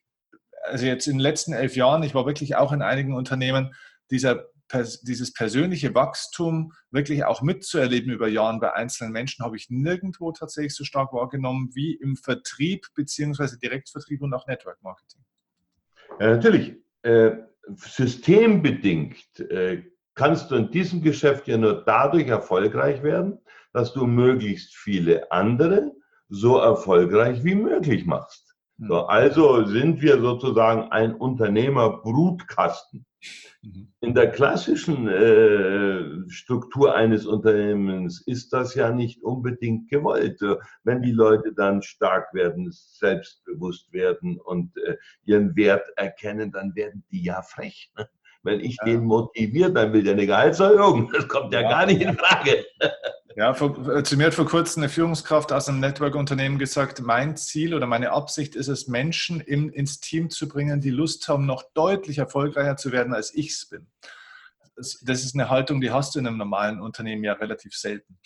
also 0.64 0.86
jetzt 0.86 1.06
in 1.06 1.14
den 1.14 1.20
letzten 1.20 1.52
elf 1.52 1.76
Jahren, 1.76 2.02
ich 2.02 2.14
war 2.14 2.24
wirklich 2.24 2.56
auch 2.56 2.72
in 2.72 2.80
einigen 2.80 3.14
Unternehmen, 3.14 3.74
dieser 4.10 4.46
dieses 5.02 5.32
persönliche 5.32 5.94
Wachstum 5.94 6.72
wirklich 6.90 7.24
auch 7.24 7.42
mitzuerleben 7.42 8.12
über 8.12 8.28
Jahren 8.28 8.60
bei 8.60 8.72
einzelnen 8.72 9.12
Menschen, 9.12 9.44
habe 9.44 9.56
ich 9.56 9.70
nirgendwo 9.70 10.32
tatsächlich 10.32 10.74
so 10.74 10.84
stark 10.84 11.12
wahrgenommen 11.12 11.70
wie 11.74 11.94
im 11.94 12.16
Vertrieb 12.16 12.86
beziehungsweise 12.94 13.58
Direktvertrieb 13.58 14.22
und 14.22 14.34
auch 14.34 14.46
Network 14.46 14.82
Marketing. 14.82 15.22
Ja, 16.20 16.30
natürlich. 16.30 16.74
Äh, 17.02 17.32
systembedingt 17.76 19.40
äh, 19.40 19.82
kannst 20.14 20.50
du 20.50 20.56
in 20.56 20.70
diesem 20.70 21.02
Geschäft 21.02 21.48
ja 21.48 21.56
nur 21.56 21.84
dadurch 21.84 22.28
erfolgreich 22.28 23.02
werden, 23.02 23.38
dass 23.72 23.92
du 23.92 24.06
möglichst 24.06 24.74
viele 24.74 25.30
andere 25.32 25.92
so 26.28 26.58
erfolgreich 26.58 27.44
wie 27.44 27.54
möglich 27.54 28.06
machst. 28.06 28.54
So, 28.78 29.02
hm. 29.02 29.08
also 29.08 29.64
sind 29.64 30.00
wir 30.00 30.20
sozusagen 30.20 30.90
ein 30.90 31.14
Unternehmerbrutkasten. 31.14 33.06
Mhm. 33.62 33.92
In 34.00 34.14
der 34.14 34.30
klassischen 34.30 35.08
äh, 35.08 36.28
Struktur 36.28 36.94
eines 36.94 37.26
Unternehmens 37.26 38.20
ist 38.26 38.52
das 38.52 38.74
ja 38.74 38.90
nicht 38.90 39.22
unbedingt 39.22 39.88
gewollt. 39.88 40.40
Wenn 40.82 41.02
die 41.02 41.12
Leute 41.12 41.52
dann 41.54 41.82
stark 41.82 42.34
werden, 42.34 42.68
selbstbewusst 42.70 43.92
werden 43.92 44.38
und 44.38 44.76
äh, 44.78 44.96
ihren 45.24 45.54
Wert 45.56 45.86
erkennen, 45.96 46.50
dann 46.50 46.74
werden 46.74 47.04
die 47.10 47.22
ja 47.22 47.42
frech. 47.42 47.92
Ne? 47.96 48.08
Wenn 48.42 48.60
ich 48.60 48.76
ja. 48.80 48.86
den 48.86 49.04
motiviere, 49.04 49.72
dann 49.72 49.92
will 49.92 50.02
der 50.02 50.14
eine 50.14 50.26
Gehaltserhöhung. 50.26 51.10
Das 51.12 51.28
kommt 51.28 51.52
ja, 51.52 51.60
ja 51.60 51.68
gar 51.68 51.86
nicht 51.86 52.02
in 52.02 52.16
Frage. 52.16 52.64
Ja, 53.36 53.54
vor, 53.54 53.88
äh, 53.88 54.02
zu 54.02 54.16
mir 54.16 54.26
hat 54.26 54.34
vor 54.34 54.46
kurzem 54.46 54.82
eine 54.82 54.90
Führungskraft 54.90 55.52
aus 55.52 55.68
einem 55.68 55.80
Network-Unternehmen 55.80 56.58
gesagt, 56.58 57.00
mein 57.00 57.36
Ziel 57.36 57.74
oder 57.74 57.86
meine 57.86 58.10
Absicht 58.12 58.54
ist 58.54 58.68
es, 58.68 58.88
Menschen 58.88 59.40
in, 59.40 59.70
ins 59.70 60.00
Team 60.00 60.28
zu 60.28 60.48
bringen, 60.48 60.80
die 60.80 60.90
Lust 60.90 61.28
haben, 61.28 61.46
noch 61.46 61.62
deutlich 61.74 62.18
erfolgreicher 62.18 62.76
zu 62.76 62.92
werden, 62.92 63.14
als 63.14 63.34
ich 63.34 63.50
es 63.50 63.68
bin. 63.68 63.86
Das, 64.76 65.00
das, 65.02 65.24
ist 65.24 65.34
eine 65.34 65.48
Haltung, 65.48 65.80
die 65.80 65.90
hast 65.90 66.14
du 66.14 66.18
in 66.18 66.26
einem 66.26 66.38
normalen 66.38 66.80
Unternehmen 66.80 67.24
ja 67.24 67.32
relativ 67.34 67.74
selten. 67.74 68.18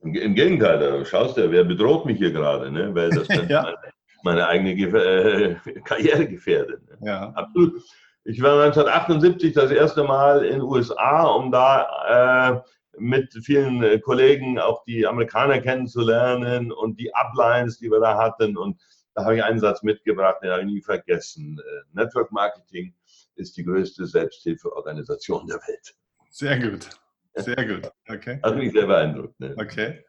Im, 0.00 0.14
im 0.14 0.34
Gegenteil, 0.34 0.78
da 0.78 1.04
schaust 1.04 1.36
du, 1.36 1.50
wer 1.50 1.64
bedroht 1.64 2.06
mich 2.06 2.18
hier 2.18 2.32
gerade, 2.32 2.70
ne? 2.70 2.94
weil 2.94 3.10
das 3.10 3.28
ja. 3.48 3.62
meine, 3.62 3.76
meine, 4.24 4.48
eigene 4.48 4.72
äh, 4.72 5.56
Karriere 5.84 6.26
gefährdet. 6.26 6.82
Ne? 6.88 6.98
Ja. 7.06 7.32
Absolut. 7.34 7.80
Ich 8.24 8.40
war 8.40 8.62
1978 8.62 9.52
das 9.52 9.70
erste 9.70 10.04
Mal 10.04 10.44
in 10.44 10.52
den 10.52 10.62
USA, 10.62 11.24
um 11.24 11.50
da 11.50 12.54
äh, 12.54 12.60
mit 12.98 13.32
vielen 13.44 13.82
äh, 13.82 13.98
Kollegen 13.98 14.58
auch 14.58 14.84
die 14.84 15.06
Amerikaner 15.06 15.60
kennenzulernen 15.60 16.70
und 16.70 17.00
die 17.00 17.12
Uplines, 17.14 17.78
die 17.78 17.90
wir 17.90 18.00
da 18.00 18.16
hatten. 18.16 18.56
Und 18.56 18.80
da 19.14 19.24
habe 19.24 19.36
ich 19.36 19.44
einen 19.44 19.58
Satz 19.58 19.82
mitgebracht, 19.82 20.36
den 20.42 20.50
habe 20.50 20.62
ich 20.62 20.66
nie 20.66 20.82
vergessen. 20.82 21.58
Äh, 21.58 22.00
Network 22.00 22.30
Marketing 22.30 22.94
ist 23.34 23.56
die 23.56 23.64
größte 23.64 24.06
Selbsthilfeorganisation 24.06 25.46
der 25.46 25.56
Welt. 25.56 25.94
Sehr 26.30 26.58
gut. 26.58 26.88
Sehr 27.34 27.66
gut. 27.66 27.90
Okay. 28.08 28.38
Hat 28.42 28.56
mich 28.56 28.72
sehr 28.72 28.86
beeindruckt. 28.86 29.40
Ne? 29.40 29.54
Okay. 29.58 30.04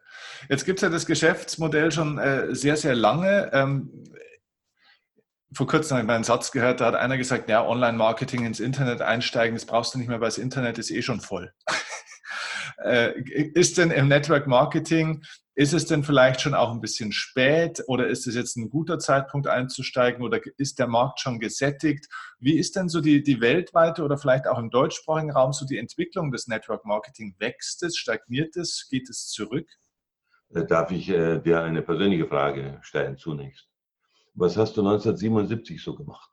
Jetzt 0.48 0.66
gibt 0.66 0.78
es 0.78 0.82
ja 0.82 0.90
das 0.90 1.06
Geschäftsmodell 1.06 1.90
schon 1.90 2.18
äh, 2.18 2.54
sehr, 2.54 2.76
sehr 2.76 2.94
lange. 2.94 3.50
Ähm, 3.52 4.04
vor 5.54 5.66
kurzem 5.66 5.96
habe 5.96 6.06
ich 6.06 6.12
einen 6.12 6.24
Satz 6.24 6.52
gehört, 6.52 6.80
da 6.80 6.86
hat 6.86 6.94
einer 6.94 7.16
gesagt, 7.16 7.48
ja, 7.48 7.64
Online-Marketing 7.66 8.44
ins 8.44 8.60
Internet 8.60 9.00
einsteigen, 9.00 9.54
das 9.54 9.66
brauchst 9.66 9.94
du 9.94 9.98
nicht 9.98 10.08
mehr, 10.08 10.20
weil 10.20 10.28
das 10.28 10.38
Internet 10.38 10.78
ist 10.78 10.90
eh 10.90 11.02
schon 11.02 11.20
voll. 11.20 11.52
Äh, 12.78 13.12
ist 13.54 13.78
denn 13.78 13.92
im 13.92 14.08
Network 14.08 14.48
Marketing, 14.48 15.22
ist 15.54 15.72
es 15.72 15.86
denn 15.86 16.02
vielleicht 16.02 16.40
schon 16.40 16.54
auch 16.54 16.72
ein 16.72 16.80
bisschen 16.80 17.12
spät 17.12 17.82
oder 17.86 18.08
ist 18.08 18.26
es 18.26 18.34
jetzt 18.34 18.56
ein 18.56 18.68
guter 18.68 18.98
Zeitpunkt 18.98 19.46
einzusteigen 19.46 20.24
oder 20.24 20.40
ist 20.58 20.80
der 20.80 20.88
Markt 20.88 21.20
schon 21.20 21.38
gesättigt? 21.38 22.08
Wie 22.40 22.58
ist 22.58 22.74
denn 22.74 22.88
so 22.88 23.00
die, 23.00 23.22
die 23.22 23.40
weltweite 23.40 24.02
oder 24.02 24.18
vielleicht 24.18 24.48
auch 24.48 24.58
im 24.58 24.70
deutschsprachigen 24.70 25.30
Raum 25.30 25.52
so 25.52 25.64
die 25.64 25.78
Entwicklung 25.78 26.32
des 26.32 26.48
Network 26.48 26.84
Marketing? 26.84 27.36
Wächst 27.38 27.84
es, 27.84 27.96
stagniert 27.96 28.56
es, 28.56 28.88
geht 28.90 29.08
es 29.08 29.28
zurück? 29.28 29.68
Äh, 30.52 30.64
darf 30.64 30.90
ich 30.90 31.08
äh, 31.08 31.38
dir 31.38 31.62
eine 31.62 31.82
persönliche 31.82 32.26
Frage 32.26 32.78
stellen 32.82 33.16
zunächst? 33.16 33.68
Was 34.34 34.56
hast 34.56 34.76
du 34.76 34.80
1977 34.80 35.82
so 35.82 35.94
gemacht? 35.94 36.30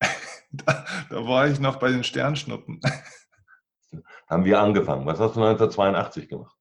da, 0.50 0.84
da 1.10 1.26
war 1.26 1.48
ich 1.48 1.58
noch 1.60 1.76
bei 1.76 1.90
den 1.90 2.04
Sternschnuppen 2.04 2.80
haben 4.28 4.44
wir 4.44 4.60
angefangen. 4.60 5.06
Was 5.06 5.18
hast 5.18 5.36
du 5.36 5.40
1982 5.42 6.28
gemacht? 6.28 6.56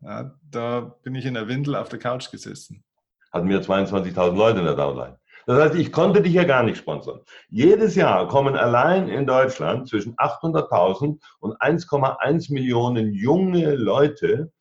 Ja, 0.00 0.34
da 0.50 0.80
bin 1.02 1.14
ich 1.14 1.26
in 1.26 1.34
der 1.34 1.48
Windel 1.48 1.76
auf 1.76 1.88
der 1.88 1.98
Couch 1.98 2.30
gesessen. 2.30 2.82
Hatten 3.32 3.48
wir 3.48 3.62
22.000 3.62 4.34
Leute 4.34 4.58
in 4.60 4.64
der 4.64 4.74
Downline. 4.74 5.18
Das 5.46 5.60
heißt, 5.60 5.74
ich 5.74 5.92
konnte 5.92 6.22
dich 6.22 6.34
ja 6.34 6.44
gar 6.44 6.62
nicht 6.62 6.78
sponsern. 6.78 7.20
Jedes 7.48 7.94
Jahr 7.94 8.28
kommen 8.28 8.56
allein 8.56 9.08
in 9.08 9.26
Deutschland 9.26 9.88
zwischen 9.88 10.14
800.000 10.16 11.20
und 11.40 11.60
1,1 11.60 12.52
Millionen 12.52 13.12
junge 13.12 13.74
Leute 13.74 14.52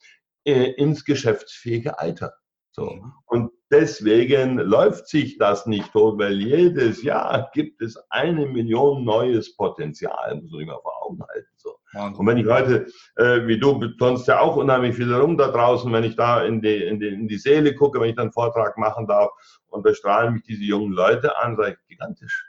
äh, 0.43 0.71
ins 0.71 1.05
geschäftsfähige 1.05 1.99
Alter. 1.99 2.33
So. 2.71 2.89
Mhm. 2.89 3.13
Und 3.25 3.51
deswegen 3.71 4.57
läuft 4.57 5.07
sich 5.07 5.37
das 5.37 5.65
nicht 5.65 5.91
tot, 5.93 6.19
weil 6.19 6.39
jedes 6.41 7.01
Jahr 7.03 7.49
gibt 7.53 7.81
es 7.81 7.97
eine 8.09 8.45
Million 8.45 9.03
neues 9.03 9.55
Potenzial, 9.55 10.35
muss 10.35 10.51
man 10.51 10.65
mal 10.65 10.79
vor 10.81 11.05
Augen 11.05 11.23
halten. 11.27 11.47
So. 11.55 11.77
Und 11.93 12.25
wenn 12.27 12.37
ich 12.37 12.47
heute, 12.47 12.87
äh, 13.17 13.47
wie 13.47 13.59
du 13.59 13.77
betonst 13.79 14.27
ja 14.27 14.39
auch 14.39 14.55
unheimlich 14.55 14.95
viel 14.95 15.13
rum 15.13 15.37
da 15.37 15.47
draußen, 15.47 15.91
wenn 15.91 16.03
ich 16.03 16.15
da 16.15 16.43
in 16.43 16.61
die, 16.61 16.83
in, 16.83 16.99
die, 16.99 17.07
in 17.07 17.27
die 17.27 17.37
Seele 17.37 17.73
gucke, 17.75 17.99
wenn 17.99 18.09
ich 18.09 18.15
dann 18.15 18.27
einen 18.27 18.33
Vortrag 18.33 18.77
machen 18.77 19.07
darf 19.07 19.31
und 19.67 19.85
da 19.85 19.93
strahlen 19.93 20.33
mich 20.33 20.43
diese 20.43 20.63
jungen 20.63 20.93
Leute 20.93 21.37
an, 21.37 21.55
sage 21.55 21.77
ich, 21.81 21.87
gigantisch. 21.87 22.45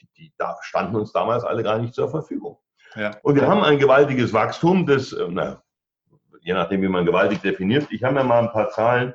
Die, 0.00 0.08
die 0.16 0.32
da 0.38 0.56
standen 0.62 0.96
uns 0.96 1.12
damals 1.12 1.44
alle 1.44 1.62
gar 1.62 1.78
nicht 1.78 1.94
zur 1.94 2.08
Verfügung. 2.08 2.58
Ja. 2.94 3.10
Und 3.22 3.36
wir 3.36 3.46
haben 3.46 3.62
ein 3.62 3.78
gewaltiges 3.78 4.32
Wachstum, 4.32 4.86
das, 4.86 5.12
äh, 5.12 5.26
na, 5.28 5.62
je 6.40 6.54
nachdem, 6.54 6.82
wie 6.82 6.88
man 6.88 7.06
gewaltig 7.06 7.40
definiert. 7.40 7.86
Ich 7.90 8.02
habe 8.04 8.14
mir 8.14 8.24
mal 8.24 8.42
ein 8.42 8.52
paar 8.52 8.70
Zahlen 8.70 9.14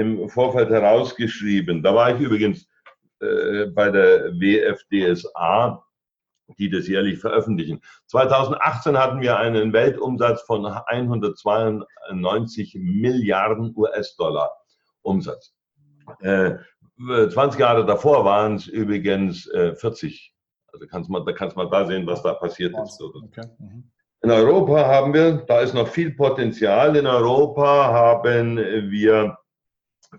im 0.00 0.28
Vorfeld 0.28 0.70
herausgeschrieben. 0.70 1.82
Da 1.82 1.94
war 1.94 2.14
ich 2.14 2.20
übrigens 2.20 2.66
äh, 3.20 3.66
bei 3.66 3.90
der 3.90 4.32
WFDSA, 4.32 5.84
die 6.58 6.70
das 6.70 6.88
jährlich 6.88 7.18
veröffentlichen. 7.18 7.80
2018 8.06 8.98
hatten 8.98 9.20
wir 9.20 9.38
einen 9.38 9.72
Weltumsatz 9.72 10.42
von 10.42 10.66
192 10.66 12.76
Milliarden 12.80 13.72
US-Dollar 13.76 14.50
Umsatz. 15.02 15.54
Äh, 16.20 16.56
20 16.98 17.60
Jahre 17.60 17.86
davor 17.86 18.24
waren 18.24 18.56
es 18.56 18.66
übrigens 18.66 19.46
äh, 19.48 19.74
40. 19.74 20.34
Also 20.72 20.86
kannst 20.86 21.10
man, 21.10 21.24
da 21.24 21.32
kannst 21.32 21.56
man 21.56 21.70
da 21.70 21.86
sehen, 21.86 22.06
was 22.06 22.22
da 22.22 22.34
passiert 22.34 22.74
ist. 22.82 23.00
Okay. 23.00 23.46
Mhm. 23.58 23.90
In 24.22 24.30
Europa 24.30 24.86
haben 24.86 25.14
wir, 25.14 25.44
da 25.46 25.60
ist 25.60 25.74
noch 25.74 25.88
viel 25.88 26.14
Potenzial. 26.14 26.94
In 26.96 27.06
Europa 27.06 27.64
haben 27.64 28.58
wir 28.90 29.38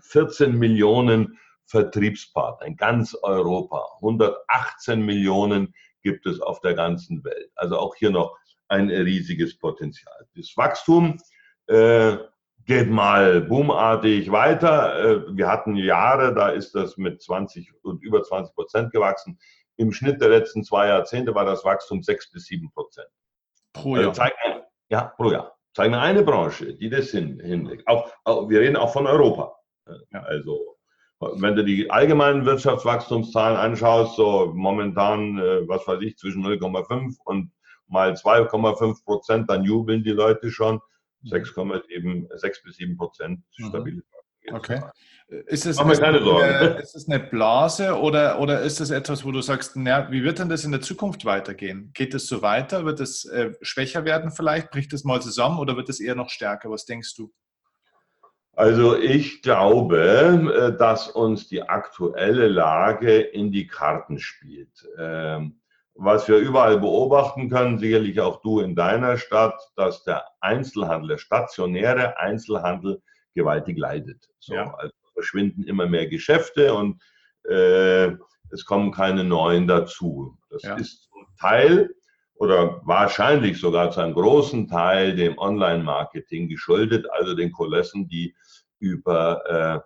14 0.00 0.58
Millionen 0.58 1.38
Vertriebspartner 1.66 2.66
in 2.66 2.76
ganz 2.76 3.16
Europa. 3.22 3.84
118 3.96 5.00
Millionen 5.00 5.74
gibt 6.02 6.26
es 6.26 6.40
auf 6.40 6.60
der 6.60 6.74
ganzen 6.74 7.24
Welt. 7.24 7.50
Also 7.54 7.78
auch 7.78 7.94
hier 7.94 8.10
noch 8.10 8.36
ein 8.68 8.90
riesiges 8.90 9.58
Potenzial. 9.58 10.26
Das 10.34 10.56
Wachstum 10.56 11.18
äh, 11.66 12.16
geht 12.64 12.90
mal 12.90 13.40
boomartig 13.42 14.30
weiter. 14.30 14.98
Äh, 14.98 15.36
wir 15.36 15.48
hatten 15.48 15.76
Jahre, 15.76 16.34
da 16.34 16.50
ist 16.50 16.74
das 16.74 16.96
mit 16.96 17.22
20 17.22 17.72
und 17.82 18.02
über 18.02 18.22
20 18.22 18.54
Prozent 18.54 18.92
gewachsen. 18.92 19.38
im 19.76 19.92
Schnitt 19.92 20.20
der 20.20 20.28
letzten 20.28 20.64
zwei 20.64 20.88
Jahrzehnte 20.88 21.34
war 21.34 21.44
das 21.44 21.64
Wachstum 21.64 22.02
sechs 22.02 22.30
bis 22.30 22.44
sieben 22.44 22.70
Prozent. 22.72 23.08
Pro 23.72 23.94
also 23.94 24.10
Jahr? 24.12 24.32
Also 24.44 24.60
ja, 24.90 25.02
pro 25.16 25.30
Jahr. 25.30 25.56
Zeig 25.74 25.90
mir 25.90 26.00
eine 26.00 26.22
Branche, 26.22 26.74
die 26.74 26.90
das 26.90 27.10
hin, 27.10 27.40
hinlegt. 27.40 27.88
Auch, 27.88 28.12
auch, 28.24 28.48
wir 28.50 28.60
reden 28.60 28.76
auch 28.76 28.92
von 28.92 29.06
Europa. 29.06 29.54
Ja. 29.86 30.20
Also, 30.20 30.76
wenn 31.20 31.54
du 31.54 31.64
die 31.64 31.90
allgemeinen 31.90 32.44
Wirtschaftswachstumszahlen 32.44 33.56
anschaust, 33.56 34.16
so 34.16 34.52
momentan, 34.54 35.38
äh, 35.38 35.68
was 35.68 35.86
weiß 35.86 36.00
ich, 36.02 36.16
zwischen 36.16 36.44
0,5 36.44 37.16
und 37.24 37.52
mal 37.86 38.12
2,5 38.12 39.04
Prozent, 39.04 39.50
dann 39.50 39.64
jubeln 39.64 40.02
die 40.02 40.10
Leute 40.10 40.50
schon. 40.50 40.80
6,7, 41.24 42.36
6 42.36 42.62
bis 42.64 42.76
7 42.76 42.96
Prozent 42.96 43.40
mhm. 43.58 43.68
stabil. 43.68 44.02
Okay. 44.50 44.82
Ist 45.46 45.66
es, 45.66 45.78
ist, 45.78 46.00
keine 46.00 46.18
Eine, 46.18 46.80
ist 46.80 46.94
es 46.94 47.08
eine 47.08 47.20
Blase 47.20 47.98
oder, 47.98 48.38
oder 48.40 48.60
ist 48.60 48.80
es 48.80 48.90
etwas, 48.90 49.24
wo 49.24 49.30
du 49.30 49.40
sagst, 49.40 49.76
na, 49.76 50.10
wie 50.10 50.24
wird 50.24 50.40
denn 50.40 50.48
das 50.48 50.64
in 50.64 50.72
der 50.72 50.82
Zukunft 50.82 51.24
weitergehen? 51.24 51.90
Geht 51.94 52.12
es 52.12 52.26
so 52.26 52.42
weiter? 52.42 52.84
Wird 52.84 53.00
es 53.00 53.24
äh, 53.24 53.52
schwächer 53.62 54.04
werden 54.04 54.30
vielleicht? 54.30 54.70
Bricht 54.70 54.92
es 54.92 55.04
mal 55.04 55.22
zusammen 55.22 55.58
oder 55.58 55.76
wird 55.76 55.88
es 55.88 56.00
eher 56.00 56.16
noch 56.16 56.28
stärker? 56.28 56.70
Was 56.70 56.84
denkst 56.84 57.14
du? 57.14 57.32
Also 58.54 58.96
ich 58.96 59.42
glaube, 59.42 60.72
äh, 60.72 60.76
dass 60.76 61.08
uns 61.08 61.48
die 61.48 61.62
aktuelle 61.62 62.48
Lage 62.48 63.18
in 63.20 63.50
die 63.50 63.66
Karten 63.66 64.18
spielt. 64.18 64.86
Ähm, 64.98 65.58
was 65.94 66.26
wir 66.28 66.38
überall 66.38 66.78
beobachten 66.78 67.50
können, 67.50 67.78
sicherlich 67.78 68.20
auch 68.20 68.40
du 68.40 68.60
in 68.60 68.74
deiner 68.74 69.18
Stadt, 69.18 69.60
dass 69.76 70.04
der 70.04 70.24
Einzelhandel, 70.40 71.10
der 71.10 71.18
stationäre 71.18 72.18
Einzelhandel 72.18 73.02
gewaltig 73.34 73.78
leidet. 73.78 74.28
So, 74.38 74.54
ja. 74.54 74.74
also 74.74 74.92
verschwinden 75.14 75.64
immer 75.64 75.86
mehr 75.86 76.06
Geschäfte 76.06 76.74
und 76.74 77.00
äh, 77.48 78.12
es 78.50 78.64
kommen 78.64 78.92
keine 78.92 79.24
neuen 79.24 79.66
dazu. 79.66 80.36
Das 80.50 80.62
ja. 80.62 80.76
ist 80.76 81.10
zum 81.10 81.26
Teil 81.38 81.94
oder 82.42 82.80
wahrscheinlich 82.84 83.60
sogar 83.60 83.92
zu 83.92 84.00
einem 84.00 84.14
großen 84.14 84.66
Teil 84.66 85.14
dem 85.14 85.38
Online-Marketing 85.38 86.48
geschuldet, 86.48 87.06
also 87.12 87.36
den 87.36 87.52
Kulissen, 87.52 88.08
die 88.08 88.34
über 88.80 89.84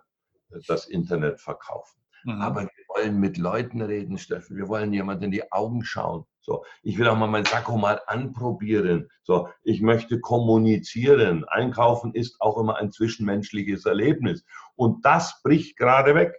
äh, 0.49 0.57
das 0.67 0.87
Internet 0.87 1.39
verkaufen. 1.39 2.01
Mhm. 2.23 2.41
Aber 2.41 2.61
wir 2.61 2.85
wollen 2.95 3.19
mit 3.19 3.37
Leuten 3.37 3.79
reden, 3.83 4.17
Steffen. 4.17 4.57
Wir 4.57 4.67
wollen 4.69 4.91
jemand 4.91 5.23
in 5.23 5.29
die 5.29 5.51
Augen 5.51 5.85
schauen. 5.85 6.25
So, 6.41 6.65
ich 6.81 6.97
will 6.97 7.07
auch 7.07 7.15
mal 7.15 7.27
mein 7.27 7.45
Sakko 7.45 7.77
mal 7.77 8.01
anprobieren. 8.07 9.07
So, 9.21 9.49
ich 9.61 9.81
möchte 9.81 10.19
kommunizieren. 10.19 11.45
Einkaufen 11.45 12.15
ist 12.15 12.41
auch 12.41 12.57
immer 12.57 12.77
ein 12.77 12.91
zwischenmenschliches 12.91 13.85
Erlebnis. 13.85 14.43
Und 14.75 15.05
das 15.05 15.43
bricht 15.43 15.77
gerade 15.77 16.15
weg. 16.15 16.33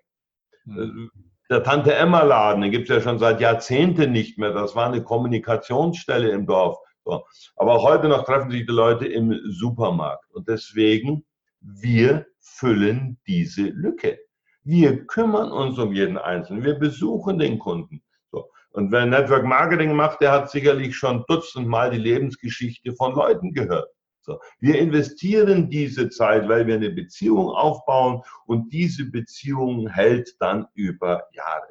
Mhm. 0.65 1.13
Der 1.51 1.63
Tante 1.63 1.95
Emma 1.95 2.23
Laden, 2.23 2.61
den 2.61 2.71
gibt 2.71 2.91
es 2.91 2.97
ja 2.97 3.01
schon 3.01 3.19
seit 3.19 3.41
Jahrzehnten 3.41 4.13
nicht 4.13 4.37
mehr. 4.37 4.53
Das 4.53 4.77
war 4.77 4.87
eine 4.87 5.03
Kommunikationsstelle 5.03 6.29
im 6.31 6.47
Dorf. 6.47 6.77
So. 7.07 7.25
Aber 7.57 7.83
heute 7.83 8.09
noch 8.09 8.25
treffen 8.25 8.51
sich 8.51 8.67
die 8.67 8.73
Leute 8.73 9.07
im 9.07 9.35
Supermarkt. 9.49 10.31
Und 10.35 10.47
deswegen, 10.47 11.25
wir 11.61 12.27
füllen 12.39 13.19
diese 13.27 13.63
Lücke. 13.63 14.19
Wir 14.63 15.07
kümmern 15.07 15.51
uns 15.51 15.79
um 15.79 15.95
jeden 15.95 16.19
Einzelnen. 16.19 16.65
Wir 16.65 16.75
besuchen 16.75 17.39
den 17.39 17.59
Kunden. 17.59 18.03
So. 18.31 18.51
Und 18.73 18.93
wer 18.93 19.07
Network 19.07 19.47
Marketing 19.47 19.95
macht, 19.95 20.21
der 20.21 20.33
hat 20.33 20.51
sicherlich 20.51 20.95
schon 20.95 21.25
dutzendmal 21.29 21.91
die 21.91 21.97
Lebensgeschichte 21.97 22.95
von 22.95 23.15
Leuten 23.15 23.55
gehört. 23.55 23.89
So. 24.29 24.39
Wir 24.61 24.79
investieren 24.79 25.71
diese 25.71 26.11
Zeit, 26.11 26.47
weil 26.51 26.67
wir 26.67 26.75
eine 26.75 26.91
Beziehung 26.91 27.49
aufbauen 27.49 28.23
und 28.45 28.71
diese 28.75 29.11
Beziehung 29.11 29.89
hält 29.89 30.37
dann 30.39 30.67
über 30.75 31.25
Jahre. 31.33 31.69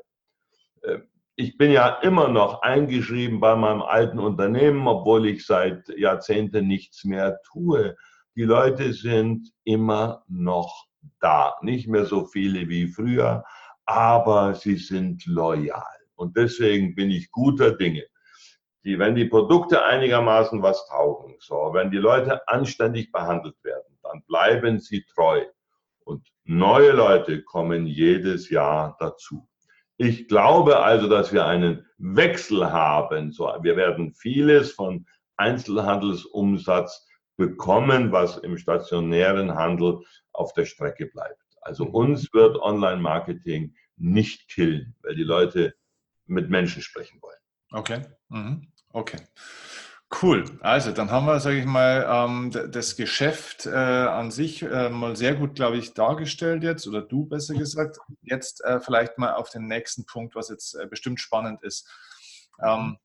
Ähm, 0.83 1.03
ich 1.35 1.55
bin 1.55 1.69
ja 1.69 1.99
immer 2.01 2.29
noch 2.29 2.63
eingeschrieben 2.63 3.39
bei 3.39 3.55
meinem 3.55 3.83
alten 3.83 4.17
Unternehmen, 4.17 4.87
obwohl 4.87 5.27
ich 5.27 5.45
seit 5.45 5.87
Jahrzehnten 5.89 6.67
nichts 6.67 7.05
mehr 7.05 7.39
tue. 7.43 7.95
Die 8.35 8.41
Leute 8.41 8.91
sind 8.91 9.51
immer 9.63 10.23
noch 10.27 10.87
da. 11.19 11.53
Nicht 11.61 11.87
mehr 11.87 12.05
so 12.05 12.25
viele 12.25 12.67
wie 12.69 12.87
früher, 12.87 13.43
aber 13.85 14.55
sie 14.55 14.77
sind 14.77 15.27
loyal. 15.27 15.83
Und 16.15 16.35
deswegen 16.35 16.95
bin 16.95 17.11
ich 17.11 17.29
guter 17.29 17.69
Dinge. 17.77 18.03
Die, 18.88 18.97
wenn 18.97 19.15
die 19.15 19.25
Produkte 19.25 19.83
einigermaßen 19.83 20.63
was 20.63 20.88
taugen, 20.88 21.35
so, 21.39 21.71
wenn 21.73 21.91
die 21.91 21.97
Leute 21.97 22.47
anständig 22.47 23.11
behandelt 23.11 23.61
werden, 23.61 23.99
dann 24.01 24.23
bleiben 24.27 24.79
sie 24.79 25.03
treu. 25.13 25.43
Und 26.05 26.25
neue 26.45 26.93
Leute 26.93 27.43
kommen 27.43 27.85
jedes 27.85 28.49
Jahr 28.49 28.95
dazu. 28.97 29.45
Ich 29.97 30.29
glaube 30.29 30.79
also, 30.79 31.09
dass 31.09 31.33
wir 31.33 31.45
einen 31.45 31.85
Wechsel 31.97 32.71
haben. 32.71 33.33
So, 33.33 33.53
wir 33.61 33.75
werden 33.75 34.13
vieles 34.13 34.71
von 34.71 35.05
Einzelhandelsumsatz 35.35 37.05
bekommen, 37.35 38.13
was 38.13 38.38
im 38.38 38.57
stationären 38.57 39.53
Handel 39.53 39.99
auf 40.31 40.53
der 40.53 40.63
Strecke 40.63 41.07
bleibt. 41.07 41.43
Also 41.59 41.83
mhm. 41.83 41.91
uns 41.93 42.33
wird 42.33 42.55
Online-Marketing 42.55 43.75
nicht 43.97 44.47
killen, 44.47 44.95
weil 45.03 45.15
die 45.15 45.23
Leute 45.23 45.75
mit 46.25 46.49
Menschen 46.49 46.81
sprechen 46.81 47.21
wollen. 47.21 47.38
Okay. 47.71 48.01
Mhm. 48.29 48.71
Okay. 48.91 49.17
Cool. 50.21 50.45
Also 50.61 50.93
dann 50.93 51.11
haben 51.11 51.25
wir, 51.25 51.39
sage 51.41 51.59
ich 51.59 51.65
mal, 51.65 52.05
ähm, 52.09 52.51
das 52.71 52.95
Geschäft 52.95 53.65
äh, 53.65 53.71
an 53.71 54.31
sich 54.31 54.61
äh, 54.61 54.89
mal 54.89 55.17
sehr 55.17 55.35
gut, 55.35 55.55
glaube 55.55 55.77
ich, 55.77 55.93
dargestellt 55.93 56.63
jetzt 56.63 56.88
oder 56.88 57.01
du 57.01 57.25
besser 57.25 57.55
gesagt. 57.55 57.97
Jetzt 58.21 58.63
äh, 58.63 58.79
vielleicht 58.79 59.17
mal 59.17 59.33
auf 59.33 59.49
den 59.49 59.67
nächsten 59.67 60.05
Punkt, 60.05 60.33
was 60.33 60.47
jetzt 60.47 60.77
bestimmt 60.89 61.19
spannend 61.19 61.61
ist. 61.61 61.89
Ähm, 62.63 62.97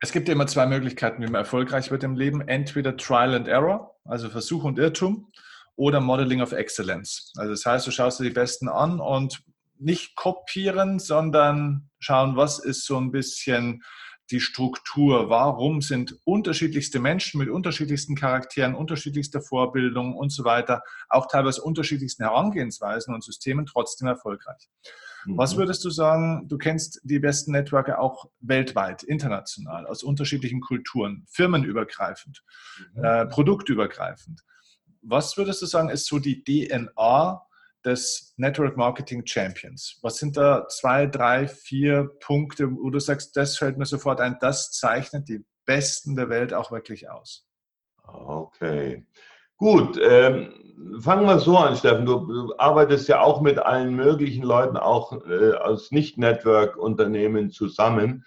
es 0.00 0.12
gibt 0.12 0.28
ja 0.28 0.34
immer 0.34 0.46
zwei 0.46 0.66
Möglichkeiten, 0.66 1.22
wie 1.22 1.26
man 1.26 1.42
erfolgreich 1.42 1.90
wird 1.90 2.02
im 2.02 2.16
Leben. 2.16 2.48
Entweder 2.48 2.96
Trial 2.96 3.34
and 3.34 3.46
Error, 3.46 3.96
also 4.04 4.30
Versuch 4.30 4.64
und 4.64 4.78
Irrtum, 4.78 5.30
oder 5.76 6.00
Modeling 6.00 6.40
of 6.40 6.52
Excellence. 6.52 7.32
Also 7.36 7.52
das 7.52 7.66
heißt, 7.66 7.86
du 7.86 7.90
schaust 7.90 8.20
dir 8.20 8.24
die 8.24 8.30
Besten 8.30 8.68
an 8.68 9.00
und 9.00 9.42
nicht 9.78 10.16
kopieren, 10.16 10.98
sondern 10.98 11.90
schauen, 11.98 12.36
was 12.36 12.58
ist 12.58 12.86
so 12.86 12.98
ein 12.98 13.12
bisschen 13.12 13.82
die 14.30 14.40
Struktur. 14.40 15.28
Warum 15.28 15.80
sind 15.82 16.16
unterschiedlichste 16.24 17.00
Menschen 17.00 17.38
mit 17.38 17.48
unterschiedlichsten 17.48 18.14
Charakteren, 18.14 18.74
unterschiedlichster 18.74 19.40
Vorbildung 19.40 20.16
und 20.16 20.30
so 20.30 20.44
weiter, 20.44 20.82
auch 21.08 21.26
teilweise 21.26 21.62
unterschiedlichsten 21.62 22.24
Herangehensweisen 22.24 23.14
und 23.14 23.24
Systemen 23.24 23.66
trotzdem 23.66 24.08
erfolgreich? 24.08 24.68
Mhm. 25.26 25.38
Was 25.38 25.56
würdest 25.56 25.84
du 25.84 25.90
sagen, 25.90 26.48
du 26.48 26.58
kennst 26.58 27.00
die 27.04 27.18
besten 27.18 27.52
Networker 27.52 28.00
auch 28.00 28.30
weltweit, 28.40 29.02
international, 29.02 29.86
aus 29.86 30.02
unterschiedlichen 30.02 30.60
Kulturen, 30.60 31.24
firmenübergreifend, 31.28 32.42
mhm. 32.94 33.04
äh, 33.04 33.26
produktübergreifend. 33.26 34.42
Was 35.02 35.36
würdest 35.36 35.62
du 35.62 35.66
sagen, 35.66 35.88
ist 35.88 36.06
so 36.06 36.18
die 36.18 36.44
DNA 36.44 37.42
des 37.84 38.34
Network 38.36 38.76
Marketing 38.76 39.24
Champions? 39.26 39.98
Was 40.02 40.16
sind 40.16 40.36
da 40.36 40.66
zwei, 40.68 41.06
drei, 41.06 41.48
vier 41.48 42.10
Punkte, 42.20 42.70
wo 42.70 42.90
du 42.90 42.98
sagst, 42.98 43.36
das 43.36 43.56
fällt 43.56 43.78
mir 43.78 43.86
sofort 43.86 44.20
ein, 44.20 44.36
das 44.40 44.72
zeichnet 44.72 45.28
die 45.28 45.44
Besten 45.64 46.16
der 46.16 46.28
Welt 46.28 46.52
auch 46.52 46.70
wirklich 46.70 47.10
aus? 47.10 47.46
Okay. 48.04 49.06
Gut, 49.56 50.00
ähm, 50.02 50.54
fangen 51.00 51.26
wir 51.26 51.38
so 51.38 51.58
an, 51.58 51.76
Steffen. 51.76 52.06
Du, 52.06 52.54
arbeitest 52.56 53.08
ja 53.08 53.20
auch 53.20 53.40
mit 53.42 53.58
allen 53.58 53.94
möglichen 53.94 54.42
Leuten, 54.42 54.76
auch 54.76 55.12
äh, 55.26 55.52
aus 55.52 55.90
Nicht-Network-Unternehmen 55.90 57.50
zusammen. 57.50 58.24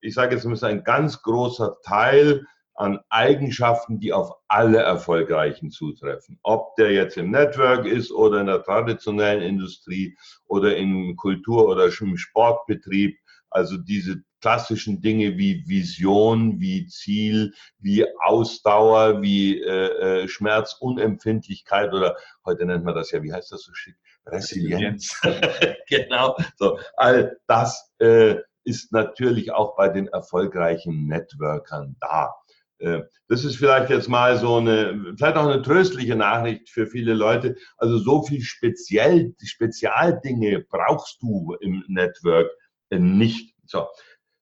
Ich 0.00 0.14
sage 0.14 0.34
jetzt, 0.34 0.44
es 0.44 0.52
ist 0.52 0.64
ein 0.64 0.82
ganz 0.82 1.22
großer 1.22 1.76
Teil 1.84 2.46
an 2.74 3.00
Eigenschaften, 3.10 4.00
die 4.00 4.12
auf 4.12 4.32
alle 4.48 4.78
Erfolgreichen 4.78 5.70
zutreffen. 5.70 6.38
Ob 6.42 6.74
der 6.76 6.92
jetzt 6.92 7.16
im 7.16 7.30
Network 7.30 7.86
ist 7.86 8.10
oder 8.12 8.40
in 8.40 8.46
der 8.46 8.62
traditionellen 8.62 9.42
Industrie 9.42 10.16
oder 10.46 10.76
im 10.76 11.16
Kultur- 11.16 11.68
oder 11.68 11.90
im 12.00 12.16
Sportbetrieb. 12.16 13.18
Also 13.50 13.76
diese 13.76 14.22
klassischen 14.40 15.00
Dinge 15.00 15.36
wie 15.38 15.64
Vision, 15.66 16.58
wie 16.60 16.86
Ziel, 16.86 17.54
wie 17.78 18.04
Ausdauer, 18.20 19.22
wie 19.22 19.62
äh, 19.62 20.22
äh, 20.22 20.28
Schmerzunempfindlichkeit 20.28 21.92
oder 21.92 22.16
heute 22.44 22.64
nennt 22.66 22.84
man 22.84 22.94
das 22.94 23.10
ja, 23.12 23.22
wie 23.22 23.32
heißt 23.32 23.52
das 23.52 23.62
so 23.62 23.72
schick? 23.74 23.96
Resilienz. 24.26 25.20
genau. 25.88 26.36
So, 26.56 26.78
all 26.96 27.38
das 27.46 27.92
äh, 27.98 28.36
ist 28.64 28.92
natürlich 28.92 29.52
auch 29.52 29.76
bei 29.76 29.88
den 29.88 30.08
erfolgreichen 30.08 31.06
Networkern 31.06 31.96
da. 32.00 32.34
Äh, 32.82 33.02
das 33.28 33.44
ist 33.44 33.56
vielleicht 33.56 33.90
jetzt 33.90 34.08
mal 34.08 34.36
so 34.36 34.56
eine, 34.56 35.14
vielleicht 35.16 35.36
auch 35.36 35.46
eine 35.46 35.62
tröstliche 35.62 36.16
Nachricht 36.16 36.68
für 36.68 36.86
viele 36.86 37.14
Leute. 37.14 37.56
Also 37.76 37.98
so 37.98 38.22
viel 38.22 38.42
speziell, 38.42 39.34
Spezialdinge 39.42 40.64
brauchst 40.68 41.22
du 41.22 41.56
im 41.60 41.84
Network 41.88 42.50
äh, 42.90 42.98
nicht. 42.98 43.54
So. 43.66 43.86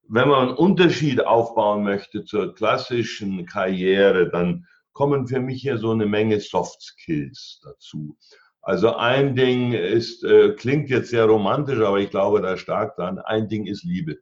Wenn 0.09 0.29
man 0.29 0.49
einen 0.49 0.57
Unterschied 0.57 1.25
aufbauen 1.25 1.85
möchte 1.85 2.25
zur 2.25 2.55
klassischen 2.55 3.47
Karriere, 3.47 4.29
dann 4.29 4.67
kommen 4.93 5.29
für 5.29 5.41
mich 5.41 5.63
hier 5.63 5.79
so 5.79 5.93
eine 5.93 6.07
Menge 6.07 6.41
Soft 6.41 6.83
Skills 6.83 7.61
dazu. 7.63 8.17
Also 8.63 8.97
ein 8.97 9.37
Ding 9.37 9.73
ist, 9.73 10.25
äh, 10.25 10.55
klingt 10.55 10.91
jetzt 10.91 11.11
sehr 11.11 11.27
romantisch, 11.27 11.79
aber 11.79 11.99
ich 11.99 12.11
glaube 12.11 12.43
da 12.43 12.57
stark 12.57 12.97
dran, 12.97 13.19
ein 13.19 13.49
Ding 13.49 13.67
ist 13.67 13.85
Liebe. 13.85 14.19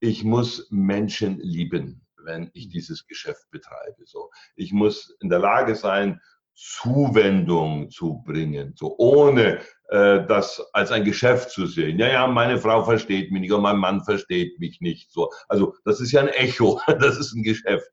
ich 0.00 0.22
muss 0.22 0.68
Menschen 0.70 1.40
lieben, 1.40 2.03
wenn 2.24 2.50
ich 2.54 2.68
dieses 2.68 3.06
Geschäft 3.06 3.50
betreibe. 3.50 4.04
So, 4.04 4.30
ich 4.56 4.72
muss 4.72 5.16
in 5.20 5.28
der 5.28 5.38
Lage 5.38 5.74
sein, 5.74 6.20
Zuwendung 6.56 7.90
zu 7.90 8.22
bringen, 8.24 8.74
so 8.76 8.94
ohne 8.98 9.58
äh, 9.88 10.24
das 10.26 10.64
als 10.72 10.92
ein 10.92 11.04
Geschäft 11.04 11.50
zu 11.50 11.66
sehen. 11.66 11.98
Ja, 11.98 12.08
ja, 12.08 12.26
meine 12.26 12.58
Frau 12.58 12.84
versteht 12.84 13.32
mich 13.32 13.42
nicht 13.42 13.52
und 13.52 13.62
mein 13.62 13.78
Mann 13.78 14.04
versteht 14.04 14.58
mich 14.60 14.80
nicht. 14.80 15.10
So, 15.10 15.30
also 15.48 15.74
das 15.84 16.00
ist 16.00 16.12
ja 16.12 16.20
ein 16.20 16.28
Echo, 16.28 16.80
das 16.86 17.18
ist 17.18 17.34
ein 17.34 17.42
Geschäft. 17.42 17.88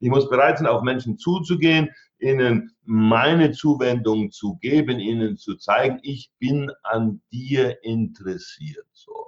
Ich 0.00 0.08
muss 0.08 0.30
bereit 0.30 0.56
sein, 0.56 0.66
auf 0.66 0.82
Menschen 0.82 1.18
zuzugehen, 1.18 1.90
ihnen 2.18 2.74
meine 2.84 3.52
Zuwendung 3.52 4.30
zu 4.30 4.56
geben, 4.56 4.98
ihnen 4.98 5.36
zu 5.36 5.56
zeigen, 5.56 5.98
ich 6.02 6.30
bin 6.38 6.70
an 6.82 7.20
dir 7.30 7.76
interessiert. 7.84 8.86
So. 8.92 9.27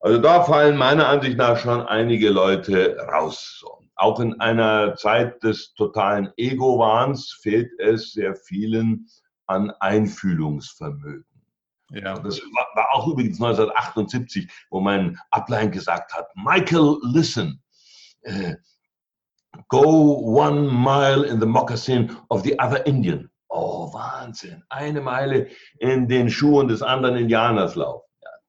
Also 0.00 0.18
da 0.18 0.44
fallen 0.44 0.76
meiner 0.76 1.08
Ansicht 1.08 1.36
nach 1.36 1.58
schon 1.58 1.80
einige 1.80 2.30
Leute 2.30 2.96
raus. 3.12 3.64
Auch 3.96 4.20
in 4.20 4.40
einer 4.40 4.94
Zeit 4.94 5.42
des 5.42 5.74
totalen 5.74 6.30
Ego-Wahns 6.36 7.36
fehlt 7.42 7.70
es 7.80 8.12
sehr 8.12 8.36
vielen 8.36 9.08
an 9.46 9.72
Einfühlungsvermögen. 9.80 11.24
Ja. 11.90 12.18
Das 12.18 12.40
war, 12.74 12.86
auch 12.92 13.08
übrigens 13.08 13.40
1978, 13.40 14.48
wo 14.70 14.80
mein 14.80 15.18
Ablein 15.30 15.70
gesagt 15.70 16.12
hat, 16.12 16.28
Michael, 16.36 16.98
listen, 17.02 17.60
uh, 18.26 18.54
go 19.68 20.18
one 20.18 20.70
mile 20.70 21.26
in 21.26 21.40
the 21.40 21.46
moccasin 21.46 22.16
of 22.28 22.44
the 22.44 22.56
other 22.60 22.86
Indian. 22.86 23.30
Oh, 23.48 23.92
Wahnsinn, 23.92 24.62
eine 24.68 25.00
Meile 25.00 25.48
in 25.78 26.06
den 26.06 26.30
Schuhen 26.30 26.68
des 26.68 26.82
anderen 26.82 27.16
Indianers 27.16 27.74
laufen. 27.74 28.07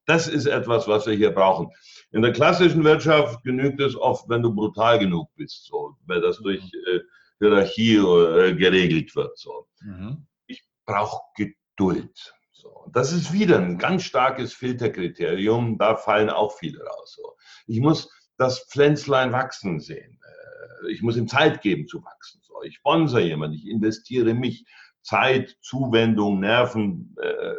Das 0.09 0.27
ist 0.27 0.47
etwas, 0.47 0.87
was 0.87 1.05
wir 1.05 1.13
hier 1.13 1.29
brauchen. 1.29 1.69
In 2.11 2.23
der 2.23 2.33
klassischen 2.33 2.83
Wirtschaft 2.83 3.43
genügt 3.43 3.79
es 3.79 3.95
oft, 3.95 4.27
wenn 4.27 4.41
du 4.41 4.51
brutal 4.51 4.97
genug 4.97 5.29
bist, 5.35 5.67
so, 5.67 5.95
weil 6.07 6.19
das 6.19 6.39
durch 6.39 6.63
äh, 6.87 6.99
Hierarchie 7.37 7.97
äh, 7.97 8.55
geregelt 8.55 9.15
wird. 9.15 9.37
So. 9.37 9.67
Mhm. 9.81 10.25
Ich 10.47 10.63
brauche 10.87 11.21
Geduld. 11.35 12.33
So. 12.51 12.87
Das 12.91 13.13
ist 13.13 13.31
wieder 13.33 13.59
ein 13.59 13.77
ganz 13.77 14.01
starkes 14.01 14.51
Filterkriterium, 14.51 15.77
da 15.77 15.95
fallen 15.95 16.31
auch 16.31 16.57
viele 16.57 16.83
raus. 16.83 17.13
So. 17.15 17.35
Ich 17.67 17.79
muss 17.79 18.09
das 18.39 18.65
Pflänzlein 18.71 19.31
wachsen 19.31 19.79
sehen. 19.79 20.19
Äh, 20.23 20.91
ich 20.91 21.03
muss 21.03 21.17
ihm 21.17 21.27
Zeit 21.27 21.61
geben 21.61 21.87
zu 21.87 22.03
wachsen. 22.03 22.41
So. 22.41 22.63
Ich 22.63 22.77
sponsere 22.77 23.21
jemanden, 23.21 23.57
ich 23.57 23.67
investiere 23.67 24.33
mich, 24.33 24.65
Zeit, 25.03 25.55
Zuwendung, 25.61 26.39
Nerven, 26.39 27.15
äh, 27.21 27.53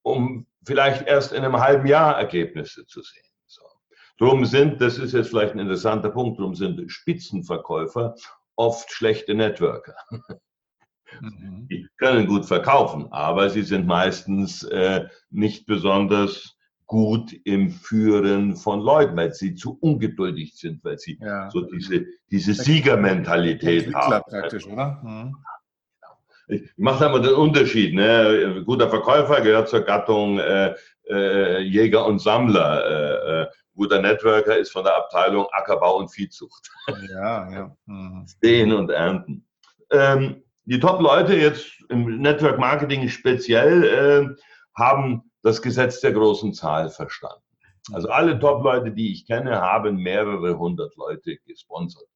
um 0.00 0.46
vielleicht 0.64 1.06
erst 1.06 1.32
in 1.32 1.44
einem 1.44 1.58
halben 1.58 1.86
Jahr 1.86 2.16
Ergebnisse 2.18 2.86
zu 2.86 3.02
sehen. 3.02 3.24
Drum 4.18 4.44
sind, 4.44 4.80
das 4.80 4.98
ist 4.98 5.12
jetzt 5.12 5.30
vielleicht 5.30 5.54
ein 5.54 5.58
interessanter 5.58 6.10
Punkt, 6.10 6.38
drum 6.38 6.54
sind 6.54 6.90
Spitzenverkäufer 6.90 8.14
oft 8.56 8.90
schlechte 8.92 9.34
Networker. 9.34 9.96
Mhm. 11.20 11.68
Die 11.68 11.88
können 11.98 12.26
gut 12.26 12.46
verkaufen, 12.46 13.06
aber 13.12 13.50
sie 13.50 13.62
sind 13.62 13.86
meistens 13.86 14.62
äh, 14.64 15.06
nicht 15.30 15.66
besonders 15.66 16.56
gut 16.86 17.32
im 17.44 17.70
Führen 17.70 18.56
von 18.56 18.80
Leuten, 18.80 19.16
weil 19.16 19.32
sie 19.32 19.54
zu 19.54 19.78
ungeduldig 19.80 20.54
sind, 20.54 20.84
weil 20.84 20.98
sie 20.98 21.18
ja. 21.20 21.50
so 21.50 21.62
diese, 21.62 22.04
diese 22.30 22.54
Siegermentalität 22.54 23.94
haben. 23.94 24.22
praktisch, 24.28 24.66
oder? 24.66 25.00
Mhm. 25.02 25.36
Ich 26.48 26.70
mache 26.76 27.00
da 27.00 27.08
mal 27.08 27.20
den 27.20 27.34
Unterschied. 27.34 27.94
Ne? 27.94 28.62
Guter 28.64 28.88
Verkäufer 28.90 29.40
gehört 29.40 29.68
zur 29.68 29.80
Gattung 29.80 30.38
äh, 30.38 30.74
äh, 31.08 31.60
Jäger 31.60 32.06
und 32.06 32.20
Sammler. 32.20 32.84
Äh, 32.86 33.42
äh 33.42 33.46
guter 33.76 34.00
Networker 34.00 34.56
ist 34.56 34.70
von 34.70 34.84
der 34.84 34.96
Abteilung 34.96 35.46
Ackerbau 35.50 35.98
und 35.98 36.08
Viehzucht. 36.08 36.70
Ja, 37.12 37.50
ja. 37.50 37.76
Mhm. 37.86 38.24
Sehen 38.40 38.72
und 38.72 38.90
ernten. 38.90 39.44
Ähm, 39.90 40.44
die 40.64 40.78
Top-Leute 40.78 41.34
jetzt 41.34 41.66
im 41.88 42.20
Network 42.20 42.58
Marketing 42.58 43.08
speziell 43.08 43.84
äh, 43.84 44.42
haben 44.80 45.30
das 45.42 45.60
Gesetz 45.60 46.00
der 46.00 46.12
großen 46.12 46.54
Zahl 46.54 46.88
verstanden. 46.88 47.42
Also 47.92 48.08
alle 48.08 48.38
Top-Leute, 48.38 48.92
die 48.92 49.12
ich 49.12 49.26
kenne, 49.26 49.60
haben 49.60 49.96
mehrere 49.96 50.56
hundert 50.56 50.96
Leute 50.96 51.36
gesponsert 51.46 52.08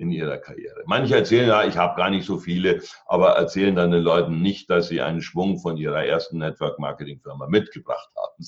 in 0.00 0.10
ihrer 0.10 0.38
Karriere. 0.38 0.82
Manche 0.86 1.14
erzählen, 1.14 1.48
ja, 1.48 1.64
ich 1.64 1.76
habe 1.76 1.96
gar 1.96 2.10
nicht 2.10 2.26
so 2.26 2.38
viele, 2.38 2.80
aber 3.06 3.32
erzählen 3.36 3.76
dann 3.76 3.90
den 3.90 4.02
Leuten 4.02 4.40
nicht, 4.40 4.70
dass 4.70 4.88
sie 4.88 5.02
einen 5.02 5.20
Schwung 5.20 5.58
von 5.58 5.76
ihrer 5.76 6.04
ersten 6.04 6.38
Network-Marketing-Firma 6.38 7.46
mitgebracht 7.48 8.08
haben. 8.16 8.46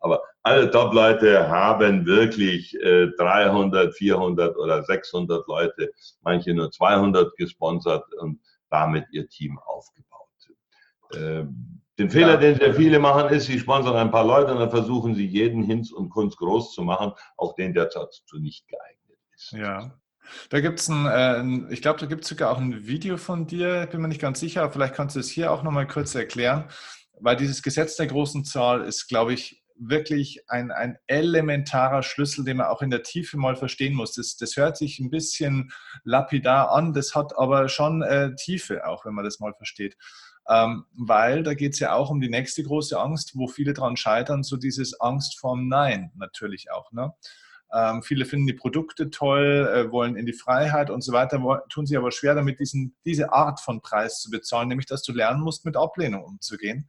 Aber 0.00 0.22
alle 0.44 0.70
Top-Leute 0.70 1.48
haben 1.48 2.06
wirklich 2.06 2.74
äh, 2.80 3.08
300, 3.18 3.92
400 3.92 4.56
oder 4.56 4.84
600 4.84 5.46
Leute, 5.48 5.90
manche 6.22 6.54
nur 6.54 6.70
200 6.70 7.36
gesponsert 7.36 8.04
und 8.14 8.40
damit 8.70 9.06
ihr 9.10 9.28
Team 9.28 9.58
aufgebaut. 9.58 10.28
Ähm, 11.14 11.82
den 11.98 12.10
Fehler, 12.10 12.36
den 12.36 12.54
sehr 12.54 12.74
viele 12.74 13.00
machen, 13.00 13.30
ist, 13.30 13.46
sie 13.46 13.58
sponsern 13.58 13.96
ein 13.96 14.12
paar 14.12 14.24
Leute 14.24 14.52
und 14.52 14.60
dann 14.60 14.70
versuchen 14.70 15.16
sie 15.16 15.26
jeden 15.26 15.64
Hinz 15.64 15.90
und 15.90 16.10
Kunst 16.10 16.38
groß 16.38 16.72
zu 16.72 16.82
machen, 16.82 17.12
auch 17.36 17.56
den, 17.56 17.74
der 17.74 17.86
dazu 17.86 18.38
nicht 18.38 18.68
geeignet 18.68 19.18
ist. 19.34 19.50
Ja. 19.50 19.98
Da 20.50 20.60
gibt 20.60 20.80
es 20.80 20.88
ein, 20.88 21.06
äh, 21.06 21.72
ich 21.72 21.82
glaube, 21.82 22.00
da 22.00 22.06
gibt 22.06 22.24
es 22.24 22.28
sogar 22.28 22.50
auch 22.50 22.58
ein 22.58 22.86
Video 22.86 23.16
von 23.16 23.46
dir, 23.46 23.86
bin 23.86 24.00
mir 24.00 24.08
nicht 24.08 24.20
ganz 24.20 24.40
sicher, 24.40 24.62
aber 24.62 24.72
vielleicht 24.72 24.94
kannst 24.94 25.16
du 25.16 25.20
es 25.20 25.28
hier 25.28 25.52
auch 25.52 25.62
nochmal 25.62 25.86
kurz 25.86 26.14
erklären, 26.14 26.64
weil 27.20 27.36
dieses 27.36 27.62
Gesetz 27.62 27.96
der 27.96 28.06
großen 28.06 28.44
Zahl 28.44 28.82
ist, 28.82 29.08
glaube 29.08 29.32
ich, 29.32 29.62
wirklich 29.80 30.42
ein, 30.48 30.70
ein 30.70 30.98
elementarer 31.06 32.02
Schlüssel, 32.02 32.44
den 32.44 32.56
man 32.58 32.66
auch 32.66 32.82
in 32.82 32.90
der 32.90 33.02
Tiefe 33.02 33.36
mal 33.36 33.56
verstehen 33.56 33.94
muss. 33.94 34.14
Das, 34.14 34.36
das 34.36 34.56
hört 34.56 34.76
sich 34.76 34.98
ein 34.98 35.10
bisschen 35.10 35.70
lapidar 36.04 36.72
an, 36.72 36.92
das 36.92 37.14
hat 37.14 37.36
aber 37.36 37.68
schon 37.68 38.02
äh, 38.02 38.34
Tiefe, 38.34 38.86
auch 38.86 39.04
wenn 39.04 39.14
man 39.14 39.24
das 39.24 39.40
mal 39.40 39.54
versteht. 39.54 39.96
Ähm, 40.48 40.86
weil 40.96 41.42
da 41.42 41.54
geht 41.54 41.74
es 41.74 41.78
ja 41.78 41.92
auch 41.92 42.10
um 42.10 42.20
die 42.20 42.30
nächste 42.30 42.62
große 42.62 42.98
Angst, 42.98 43.32
wo 43.34 43.48
viele 43.48 43.74
dran 43.74 43.96
scheitern, 43.96 44.42
so 44.42 44.56
dieses 44.56 44.98
Angst 45.00 45.38
vorm 45.38 45.68
Nein 45.68 46.10
natürlich 46.16 46.70
auch. 46.70 46.90
Ne? 46.90 47.12
Ähm, 47.72 48.02
viele 48.02 48.24
finden 48.24 48.46
die 48.46 48.54
Produkte 48.54 49.10
toll, 49.10 49.68
äh, 49.72 49.92
wollen 49.92 50.16
in 50.16 50.26
die 50.26 50.32
Freiheit 50.32 50.90
und 50.90 51.02
so 51.02 51.12
weiter, 51.12 51.64
tun 51.68 51.86
sich 51.86 51.96
aber 51.96 52.12
schwer 52.12 52.34
damit, 52.34 52.60
diesen, 52.60 52.96
diese 53.04 53.32
Art 53.32 53.60
von 53.60 53.82
Preis 53.82 54.20
zu 54.20 54.30
bezahlen, 54.30 54.68
nämlich 54.68 54.86
dass 54.86 55.02
du 55.02 55.12
lernen 55.12 55.42
musst, 55.42 55.64
mit 55.64 55.76
Ablehnung 55.76 56.24
umzugehen. 56.24 56.88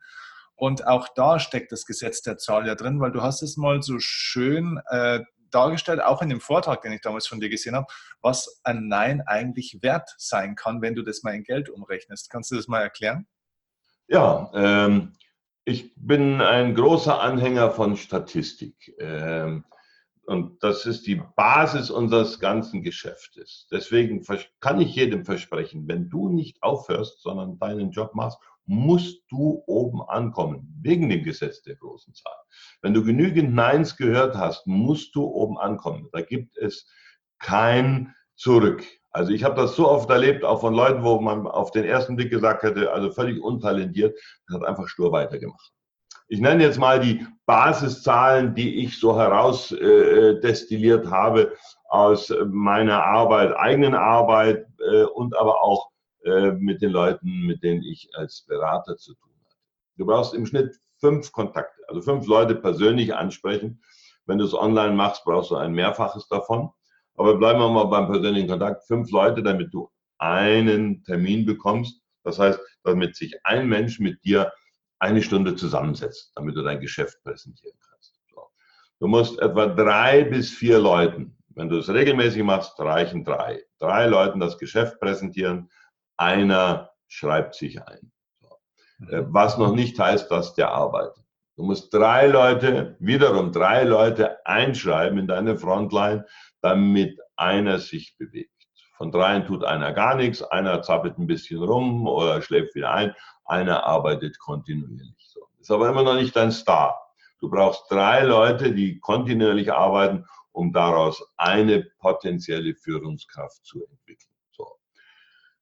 Und 0.56 0.86
auch 0.88 1.08
da 1.16 1.40
steckt 1.40 1.72
das 1.72 1.86
Gesetz 1.86 2.22
der 2.22 2.38
Zahl 2.38 2.68
ja 2.68 2.76
drin, 2.76 3.00
weil 3.00 3.12
du 3.12 3.22
hast 3.22 3.42
es 3.42 3.56
mal 3.56 3.82
so 3.82 4.00
schön 4.00 4.80
äh, 4.90 5.22
dargestellt, 5.52 6.02
auch 6.02 6.22
in 6.22 6.30
dem 6.30 6.42
Vortrag, 6.42 6.82
den 6.82 6.92
ich 6.92 7.02
damals 7.02 7.28
von 7.28 7.40
dir 7.40 7.50
gesehen 7.50 7.76
habe, 7.76 7.88
was 8.22 8.62
ein 8.64 8.88
Nein 8.88 9.22
eigentlich 9.26 9.80
wert 9.82 10.14
sein 10.18 10.56
kann, 10.56 10.82
wenn 10.82 10.96
du 10.96 11.02
das 11.02 11.24
mal 11.24 11.34
in 11.34 11.44
Geld 11.44 11.70
umrechnest. 11.70 12.30
Kannst 12.30 12.52
du 12.52 12.56
das 12.56 12.68
mal 12.68 12.82
erklären? 12.82 13.28
Ja, 14.08 14.52
ähm, 14.54 15.14
ich 15.66 15.94
bin 15.96 16.42
ein 16.42 16.74
großer 16.74 17.22
Anhänger 17.22 17.72
von 17.72 17.96
Statistik. 17.96 18.96
Ähm, 19.00 19.66
und 20.30 20.62
das 20.62 20.86
ist 20.86 21.08
die 21.08 21.20
Basis 21.36 21.90
unseres 21.90 22.40
ganzen 22.40 22.84
Geschäftes. 22.84 23.68
Deswegen 23.72 24.24
kann 24.60 24.80
ich 24.80 24.94
jedem 24.94 25.26
versprechen, 25.26 25.88
wenn 25.88 26.08
du 26.08 26.30
nicht 26.30 26.62
aufhörst, 26.62 27.24
sondern 27.24 27.58
deinen 27.58 27.90
Job 27.90 28.14
machst, 28.14 28.38
musst 28.68 29.24
du 29.32 29.64
oben 29.66 30.04
ankommen, 30.04 30.72
wegen 30.84 31.10
dem 31.10 31.24
Gesetz 31.24 31.64
der 31.64 31.78
großen 31.78 32.14
Zahl. 32.14 32.38
Wenn 32.84 32.94
du 32.94 33.04
genügend 33.04 33.56
Neins 33.56 33.98
gehört 33.98 34.38
hast, 34.38 34.68
musst 34.68 35.16
du 35.16 35.24
oben 35.24 35.58
ankommen. 35.58 36.10
Da 36.12 36.22
gibt 36.22 36.56
es 36.58 36.88
kein 37.40 38.14
Zurück. 38.36 38.86
Also 39.10 39.32
ich 39.32 39.44
habe 39.44 39.60
das 39.60 39.76
so 39.76 39.90
oft 39.90 40.12
erlebt, 40.12 40.44
auch 40.44 40.62
von 40.62 40.76
Leuten, 40.76 41.04
wo 41.04 41.20
man 41.20 41.48
auf 41.48 41.72
den 41.72 41.86
ersten 41.86 42.16
Blick 42.16 42.30
gesagt 42.30 42.62
hätte, 42.62 42.92
also 42.92 43.10
völlig 43.10 43.42
untalentiert, 43.42 44.16
das 44.48 44.62
hat 44.62 44.68
einfach 44.68 44.88
stur 44.88 45.12
weitergemacht 45.12 45.74
ich 46.30 46.40
nenne 46.40 46.64
jetzt 46.64 46.78
mal 46.78 47.00
die 47.00 47.26
Basiszahlen, 47.46 48.54
die 48.54 48.84
ich 48.84 49.00
so 49.00 49.18
herausdestilliert 49.18 51.06
äh, 51.06 51.10
habe 51.10 51.54
aus 51.90 52.32
meiner 52.46 53.04
Arbeit, 53.04 53.56
eigenen 53.58 53.96
Arbeit 53.96 54.68
äh, 54.80 55.04
und 55.04 55.36
aber 55.36 55.64
auch 55.64 55.90
äh, 56.24 56.52
mit 56.52 56.84
den 56.84 56.92
Leuten, 56.92 57.48
mit 57.48 57.64
denen 57.64 57.82
ich 57.82 58.10
als 58.14 58.46
Berater 58.48 58.96
zu 58.98 59.16
tun 59.16 59.32
hatte. 59.44 59.56
Du 59.98 60.06
brauchst 60.06 60.36
im 60.36 60.46
Schnitt 60.46 60.80
fünf 61.00 61.32
Kontakte, 61.32 61.82
also 61.88 62.02
fünf 62.02 62.28
Leute 62.28 62.54
persönlich 62.54 63.16
ansprechen. 63.16 63.82
Wenn 64.28 64.38
du 64.38 64.46
es 64.46 64.54
online 64.54 64.94
machst, 64.94 65.26
brauchst 65.26 65.50
du 65.50 65.56
ein 65.56 65.74
Mehrfaches 65.74 66.28
davon. 66.28 66.70
Aber 67.16 67.38
bleiben 67.38 67.60
wir 67.60 67.70
mal 67.70 67.86
beim 67.86 68.06
persönlichen 68.06 68.48
Kontakt. 68.48 68.86
Fünf 68.86 69.10
Leute, 69.10 69.42
damit 69.42 69.74
du 69.74 69.90
einen 70.20 71.04
Termin 71.04 71.48
bekommst. 71.48 72.02
Das 72.24 72.38
heißt, 72.38 72.60
damit 72.84 73.16
sich 73.16 73.36
ein 73.44 73.68
Mensch 73.68 74.00
mit 74.00 74.24
dir 74.24 74.52
eine 75.00 75.22
Stunde 75.22 75.56
zusammensetzt, 75.56 76.32
damit 76.36 76.56
du 76.56 76.62
dein 76.62 76.80
Geschäft 76.80 77.22
präsentieren 77.24 77.78
kannst. 77.90 78.20
So. 78.34 78.50
Du 79.00 79.08
musst 79.08 79.40
etwa 79.40 79.68
drei 79.68 80.24
bis 80.24 80.52
vier 80.52 80.80
Leuten, 80.80 81.38
wenn 81.56 81.70
du 81.70 81.78
es 81.78 81.90
regelmäßig 81.90 82.44
machst, 82.44 82.80
reichen 82.80 83.24
drei. 83.24 83.64
Drei 83.80 84.08
Leuten 84.08 84.40
das 84.40 84.58
Geschäft 84.58 85.00
präsentieren, 85.00 85.70
einer 86.18 86.92
schreibt 87.08 87.56
sich 87.56 87.82
ein. 87.82 88.12
So. 88.42 88.50
Äh, 89.10 89.22
mhm. 89.22 89.34
Was 89.34 89.58
noch 89.58 89.74
nicht 89.74 89.98
heißt, 89.98 90.30
dass 90.30 90.54
der 90.54 90.72
arbeitet. 90.72 91.24
Du 91.56 91.66
musst 91.66 91.94
drei 91.94 92.28
Leute, 92.28 92.96
wiederum 93.00 93.52
drei 93.52 93.84
Leute 93.84 94.46
einschreiben 94.46 95.20
in 95.20 95.28
deine 95.28 95.58
Frontline, 95.58 96.26
damit 96.62 97.20
einer 97.36 97.80
sich 97.80 98.16
bewegt. 98.18 98.54
Von 98.96 99.12
dreien 99.12 99.46
tut 99.46 99.64
einer 99.64 99.94
gar 99.94 100.16
nichts, 100.16 100.42
einer 100.42 100.82
zappelt 100.82 101.18
ein 101.18 101.28
bisschen 101.28 101.62
rum 101.64 102.08
oder 102.08 102.42
schläft 102.42 102.76
wieder 102.76 102.92
ein, 102.94 103.14
einer 103.50 103.86
arbeitet 103.86 104.40
kontinuierlich. 104.40 105.16
So. 105.18 105.42
Ist 105.60 105.72
aber 105.72 105.90
immer 105.90 106.04
noch 106.04 106.16
nicht 106.16 106.36
dein 106.36 106.52
Star. 106.52 107.00
Du 107.40 107.50
brauchst 107.50 107.90
drei 107.90 108.24
Leute, 108.24 108.74
die 108.74 109.00
kontinuierlich 109.00 109.72
arbeiten, 109.72 110.26
um 110.52 110.74
daraus 110.74 111.24
eine 111.38 111.86
potenzielle 112.00 112.76
Führungskraft 112.76 113.66
zu 113.66 113.86
entwickeln. 113.86 114.34
So. 114.52 114.68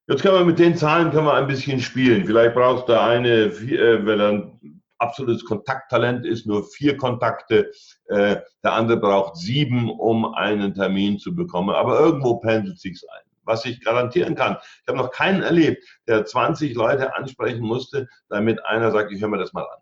Jetzt 0.08 0.22
können 0.22 0.40
wir 0.40 0.46
mit 0.46 0.60
den 0.60 0.76
Zahlen 0.76 1.12
können 1.12 1.28
wir 1.28 1.34
ein 1.34 1.48
bisschen 1.48 1.80
spielen. 1.80 2.26
Vielleicht 2.26 2.56
brauchst 2.56 2.90
du 2.90 3.00
eine, 3.00 3.46
äh, 3.46 4.06
wenn 4.06 4.20
dann 4.20 4.82
absolutes 4.98 5.46
Kontakttalent 5.46 6.26
ist, 6.26 6.48
nur 6.48 6.64
vier 6.64 6.98
Kontakte. 6.98 7.72
Äh, 8.08 8.38
der 8.64 8.74
andere 8.74 8.98
braucht 8.98 9.38
sieben, 9.38 9.90
um 9.90 10.34
einen 10.34 10.74
Termin 10.74 11.20
zu 11.20 11.36
bekommen. 11.36 11.76
Aber 11.76 12.00
irgendwo 12.00 12.38
pendelt 12.38 12.80
sich's 12.80 13.04
ein. 13.04 13.27
Was 13.48 13.66
ich 13.66 13.84
garantieren 13.84 14.36
kann, 14.36 14.58
ich 14.82 14.88
habe 14.88 14.98
noch 14.98 15.12
keinen 15.12 15.42
erlebt, 15.42 15.84
der 16.08 16.26
20 16.26 16.76
Leute 16.76 17.16
ansprechen 17.16 17.62
musste, 17.62 18.08
damit 18.30 18.64
einer 18.66 18.92
sagt, 18.92 19.12
ich 19.12 19.22
höre 19.22 19.30
mir 19.30 19.40
das 19.40 19.54
mal 19.54 19.64
an. 19.64 19.80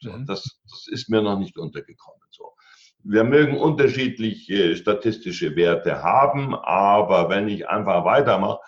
So, 0.00 0.12
mhm. 0.12 0.26
das, 0.26 0.58
das 0.68 0.86
ist 0.88 1.08
mir 1.08 1.22
noch 1.22 1.38
nicht 1.38 1.56
untergekommen. 1.56 2.20
So. 2.30 2.54
Wir 3.02 3.24
mögen 3.24 3.56
unterschiedliche 3.56 4.76
statistische 4.76 5.54
Werte 5.56 6.02
haben, 6.02 6.54
aber 6.54 7.28
wenn 7.28 7.48
ich 7.48 7.68
einfach 7.68 8.04
weitermache, 8.04 8.58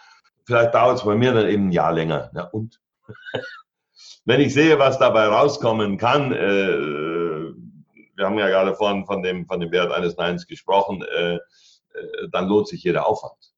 vielleicht 0.47 0.75
dauert 0.75 0.99
es 0.99 1.05
bei 1.05 1.17
mir 1.17 1.33
dann 1.33 1.49
eben 1.49 1.69
ein 1.69 1.73
Jahr 1.73 1.93
länger. 1.93 2.31
Ja, 2.35 2.45
und? 2.45 2.81
wenn 4.25 4.41
ich 4.41 4.55
sehe, 4.55 4.79
was 4.79 4.99
dabei 4.99 5.27
rauskommen 5.27 5.99
kann, 5.99 6.33
äh, 6.33 7.49
wir 8.17 8.27
haben 8.27 8.39
ja 8.39 8.49
gerade 8.49 8.75
vorhin 8.75 9.07
von 9.07 9.23
dem, 9.23 9.47
von 9.47 9.61
dem 9.61 9.71
Wert 9.71 9.93
eines 9.93 10.17
Neins 10.17 10.47
gesprochen, 10.47 11.03
äh, 11.03 11.37
äh, 11.37 11.41
dann 12.31 12.49
lohnt 12.49 12.69
sich 12.69 12.83
jeder 12.83 13.07
Aufwand. 13.07 13.55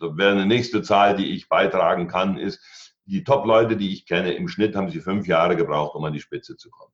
Wäre 0.00 0.32
eine 0.32 0.46
nächste 0.46 0.82
Zahl, 0.82 1.16
die 1.16 1.34
ich 1.34 1.48
beitragen 1.48 2.08
kann, 2.08 2.38
ist, 2.38 2.60
die 3.04 3.24
Top-Leute, 3.24 3.76
die 3.76 3.92
ich 3.92 4.06
kenne, 4.06 4.32
im 4.34 4.48
Schnitt 4.48 4.76
haben 4.76 4.88
sie 4.88 5.00
fünf 5.00 5.26
Jahre 5.26 5.56
gebraucht, 5.56 5.94
um 5.94 6.04
an 6.04 6.12
die 6.12 6.20
Spitze 6.20 6.56
zu 6.56 6.70
kommen. 6.70 6.92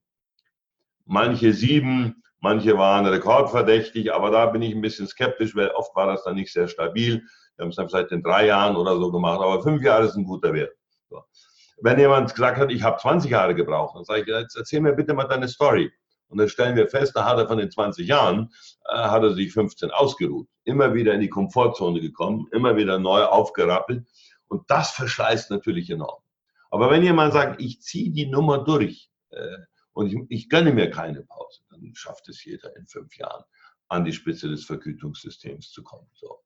Manche 1.04 1.52
sieben, 1.52 2.22
manche 2.40 2.76
waren 2.78 3.06
rekordverdächtig, 3.06 4.12
aber 4.12 4.30
da 4.30 4.46
bin 4.46 4.62
ich 4.62 4.74
ein 4.74 4.80
bisschen 4.80 5.06
skeptisch, 5.06 5.54
weil 5.54 5.68
oft 5.68 5.94
war 5.94 6.06
das 6.06 6.24
dann 6.24 6.36
nicht 6.36 6.52
sehr 6.52 6.68
stabil. 6.68 7.22
Wir 7.56 7.62
haben 7.62 7.70
es 7.70 7.76
dann 7.76 7.88
vielleicht 7.88 8.12
in 8.12 8.22
drei 8.22 8.46
Jahren 8.46 8.76
oder 8.76 8.96
so 8.96 9.12
gemacht, 9.12 9.40
aber 9.40 9.62
fünf 9.62 9.82
Jahre 9.82 10.06
ist 10.06 10.16
ein 10.16 10.24
guter 10.24 10.52
Wert. 10.52 10.72
So. 11.10 11.22
Wenn 11.82 11.98
jemand 11.98 12.34
gesagt 12.34 12.56
hat, 12.56 12.72
ich 12.72 12.82
habe 12.82 12.98
20 12.98 13.30
Jahre 13.30 13.54
gebraucht, 13.54 13.96
dann 13.96 14.04
sage 14.04 14.22
ich, 14.22 14.26
jetzt 14.26 14.56
erzähl 14.56 14.80
mir 14.80 14.94
bitte 14.94 15.12
mal 15.12 15.24
deine 15.24 15.48
Story. 15.48 15.92
Und 16.28 16.38
dann 16.38 16.48
stellen 16.48 16.76
wir 16.76 16.88
fest, 16.88 17.14
da 17.14 17.24
hat 17.24 17.38
er 17.38 17.46
von 17.46 17.58
den 17.58 17.70
20 17.70 18.06
Jahren, 18.06 18.50
äh, 18.88 18.96
hat 18.96 19.22
er 19.22 19.34
sich 19.34 19.52
15 19.52 19.90
ausgeruht. 19.90 20.48
Immer 20.64 20.94
wieder 20.94 21.14
in 21.14 21.20
die 21.20 21.28
Komfortzone 21.28 22.00
gekommen, 22.00 22.48
immer 22.52 22.76
wieder 22.76 22.98
neu 22.98 23.24
aufgerappelt. 23.24 24.06
Und 24.48 24.70
das 24.70 24.90
verschleißt 24.92 25.50
natürlich 25.50 25.90
enorm. 25.90 26.22
Aber 26.70 26.90
wenn 26.90 27.02
jemand 27.02 27.32
sagt, 27.32 27.60
ich 27.60 27.80
ziehe 27.80 28.12
die 28.12 28.26
Nummer 28.26 28.64
durch 28.64 29.10
äh, 29.30 29.58
und 29.92 30.08
ich, 30.08 30.18
ich 30.28 30.48
gönne 30.48 30.72
mir 30.72 30.90
keine 30.90 31.22
Pause, 31.22 31.62
dann 31.70 31.92
schafft 31.94 32.28
es 32.28 32.44
jeder 32.44 32.74
in 32.76 32.86
fünf 32.86 33.16
Jahren 33.16 33.44
an 33.88 34.04
die 34.04 34.12
Spitze 34.12 34.48
des 34.48 34.64
Vergütungssystems 34.64 35.70
zu 35.70 35.82
kommen. 35.82 36.08
So. 36.14 36.40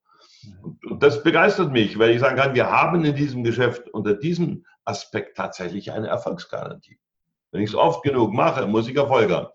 Und, 0.61 0.85
und, 0.85 1.03
das 1.03 1.23
begeistert 1.23 1.71
mich, 1.71 1.97
weil 1.97 2.11
ich 2.11 2.19
sagen 2.19 2.37
kann, 2.37 2.55
wir 2.55 2.69
haben 2.69 3.03
in 3.03 3.15
diesem 3.15 3.43
Geschäft 3.43 3.89
unter 3.89 4.13
diesem 4.13 4.65
Aspekt 4.85 5.37
tatsächlich 5.37 5.91
eine 5.91 6.07
Erfolgsgarantie. 6.07 6.99
Wenn 7.51 7.61
ich 7.61 7.69
es 7.69 7.75
oft 7.75 8.03
genug 8.03 8.33
mache, 8.33 8.65
muss 8.65 8.87
ich 8.87 8.95
Erfolg 8.95 9.29
haben. 9.31 9.47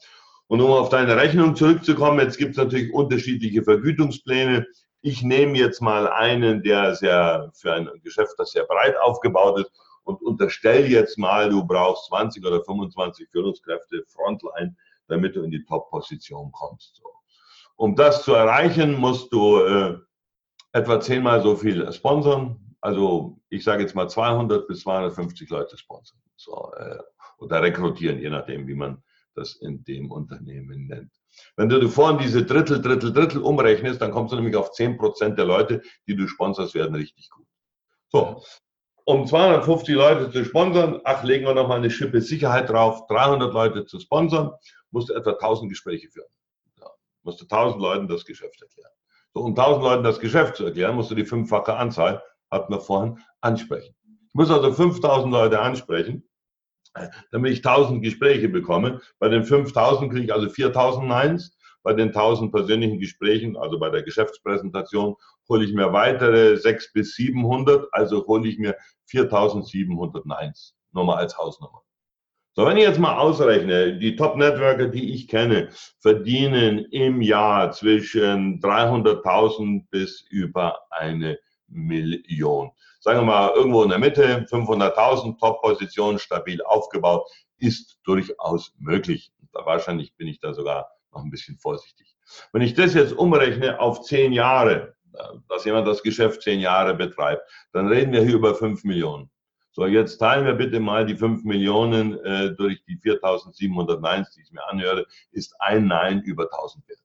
Und 0.49 0.61
um 0.61 0.71
auf 0.71 0.91
deine 0.91 1.17
Rechnung 1.17 1.57
zurückzukommen, 1.57 2.21
jetzt 2.21 2.39
gibt 2.39 2.53
es 2.53 2.57
natürlich 2.57 2.93
unterschiedliche 2.93 3.63
Vergütungspläne. 3.63 4.67
Ich 5.03 5.23
nehme 5.23 5.59
jetzt 5.59 5.83
mal 5.83 6.09
einen, 6.09 6.63
der 6.63 6.95
sehr 6.95 7.51
für 7.55 7.73
ein 7.73 7.89
Geschäft, 8.03 8.35
das 8.39 8.53
sehr 8.53 8.65
breit 8.65 8.97
aufgebaut 8.99 9.61
ist 9.61 9.71
und 10.05 10.23
unterstelle 10.23 10.87
jetzt 10.87 11.19
mal, 11.19 11.51
du 11.51 11.65
brauchst 11.65 12.07
20 12.07 12.45
oder 12.47 12.63
25 12.63 13.29
Führungskräfte 13.31 14.05
Frontline, 14.07 14.77
damit 15.09 15.35
du 15.35 15.43
in 15.43 15.51
die 15.51 15.65
Top-Position 15.65 16.53
kommst. 16.53 17.03
Um 17.77 17.97
das 17.97 18.23
zu 18.23 18.33
erreichen, 18.33 18.95
musst 18.95 19.33
du 19.33 19.59
äh, 19.59 19.99
etwa 20.73 21.01
zehnmal 21.01 21.43
so 21.43 21.57
viel 21.57 21.93
sponsern. 21.93 22.59
Also 22.81 23.39
ich 23.49 23.65
sage 23.65 23.83
jetzt 23.83 23.95
mal 23.95 24.09
200 24.09 24.67
bis 24.69 24.81
250 24.81 25.51
Leute 25.51 25.77
sponsern. 25.77 26.19
So, 26.37 26.73
äh, 26.79 26.99
oder 27.39 27.63
rekrutieren, 27.63 28.19
je 28.19 28.31
nachdem, 28.31 28.67
wie 28.67 28.75
man 28.75 29.03
das 29.35 29.57
in 29.57 29.85
dem 29.85 30.11
Unternehmen 30.11 30.87
nennt. 30.87 31.13
Wenn 31.57 31.69
du 31.69 31.89
vorhin 31.89 32.19
diese 32.19 32.45
Drittel, 32.45 32.81
Drittel, 32.81 33.13
Drittel 33.13 33.43
umrechnest, 33.43 34.01
dann 34.01 34.11
kommst 34.11 34.33
du 34.33 34.37
nämlich 34.37 34.57
auf 34.57 34.73
10% 34.73 35.35
der 35.35 35.45
Leute, 35.45 35.83
die 36.07 36.17
du 36.17 36.27
sponsorst, 36.27 36.75
werden 36.75 36.95
richtig 36.95 37.29
gut. 37.31 37.47
So, 38.09 38.43
um 39.05 39.27
250 39.27 39.95
Leute 39.95 40.31
zu 40.31 40.45
sponsern, 40.45 41.01
ach, 41.05 41.23
legen 41.23 41.45
wir 41.45 41.55
nochmal 41.55 41.79
eine 41.79 41.91
Schippe 41.91 42.21
Sicherheit 42.21 42.71
drauf, 42.71 43.07
300 43.09 43.53
Leute 43.53 43.85
zu 43.85 44.01
sponsern, 44.01 44.53
musst 44.91 45.11
du 45.11 45.15
etwa 45.15 45.33
1000 45.33 45.71
Gespräche 45.71 46.09
führen. 46.09 46.29
Ja, 46.81 46.89
musst 47.23 47.41
du 47.41 47.45
1000 47.45 47.81
Leuten 47.81 48.09
das 48.09 48.25
Geschäft 48.25 48.61
erklären. 48.63 48.91
So, 49.35 49.41
um 49.43 49.51
1000 49.51 49.85
Leuten 49.85 50.03
das 50.03 50.19
Geschäft 50.19 50.57
zu 50.57 50.65
erklären, 50.65 50.97
musst 50.97 51.11
du 51.11 51.15
die 51.15 51.27
fünffache 51.27 51.75
Anzahl, 51.75 52.23
hatten 52.51 52.73
wir 52.73 52.81
vorhin, 52.81 53.19
ansprechen. 53.43 53.95
Ich 54.29 54.35
muss 54.35 54.51
also 54.51 54.73
5000 54.73 55.31
Leute 55.31 55.61
ansprechen 55.61 56.27
damit 57.31 57.53
ich 57.53 57.59
1000 57.59 58.03
Gespräche 58.03 58.49
bekomme. 58.49 59.01
Bei 59.19 59.29
den 59.29 59.45
5000 59.45 60.11
kriege 60.11 60.25
ich 60.27 60.33
also 60.33 60.49
4000 60.49 61.07
Neins. 61.07 61.57
Bei 61.83 61.93
den 61.93 62.09
1000 62.09 62.51
persönlichen 62.53 62.99
Gesprächen, 62.99 63.57
also 63.57 63.79
bei 63.79 63.91
der 63.91 64.03
Geschäftspräsentation, 64.03 65.15
hole 65.49 65.65
ich 65.65 65.73
mir 65.73 65.93
weitere 65.93 66.57
600 66.57 66.93
bis 66.93 67.15
700, 67.15 67.87
also 67.93 68.27
hole 68.27 68.49
ich 68.49 68.59
mir 68.59 68.75
4700 69.05 70.27
Neins. 70.27 70.75
Nur 70.93 71.05
mal 71.05 71.19
als 71.19 71.39
Hausnummer. 71.39 71.83
So, 72.55 72.65
wenn 72.65 72.79
ich 72.79 72.85
jetzt 72.85 72.99
mal 72.99 73.19
ausrechne, 73.19 73.99
die 73.99 74.17
Top-Networker, 74.17 74.89
die 74.89 75.13
ich 75.13 75.29
kenne, 75.29 75.69
verdienen 76.01 76.87
im 76.91 77.21
Jahr 77.21 77.71
zwischen 77.71 78.61
300.000 78.61 79.85
bis 79.91 80.23
über 80.31 80.79
eine 80.91 81.39
Million 81.69 82.71
sagen 83.07 83.21
wir 83.21 83.25
mal, 83.25 83.53
irgendwo 83.55 83.85
in 83.85 83.91
der 83.91 84.01
Mitte, 84.01 84.45
500.000, 84.51 85.39
Top-Position, 85.39 86.19
stabil 86.19 86.61
aufgebaut, 86.63 87.31
ist 87.57 88.01
durchaus 88.03 88.75
möglich. 88.79 89.33
Wahrscheinlich 89.53 90.17
bin 90.17 90.27
ich 90.27 90.41
da 90.41 90.53
sogar 90.53 90.91
noch 91.13 91.23
ein 91.23 91.31
bisschen 91.31 91.57
vorsichtig. 91.57 92.17
Wenn 92.53 92.63
ich 92.63 92.75
das 92.75 92.95
jetzt 92.95 93.13
umrechne 93.13 93.79
auf 93.79 94.03
zehn 94.03 94.33
Jahre, 94.33 94.97
dass 95.49 95.65
jemand 95.65 95.87
das 95.87 96.03
Geschäft 96.03 96.43
zehn 96.43 96.59
Jahre 96.59 96.95
betreibt, 96.95 97.49
dann 97.73 97.87
reden 97.87 98.13
wir 98.13 98.23
hier 98.23 98.35
über 98.35 98.57
fünf 98.57 98.83
Millionen. 98.83 99.31
So, 99.71 99.87
jetzt 99.87 100.19
teilen 100.19 100.45
wir 100.45 100.55
bitte 100.55 100.81
mal 100.81 101.07
die 101.07 101.17
fünf 101.17 101.45
Millionen 101.45 102.19
äh, 102.25 102.57
durch 102.57 102.83
die 102.87 102.99
4.700 102.99 104.01
Neins, 104.01 104.33
die 104.35 104.43
ich 104.43 104.51
mir 104.51 104.67
anhöre, 104.69 105.07
ist 105.31 105.55
ein 105.61 105.87
Nein 105.87 106.23
über 106.23 106.45
1000 106.53 106.89
wert. 106.89 106.99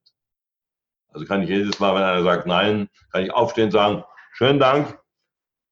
Also 1.10 1.28
kann 1.28 1.44
ich 1.44 1.50
jedes 1.50 1.80
Mal, 1.80 1.94
wenn 1.94 2.02
einer 2.02 2.24
sagt 2.24 2.48
Nein, 2.48 2.90
kann 3.12 3.24
ich 3.24 3.32
aufstehen 3.32 3.66
und 3.66 3.72
sagen, 3.72 4.04
schönen 4.32 4.60
Dank, 4.60 4.98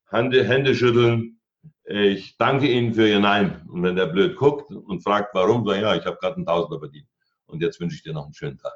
Hände, 0.09 0.43
Hände 0.43 0.75
schütteln. 0.75 1.39
Ich 1.85 2.37
danke 2.37 2.67
Ihnen 2.67 2.93
für 2.93 3.07
Ihr 3.07 3.19
Nein. 3.19 3.67
Und 3.67 3.83
wenn 3.83 3.95
der 3.95 4.07
blöd 4.07 4.35
guckt 4.35 4.71
und 4.71 5.01
fragt, 5.01 5.33
warum, 5.33 5.67
ich, 5.69 5.81
ja, 5.81 5.95
ich 5.95 6.05
habe 6.05 6.17
gerade 6.17 6.35
einen 6.35 6.45
Tausender 6.45 6.79
verdient. 6.79 7.07
Und 7.47 7.61
jetzt 7.61 7.79
wünsche 7.79 7.95
ich 7.95 8.03
dir 8.03 8.13
noch 8.13 8.25
einen 8.25 8.33
schönen 8.33 8.57
Tag. 8.57 8.73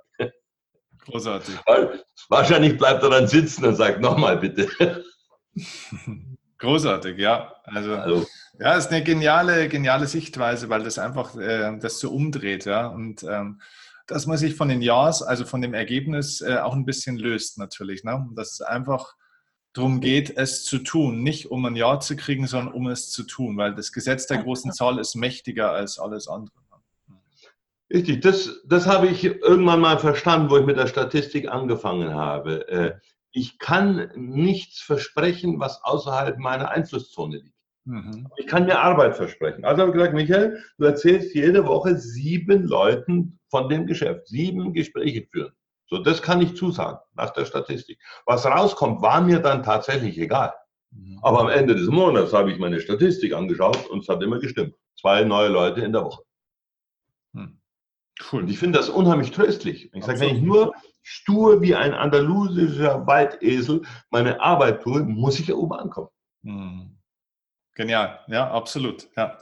Großartig. 1.05 1.55
Weil, 1.65 2.03
wahrscheinlich 2.29 2.77
bleibt 2.77 3.03
er 3.03 3.09
dann 3.09 3.27
sitzen 3.27 3.65
und 3.65 3.75
sagt, 3.75 4.01
nochmal 4.01 4.37
bitte. 4.37 5.03
Großartig, 6.57 7.17
ja. 7.17 7.53
Also, 7.65 7.95
also, 7.95 8.27
ja, 8.59 8.75
ist 8.75 8.91
eine 8.91 9.03
geniale, 9.03 9.67
geniale 9.67 10.07
Sichtweise, 10.07 10.69
weil 10.69 10.83
das 10.83 10.97
einfach 10.97 11.35
äh, 11.35 11.77
das 11.77 11.99
so 11.99 12.11
umdreht, 12.11 12.65
ja. 12.65 12.87
Und 12.87 13.23
ähm, 13.23 13.59
dass 14.07 14.27
man 14.27 14.37
sich 14.37 14.55
von 14.55 14.69
den 14.69 14.81
Ja's, 14.81 15.21
also 15.21 15.45
von 15.45 15.61
dem 15.61 15.73
Ergebnis, 15.73 16.41
äh, 16.41 16.57
auch 16.57 16.73
ein 16.73 16.85
bisschen 16.85 17.17
löst, 17.17 17.57
natürlich. 17.57 18.03
Ne? 18.03 18.27
Dass 18.33 18.53
es 18.53 18.61
einfach 18.61 19.15
darum 19.73 20.01
geht, 20.01 20.37
es 20.37 20.63
zu 20.63 20.79
tun. 20.79 21.23
Nicht 21.23 21.51
um 21.51 21.65
ein 21.65 21.75
Ja 21.75 21.99
zu 21.99 22.15
kriegen, 22.15 22.47
sondern 22.47 22.73
um 22.73 22.87
es 22.87 23.11
zu 23.11 23.23
tun, 23.23 23.57
weil 23.57 23.75
das 23.75 23.91
Gesetz 23.91 24.27
der 24.27 24.37
großen 24.37 24.71
Zahl 24.71 24.99
ist 24.99 25.15
mächtiger 25.15 25.71
als 25.71 25.99
alles 25.99 26.27
andere. 26.27 26.53
Richtig, 27.93 28.21
das, 28.21 28.61
das 28.65 28.87
habe 28.87 29.07
ich 29.07 29.23
irgendwann 29.23 29.79
mal 29.79 29.99
verstanden, 29.99 30.49
wo 30.49 30.57
ich 30.57 30.65
mit 30.65 30.77
der 30.77 30.87
Statistik 30.87 31.47
angefangen 31.47 32.15
habe. 32.15 32.67
Äh, 32.67 32.93
ich 33.31 33.59
kann 33.59 34.09
nichts 34.15 34.81
versprechen, 34.81 35.59
was 35.59 35.83
außerhalb 35.83 36.39
meiner 36.39 36.69
Einflusszone 36.69 37.37
liegt. 37.37 37.55
Mhm. 37.85 38.29
Ich 38.37 38.47
kann 38.47 38.65
mir 38.65 38.79
Arbeit 38.79 39.15
versprechen. 39.15 39.63
Also 39.63 39.81
habe 39.81 39.91
ich 39.91 39.97
gesagt, 39.97 40.15
Michael, 40.15 40.63
du 40.79 40.85
erzählst 40.85 41.35
jede 41.35 41.65
Woche 41.67 41.97
sieben 41.97 42.63
Leuten 42.63 43.39
von 43.49 43.69
dem 43.69 43.85
Geschäft, 43.85 44.27
sieben 44.27 44.73
Gespräche 44.73 45.27
führen. 45.31 45.53
So, 45.93 45.99
das 45.99 46.23
kann 46.23 46.41
ich 46.41 46.55
zusagen 46.55 46.97
nach 47.13 47.29
der 47.29 47.45
Statistik. 47.45 47.99
Was 48.25 48.47
rauskommt, 48.47 49.03
war 49.03 49.21
mir 49.21 49.37
dann 49.37 49.61
tatsächlich 49.61 50.17
egal. 50.17 50.51
Mhm. 50.89 51.19
Aber 51.21 51.41
am 51.41 51.49
Ende 51.49 51.75
des 51.75 51.87
Monats 51.87 52.33
habe 52.33 52.51
ich 52.51 52.57
meine 52.57 52.81
Statistik 52.81 53.31
angeschaut 53.31 53.87
und 53.91 53.99
es 53.99 54.09
hat 54.09 54.23
immer 54.23 54.39
gestimmt. 54.39 54.73
Zwei 54.99 55.23
neue 55.23 55.49
Leute 55.49 55.81
in 55.81 55.93
der 55.93 56.03
Woche. 56.03 56.23
Hm. 57.35 57.61
Cool. 58.31 58.41
Und 58.41 58.49
ich 58.49 58.57
finde 58.57 58.79
das 58.79 58.89
unheimlich 58.89 59.29
tröstlich. 59.29 59.93
Ich 59.93 60.03
sage, 60.03 60.19
wenn 60.19 60.35
ich 60.35 60.41
nur 60.41 60.73
stur 61.03 61.61
wie 61.61 61.75
ein 61.75 61.93
andalusischer 61.93 63.05
Waldesel 63.05 63.83
meine 64.09 64.41
Arbeit 64.41 64.81
tue, 64.81 65.03
muss 65.03 65.39
ich 65.39 65.49
ja 65.49 65.53
oben 65.53 65.73
ankommen. 65.73 66.09
Hm. 66.43 66.97
Genial, 67.75 68.19
ja, 68.29 68.49
absolut. 68.49 69.09
Ja. 69.15 69.37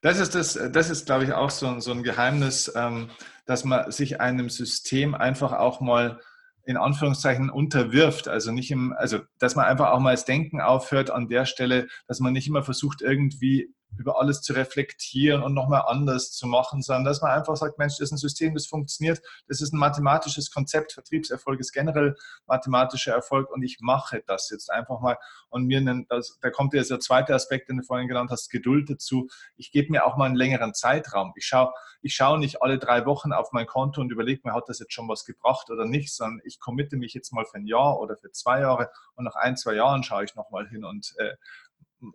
Das 0.00 0.18
ist, 0.18 0.34
das, 0.34 0.58
das 0.72 0.88
ist 0.88 1.04
glaube 1.04 1.24
ich, 1.24 1.34
auch 1.34 1.50
so, 1.50 1.78
so 1.80 1.90
ein 1.90 2.02
Geheimnis, 2.02 2.72
ähm, 2.74 3.10
dass 3.46 3.64
man 3.64 3.90
sich 3.90 4.20
einem 4.20 4.48
System 4.50 5.14
einfach 5.14 5.52
auch 5.52 5.80
mal 5.80 6.20
in 6.66 6.76
Anführungszeichen 6.76 7.50
unterwirft. 7.50 8.28
Also 8.28 8.52
nicht 8.52 8.70
im, 8.70 8.92
also 8.92 9.20
dass 9.38 9.54
man 9.54 9.66
einfach 9.66 9.90
auch 9.90 10.00
mal 10.00 10.12
das 10.12 10.24
Denken 10.24 10.60
aufhört 10.60 11.10
an 11.10 11.28
der 11.28 11.44
Stelle, 11.44 11.88
dass 12.06 12.20
man 12.20 12.32
nicht 12.32 12.48
immer 12.48 12.62
versucht, 12.62 13.02
irgendwie 13.02 13.74
über 13.98 14.20
alles 14.20 14.42
zu 14.42 14.52
reflektieren 14.52 15.42
und 15.42 15.54
nochmal 15.54 15.84
anders 15.86 16.32
zu 16.32 16.46
machen, 16.46 16.82
sondern 16.82 17.04
dass 17.04 17.22
man 17.22 17.30
einfach 17.30 17.56
sagt, 17.56 17.78
Mensch, 17.78 17.94
das 17.94 18.08
ist 18.08 18.12
ein 18.12 18.18
System, 18.18 18.54
das 18.54 18.66
funktioniert, 18.66 19.20
das 19.48 19.60
ist 19.60 19.72
ein 19.72 19.78
mathematisches 19.78 20.50
Konzept, 20.50 20.92
Vertriebserfolg 20.92 21.60
ist 21.60 21.72
generell 21.72 22.16
mathematischer 22.46 23.12
Erfolg 23.12 23.50
und 23.50 23.62
ich 23.62 23.78
mache 23.80 24.22
das 24.26 24.50
jetzt 24.50 24.70
einfach 24.70 25.00
mal. 25.00 25.16
Und 25.48 25.66
mir, 25.66 25.78
einen, 25.78 26.06
das, 26.08 26.38
da 26.40 26.50
kommt 26.50 26.74
jetzt 26.74 26.90
der 26.90 27.00
zweite 27.00 27.34
Aspekt, 27.34 27.68
den 27.68 27.78
du 27.78 27.82
vorhin 27.84 28.08
genannt 28.08 28.30
hast, 28.30 28.50
Geduld 28.50 28.90
dazu. 28.90 29.28
Ich 29.56 29.70
gebe 29.70 29.92
mir 29.92 30.04
auch 30.04 30.16
mal 30.16 30.26
einen 30.26 30.36
längeren 30.36 30.74
Zeitraum. 30.74 31.32
Ich 31.36 31.46
schaue 31.46 31.72
ich 32.04 32.14
schau 32.14 32.36
nicht 32.36 32.60
alle 32.60 32.78
drei 32.78 33.06
Wochen 33.06 33.32
auf 33.32 33.52
mein 33.52 33.66
Konto 33.66 34.02
und 34.02 34.12
überlege 34.12 34.42
mir, 34.44 34.52
hat 34.52 34.68
das 34.68 34.78
jetzt 34.78 34.92
schon 34.92 35.08
was 35.08 35.24
gebracht 35.24 35.70
oder 35.70 35.86
nicht, 35.86 36.14
sondern 36.14 36.42
ich 36.44 36.60
committe 36.60 36.98
mich 36.98 37.14
jetzt 37.14 37.32
mal 37.32 37.46
für 37.46 37.56
ein 37.56 37.66
Jahr 37.66 37.98
oder 37.98 38.14
für 38.18 38.30
zwei 38.30 38.60
Jahre 38.60 38.90
und 39.14 39.24
nach 39.24 39.36
ein, 39.36 39.56
zwei 39.56 39.72
Jahren 39.72 40.02
schaue 40.02 40.24
ich 40.24 40.34
nochmal 40.34 40.68
hin 40.68 40.84
und 40.84 41.14
äh, 41.16 41.34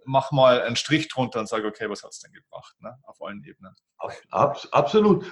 mach 0.06 0.32
mal 0.32 0.62
einen 0.62 0.76
Strich 0.76 1.08
drunter 1.08 1.40
und 1.40 1.48
sage, 1.48 1.68
okay, 1.68 1.90
was 1.90 2.04
hat 2.04 2.12
es 2.12 2.20
denn 2.20 2.34
gebracht, 2.34 2.76
ne? 2.80 2.96
auf 3.04 3.22
allen 3.22 3.44
Ebenen. 3.44 3.76
Abs 4.30 4.72
absolut. 4.72 5.32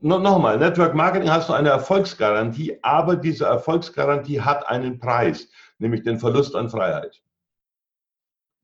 Nochmal, 0.00 0.58
Network 0.58 0.94
Marketing 0.94 1.30
hast 1.30 1.48
du 1.48 1.54
eine 1.54 1.70
Erfolgsgarantie, 1.70 2.78
aber 2.82 3.16
diese 3.16 3.46
Erfolgsgarantie 3.46 4.40
hat 4.40 4.66
einen 4.66 4.98
Preis, 4.98 5.48
nämlich 5.78 6.02
den 6.02 6.18
Verlust 6.18 6.54
an 6.54 6.68
Freiheit. 6.68 7.22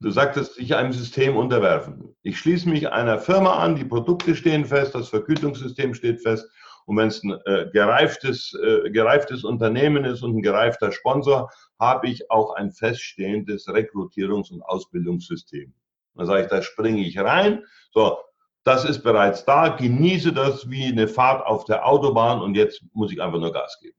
Du 0.01 0.11
sagtest, 0.11 0.55
sich 0.55 0.75
einem 0.75 0.93
System 0.93 1.37
unterwerfen. 1.37 2.15
Ich 2.23 2.39
schließe 2.39 2.69
mich 2.69 2.91
einer 2.91 3.19
Firma 3.19 3.59
an, 3.59 3.77
die 3.77 3.85
Produkte 3.85 4.37
stehen 4.37 4.67
fest, 4.67 4.95
das 4.95 5.09
Vergütungssystem 5.09 5.95
steht 5.95 6.21
fest 6.21 6.47
und 6.87 6.97
wenn 6.97 7.09
es 7.09 7.23
ein 7.23 7.39
äh, 7.47 7.71
gereiftes, 7.73 8.55
äh, 8.55 8.91
gereiftes 8.91 9.45
Unternehmen 9.45 10.05
ist 10.05 10.23
und 10.23 10.37
ein 10.37 10.43
gereifter 10.43 10.93
Sponsor, 10.93 11.51
habe 11.79 12.09
ich 12.09 12.31
auch 12.31 12.55
ein 12.55 12.71
feststehendes 12.71 13.69
Rekrutierungs- 13.69 14.53
und 14.53 14.63
Ausbildungssystem. 14.63 15.73
Dann 16.15 16.27
sage 16.27 16.43
ich, 16.43 16.49
da 16.49 16.63
springe 16.63 17.07
ich 17.07 17.19
rein. 17.19 17.65
So, 17.93 18.19
das 18.65 18.85
ist 18.85 19.03
bereits 19.03 19.45
da, 19.45 19.69
genieße 19.69 20.33
das 20.33 20.71
wie 20.71 20.87
eine 20.87 21.09
Fahrt 21.09 21.45
auf 21.47 21.65
der 21.65 21.87
Autobahn 21.87 22.41
und 22.41 22.55
jetzt 22.55 22.83
muss 22.93 23.13
ich 23.13 23.21
einfach 23.21 23.39
nur 23.39 23.53
Gas 23.53 23.79
geben. 23.81 23.97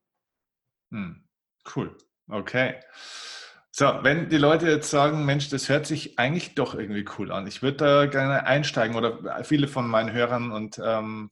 Hm, 0.92 1.24
cool. 1.76 1.96
Okay. 2.30 2.76
So, 3.72 3.86
wenn 4.04 4.30
die 4.30 4.38
Leute 4.38 4.68
jetzt 4.68 4.90
sagen, 4.90 5.26
Mensch, 5.26 5.50
das 5.50 5.68
hört 5.68 5.86
sich 5.86 6.18
eigentlich 6.18 6.56
doch 6.56 6.76
irgendwie 6.76 7.06
cool 7.18 7.32
an. 7.32 7.46
Ich 7.46 7.62
würde 7.62 7.78
da 7.78 8.06
gerne 8.06 8.48
einsteigen 8.48 8.96
oder 8.96 9.44
viele 9.44 9.68
von 9.68 9.88
meinen 9.88 10.14
Hörern 10.14 10.52
und 10.52 10.80
ähm, 10.84 11.30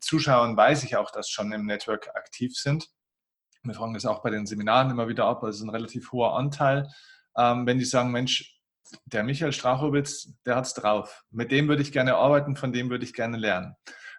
Zuschauern 0.00 0.56
weiß 0.56 0.84
ich 0.84 0.96
auch, 0.96 1.10
dass 1.10 1.28
schon 1.28 1.52
im 1.52 1.66
Network 1.66 2.14
aktiv 2.14 2.56
sind. 2.56 2.88
Wir 3.62 3.74
fragen 3.74 3.94
das 3.94 4.06
auch 4.06 4.22
bei 4.22 4.30
den 4.30 4.46
Seminaren 4.46 4.90
immer 4.90 5.08
wieder 5.08 5.24
ab, 5.24 5.42
also 5.42 5.64
ein 5.64 5.70
relativ 5.70 6.12
hoher 6.12 6.36
Anteil. 6.36 6.88
Ähm, 7.36 7.66
wenn 7.66 7.78
die 7.78 7.84
sagen, 7.84 8.10
Mensch, 8.10 8.60
der 9.06 9.24
Michael 9.24 9.52
Strachowitz, 9.52 10.32
der 10.44 10.56
hat 10.56 10.66
es 10.66 10.74
drauf. 10.74 11.24
Mit 11.30 11.50
dem 11.50 11.68
würde 11.68 11.82
ich 11.82 11.92
gerne 11.92 12.16
arbeiten, 12.16 12.56
von 12.56 12.72
dem 12.72 12.90
würde 12.90 13.04
ich 13.04 13.14
gerne 13.14 13.38
lernen. 13.38 13.74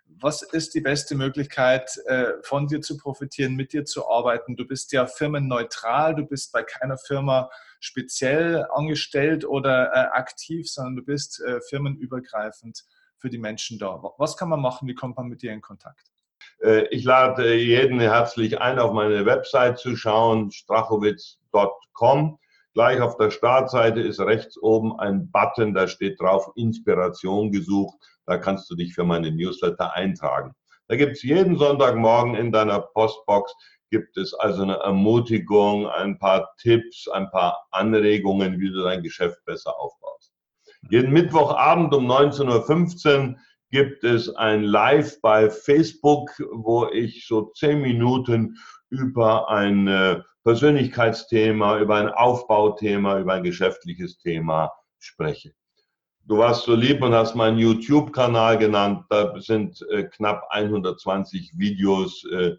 Was 0.07 0.41
ist 0.43 0.73
die 0.75 0.81
beste 0.81 1.15
Möglichkeit, 1.15 1.97
äh, 2.05 2.33
von 2.43 2.67
dir 2.67 2.81
zu 2.81 2.97
profitieren, 2.97 3.55
mit 3.55 3.73
dir 3.73 3.85
zu 3.85 4.07
arbeiten? 4.09 4.55
Du 4.55 4.65
bist 4.65 4.91
ja 4.91 5.07
firmenneutral, 5.07 6.15
du 6.15 6.25
bist 6.25 6.51
bei 6.51 6.63
keiner 6.63 6.97
Firma 6.97 7.49
speziell 7.79 8.65
angestellt 8.73 9.45
oder 9.45 9.91
äh, 9.93 10.17
aktiv, 10.17 10.69
sondern 10.69 10.97
du 10.97 11.03
bist 11.03 11.41
äh, 11.41 11.59
firmenübergreifend 11.69 12.83
für 13.17 13.29
die 13.29 13.37
Menschen 13.37 13.79
da? 13.79 14.01
Was 14.17 14.37
kann 14.37 14.49
man 14.49 14.61
machen? 14.61 14.87
Wie 14.87 14.95
kommt 14.95 15.17
man 15.17 15.27
mit 15.27 15.41
dir 15.41 15.51
in 15.51 15.61
Kontakt? 15.61 16.11
Äh, 16.61 16.87
ich 16.87 17.03
lade 17.03 17.55
jeden 17.55 17.99
herzlich 17.99 18.61
ein, 18.61 18.79
auf 18.79 18.93
meine 18.93 19.25
Website 19.25 19.79
zu 19.79 19.95
schauen, 19.95 20.51
strachowitz.com. 20.51 22.39
Gleich 22.73 22.99
auf 22.99 23.15
der 23.17 23.31
Startseite 23.31 24.01
ist 24.01 24.19
rechts 24.19 24.57
oben 24.61 24.99
ein 24.99 25.31
Button, 25.31 25.73
da 25.73 25.87
steht 25.87 26.19
drauf 26.19 26.51
Inspiration 26.55 27.51
gesucht. 27.51 27.95
Da 28.25 28.37
kannst 28.37 28.69
du 28.69 28.75
dich 28.75 28.93
für 28.93 29.05
meine 29.05 29.31
Newsletter 29.31 29.93
eintragen. 29.93 30.53
Da 30.87 30.97
gibt 30.97 31.13
es 31.13 31.23
jeden 31.23 31.57
Sonntagmorgen 31.57 32.35
in 32.35 32.51
deiner 32.51 32.79
Postbox 32.79 33.53
gibt 33.91 34.17
es 34.17 34.33
also 34.33 34.63
eine 34.63 34.75
Ermutigung, 34.77 35.87
ein 35.87 36.17
paar 36.17 36.53
Tipps, 36.57 37.07
ein 37.07 37.29
paar 37.31 37.65
Anregungen, 37.71 38.59
wie 38.59 38.69
du 38.69 38.83
dein 38.83 39.03
Geschäft 39.03 39.43
besser 39.45 39.79
aufbaust. 39.79 40.14
Jeden 40.89 41.11
Mittwochabend 41.11 41.93
um 41.93 42.09
19.15 42.09 43.29
Uhr 43.29 43.35
gibt 43.71 44.03
es 44.03 44.29
ein 44.35 44.63
Live 44.63 45.19
bei 45.21 45.49
Facebook, 45.49 46.31
wo 46.51 46.87
ich 46.87 47.25
so 47.27 47.51
zehn 47.55 47.81
Minuten 47.81 48.57
über 48.89 49.49
ein 49.49 49.87
äh, 49.87 50.21
Persönlichkeitsthema, 50.43 51.79
über 51.79 51.95
ein 51.95 52.09
Aufbauthema, 52.09 53.19
über 53.19 53.33
ein 53.33 53.43
geschäftliches 53.43 54.19
Thema 54.19 54.71
spreche. 54.99 55.53
Du 56.23 56.37
warst 56.37 56.65
so 56.65 56.75
lieb 56.75 57.01
und 57.01 57.13
hast 57.13 57.35
meinen 57.35 57.57
YouTube-Kanal 57.57 58.57
genannt. 58.57 59.05
Da 59.09 59.39
sind 59.39 59.83
äh, 59.89 60.03
knapp 60.03 60.43
120 60.49 61.53
Videos 61.57 62.23
äh, 62.31 62.55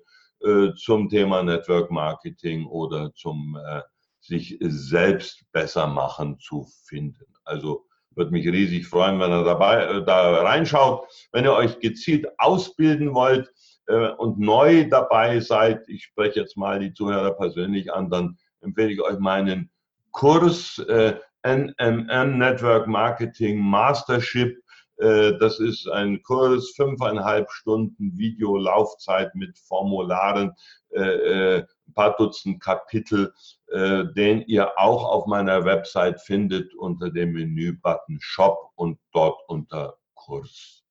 äh, 0.46 0.74
zum 0.74 1.08
Thema 1.08 1.42
Network 1.42 1.90
Marketing 1.90 2.66
oder 2.66 3.12
zum 3.14 3.58
äh, 3.64 3.82
sich 4.20 4.58
selbst 4.60 5.44
besser 5.52 5.86
machen 5.86 6.38
zu 6.40 6.66
finden. 6.84 7.26
Also 7.44 7.85
würde 8.16 8.32
mich 8.32 8.46
riesig 8.46 8.86
freuen, 8.86 9.20
wenn 9.20 9.30
ihr 9.30 9.44
dabei, 9.44 9.84
äh, 9.84 10.04
da 10.04 10.42
reinschaut. 10.42 11.06
Wenn 11.32 11.44
ihr 11.44 11.52
euch 11.52 11.78
gezielt 11.78 12.26
ausbilden 12.38 13.14
wollt 13.14 13.52
äh, 13.86 14.08
und 14.08 14.38
neu 14.38 14.88
dabei 14.88 15.40
seid, 15.40 15.88
ich 15.88 16.04
spreche 16.04 16.40
jetzt 16.40 16.56
mal 16.56 16.80
die 16.80 16.92
Zuhörer 16.92 17.32
persönlich 17.32 17.92
an, 17.92 18.10
dann 18.10 18.38
empfehle 18.60 18.92
ich 18.92 19.00
euch 19.02 19.18
meinen 19.18 19.70
Kurs 20.12 20.78
äh, 20.78 21.14
NMM 21.46 22.38
Network 22.38 22.86
Marketing 22.86 23.58
Mastership. 23.58 24.58
Äh, 24.96 25.34
das 25.38 25.60
ist 25.60 25.86
ein 25.88 26.22
Kurs, 26.22 26.72
fünfeinhalb 26.74 27.50
Stunden 27.50 28.16
Videolaufzeit 28.16 29.34
mit 29.34 29.58
Formularen, 29.58 30.52
äh, 30.90 31.00
äh, 31.00 31.66
ein 31.86 31.94
paar 31.94 32.16
Dutzend 32.16 32.62
Kapitel, 32.62 33.32
den 33.76 34.42
ihr 34.46 34.78
auch 34.78 35.04
auf 35.04 35.26
meiner 35.26 35.64
Website 35.64 36.20
findet 36.20 36.74
unter 36.74 37.10
dem 37.10 37.32
Menübutton 37.32 38.18
Shop 38.20 38.70
und 38.74 38.98
dort 39.12 39.38
unter 39.48 39.96
Kurs. 40.14 40.82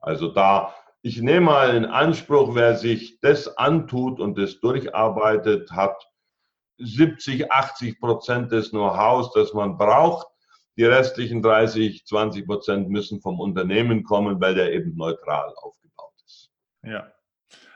Also 0.00 0.28
da, 0.28 0.74
ich 1.02 1.20
nehme 1.20 1.46
mal 1.46 1.76
in 1.76 1.84
Anspruch, 1.84 2.54
wer 2.54 2.76
sich 2.76 3.20
das 3.20 3.56
antut 3.56 4.20
und 4.20 4.36
das 4.36 4.60
durcharbeitet, 4.60 5.70
hat 5.70 5.96
70, 6.78 7.50
80 7.52 8.00
Prozent 8.00 8.52
des 8.52 8.70
Know-hows, 8.70 9.32
das 9.32 9.54
man 9.54 9.78
braucht. 9.78 10.26
Die 10.76 10.84
restlichen 10.84 11.40
30, 11.40 12.04
20 12.04 12.46
Prozent 12.46 12.90
müssen 12.90 13.20
vom 13.20 13.38
Unternehmen 13.38 14.02
kommen, 14.02 14.40
weil 14.40 14.54
der 14.54 14.72
eben 14.72 14.96
neutral 14.96 15.54
aufgebaut 15.56 16.14
ist. 16.26 16.50
Ja. 16.82 17.13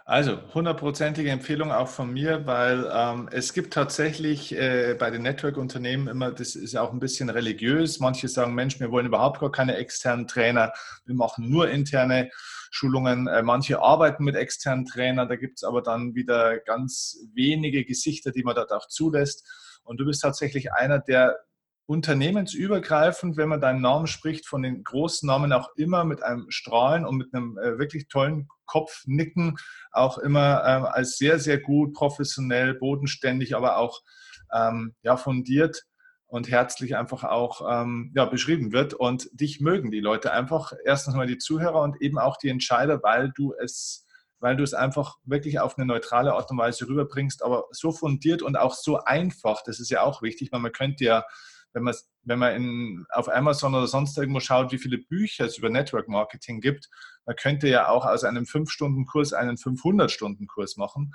Also 0.09 0.39
hundertprozentige 0.55 1.29
Empfehlung 1.29 1.71
auch 1.71 1.89
von 1.89 2.11
mir, 2.11 2.47
weil 2.47 2.91
ähm, 2.91 3.29
es 3.31 3.53
gibt 3.53 3.75
tatsächlich 3.75 4.57
äh, 4.57 4.97
bei 4.99 5.11
den 5.11 5.21
Network-Unternehmen 5.21 6.09
immer, 6.09 6.33
das 6.33 6.55
ist 6.55 6.75
auch 6.77 6.95
ein 6.95 6.99
bisschen 6.99 7.29
religiös. 7.29 8.01
Manche 8.01 8.27
sagen, 8.27 8.55
Mensch, 8.55 8.81
wir 8.81 8.91
wollen 8.91 9.05
überhaupt 9.05 9.39
gar 9.39 9.53
keine 9.53 9.77
externen 9.77 10.27
Trainer, 10.27 10.73
wir 11.05 11.15
machen 11.15 11.51
nur 11.51 11.69
interne 11.69 12.31
Schulungen. 12.71 13.27
Äh, 13.27 13.43
manche 13.43 13.83
arbeiten 13.83 14.25
mit 14.25 14.35
externen 14.35 14.87
Trainern, 14.87 15.29
da 15.29 15.37
gibt 15.37 15.59
es 15.59 15.63
aber 15.63 15.83
dann 15.83 16.15
wieder 16.15 16.57
ganz 16.57 17.19
wenige 17.35 17.85
Gesichter, 17.85 18.33
die 18.33 18.45
man 18.45 18.55
dort 18.55 18.73
auch 18.73 18.89
zulässt. 18.89 19.47
Und 19.85 20.01
du 20.01 20.07
bist 20.07 20.23
tatsächlich 20.23 20.73
einer, 20.73 21.01
der 21.01 21.37
unternehmensübergreifend, 21.89 23.39
wenn 23.39 23.49
man 23.49 23.63
deinen 23.63 23.81
Namen 23.81 24.07
spricht, 24.07 24.47
von 24.47 24.63
den 24.63 24.85
großen 24.85 25.27
Namen 25.27 25.55
auch 25.55 25.71
immer 25.75 26.05
mit 26.05 26.23
einem 26.23 26.51
Strahlen 26.51 27.07
und 27.07 27.17
mit 27.17 27.33
einem 27.33 27.57
äh, 27.57 27.79
wirklich 27.79 28.09
tollen 28.09 28.47
Kopfnicken 28.67 29.57
auch 29.91 30.19
immer 30.19 30.63
ähm, 30.67 30.85
als 30.85 31.17
sehr, 31.17 31.39
sehr 31.39 31.59
gut, 31.59 31.95
professionell, 31.95 32.75
bodenständig, 32.75 33.57
aber 33.57 33.79
auch 33.79 34.03
ähm, 34.55 34.95
ja, 35.03 35.17
fundiert 35.17 35.85
und 36.27 36.51
herzlich 36.51 36.95
einfach 36.95 37.25
auch 37.25 37.63
ähm, 37.67 38.13
ja, 38.15 38.27
beschrieben 38.27 38.71
wird. 38.73 38.93
Und 38.93 39.31
dich 39.33 39.63
mögen 39.63 39.91
die 39.91 40.01
Leute 40.01 40.31
einfach, 40.31 40.75
erstens 40.85 41.15
mal 41.15 41.27
die 41.27 41.39
Zuhörer 41.39 41.81
und 41.81 42.03
eben 42.03 42.19
auch 42.19 42.37
die 42.37 42.51
Entscheider, 42.51 43.03
weil 43.03 43.33
du 43.35 43.55
es 43.59 44.05
weil 44.41 44.57
du 44.57 44.63
es 44.63 44.73
einfach 44.73 45.17
wirklich 45.25 45.59
auf 45.59 45.77
eine 45.77 45.87
neutrale 45.87 46.35
Art 46.35 46.49
und 46.53 46.59
Weise 46.59 46.87
rüberbringst, 46.87 47.43
aber 47.43 47.65
so 47.73 47.91
fundiert 47.91 48.41
und 48.41 48.57
auch 48.57 48.73
so 48.73 48.99
einfach, 48.99 49.65
das 49.65 49.81
ist 49.81 49.91
ja 49.91 50.03
auch 50.03 50.23
wichtig, 50.23 50.53
weil 50.53 50.61
man 50.61 50.71
könnte 50.71 51.03
ja 51.03 51.25
wenn 51.73 51.83
man, 51.83 51.95
wenn 52.23 52.39
man 52.39 52.55
in, 52.55 53.07
auf 53.11 53.29
Amazon 53.29 53.75
oder 53.75 53.87
sonst 53.87 54.17
irgendwo 54.19 54.41
schaut, 54.41 54.73
wie 54.73 54.79
viele 54.79 54.99
Bücher 54.99 55.47
es 55.47 55.59
über 55.59 55.71
Network 55.71 56.09
Marketing 56.09 56.61
gibt, 56.61 56.89
man 57.27 57.37
könnte 57.37 57.69
ja 57.69 57.89
auch 57.89 58.07
aus 58.07 58.25
einem 58.25 58.45
5-Stunden-Kurs 58.45 59.33
einen 59.33 59.57
500-Stunden-Kurs 59.57 60.77
machen 60.77 61.13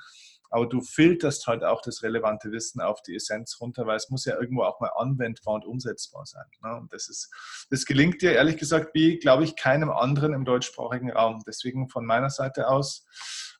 aber 0.53 0.67
du 0.67 0.81
filterst 0.81 1.47
halt 1.47 1.63
auch 1.63 1.81
das 1.81 2.03
relevante 2.03 2.51
Wissen 2.51 2.79
auf 2.79 3.01
die 3.01 3.15
Essenz 3.15 3.57
runter, 3.59 3.87
weil 3.87 3.97
es 3.97 4.11
muss 4.11 4.25
ja 4.25 4.39
irgendwo 4.39 4.61
auch 4.61 4.79
mal 4.79 4.91
anwendbar 4.95 5.55
und 5.55 5.65
umsetzbar 5.65 6.27
sein. 6.27 6.45
Ne? 6.61 6.75
Und 6.75 6.93
das 6.93 7.09
ist, 7.09 7.31
das 7.71 7.85
gelingt 7.85 8.21
dir 8.21 8.33
ehrlich 8.33 8.57
gesagt 8.57 8.93
wie, 8.93 9.17
glaube 9.17 9.45
ich, 9.45 9.55
keinem 9.55 9.89
anderen 9.89 10.31
im 10.31 10.45
deutschsprachigen 10.45 11.11
Raum. 11.11 11.41
Deswegen 11.47 11.89
von 11.89 12.05
meiner 12.05 12.29
Seite 12.29 12.67
aus 12.67 13.03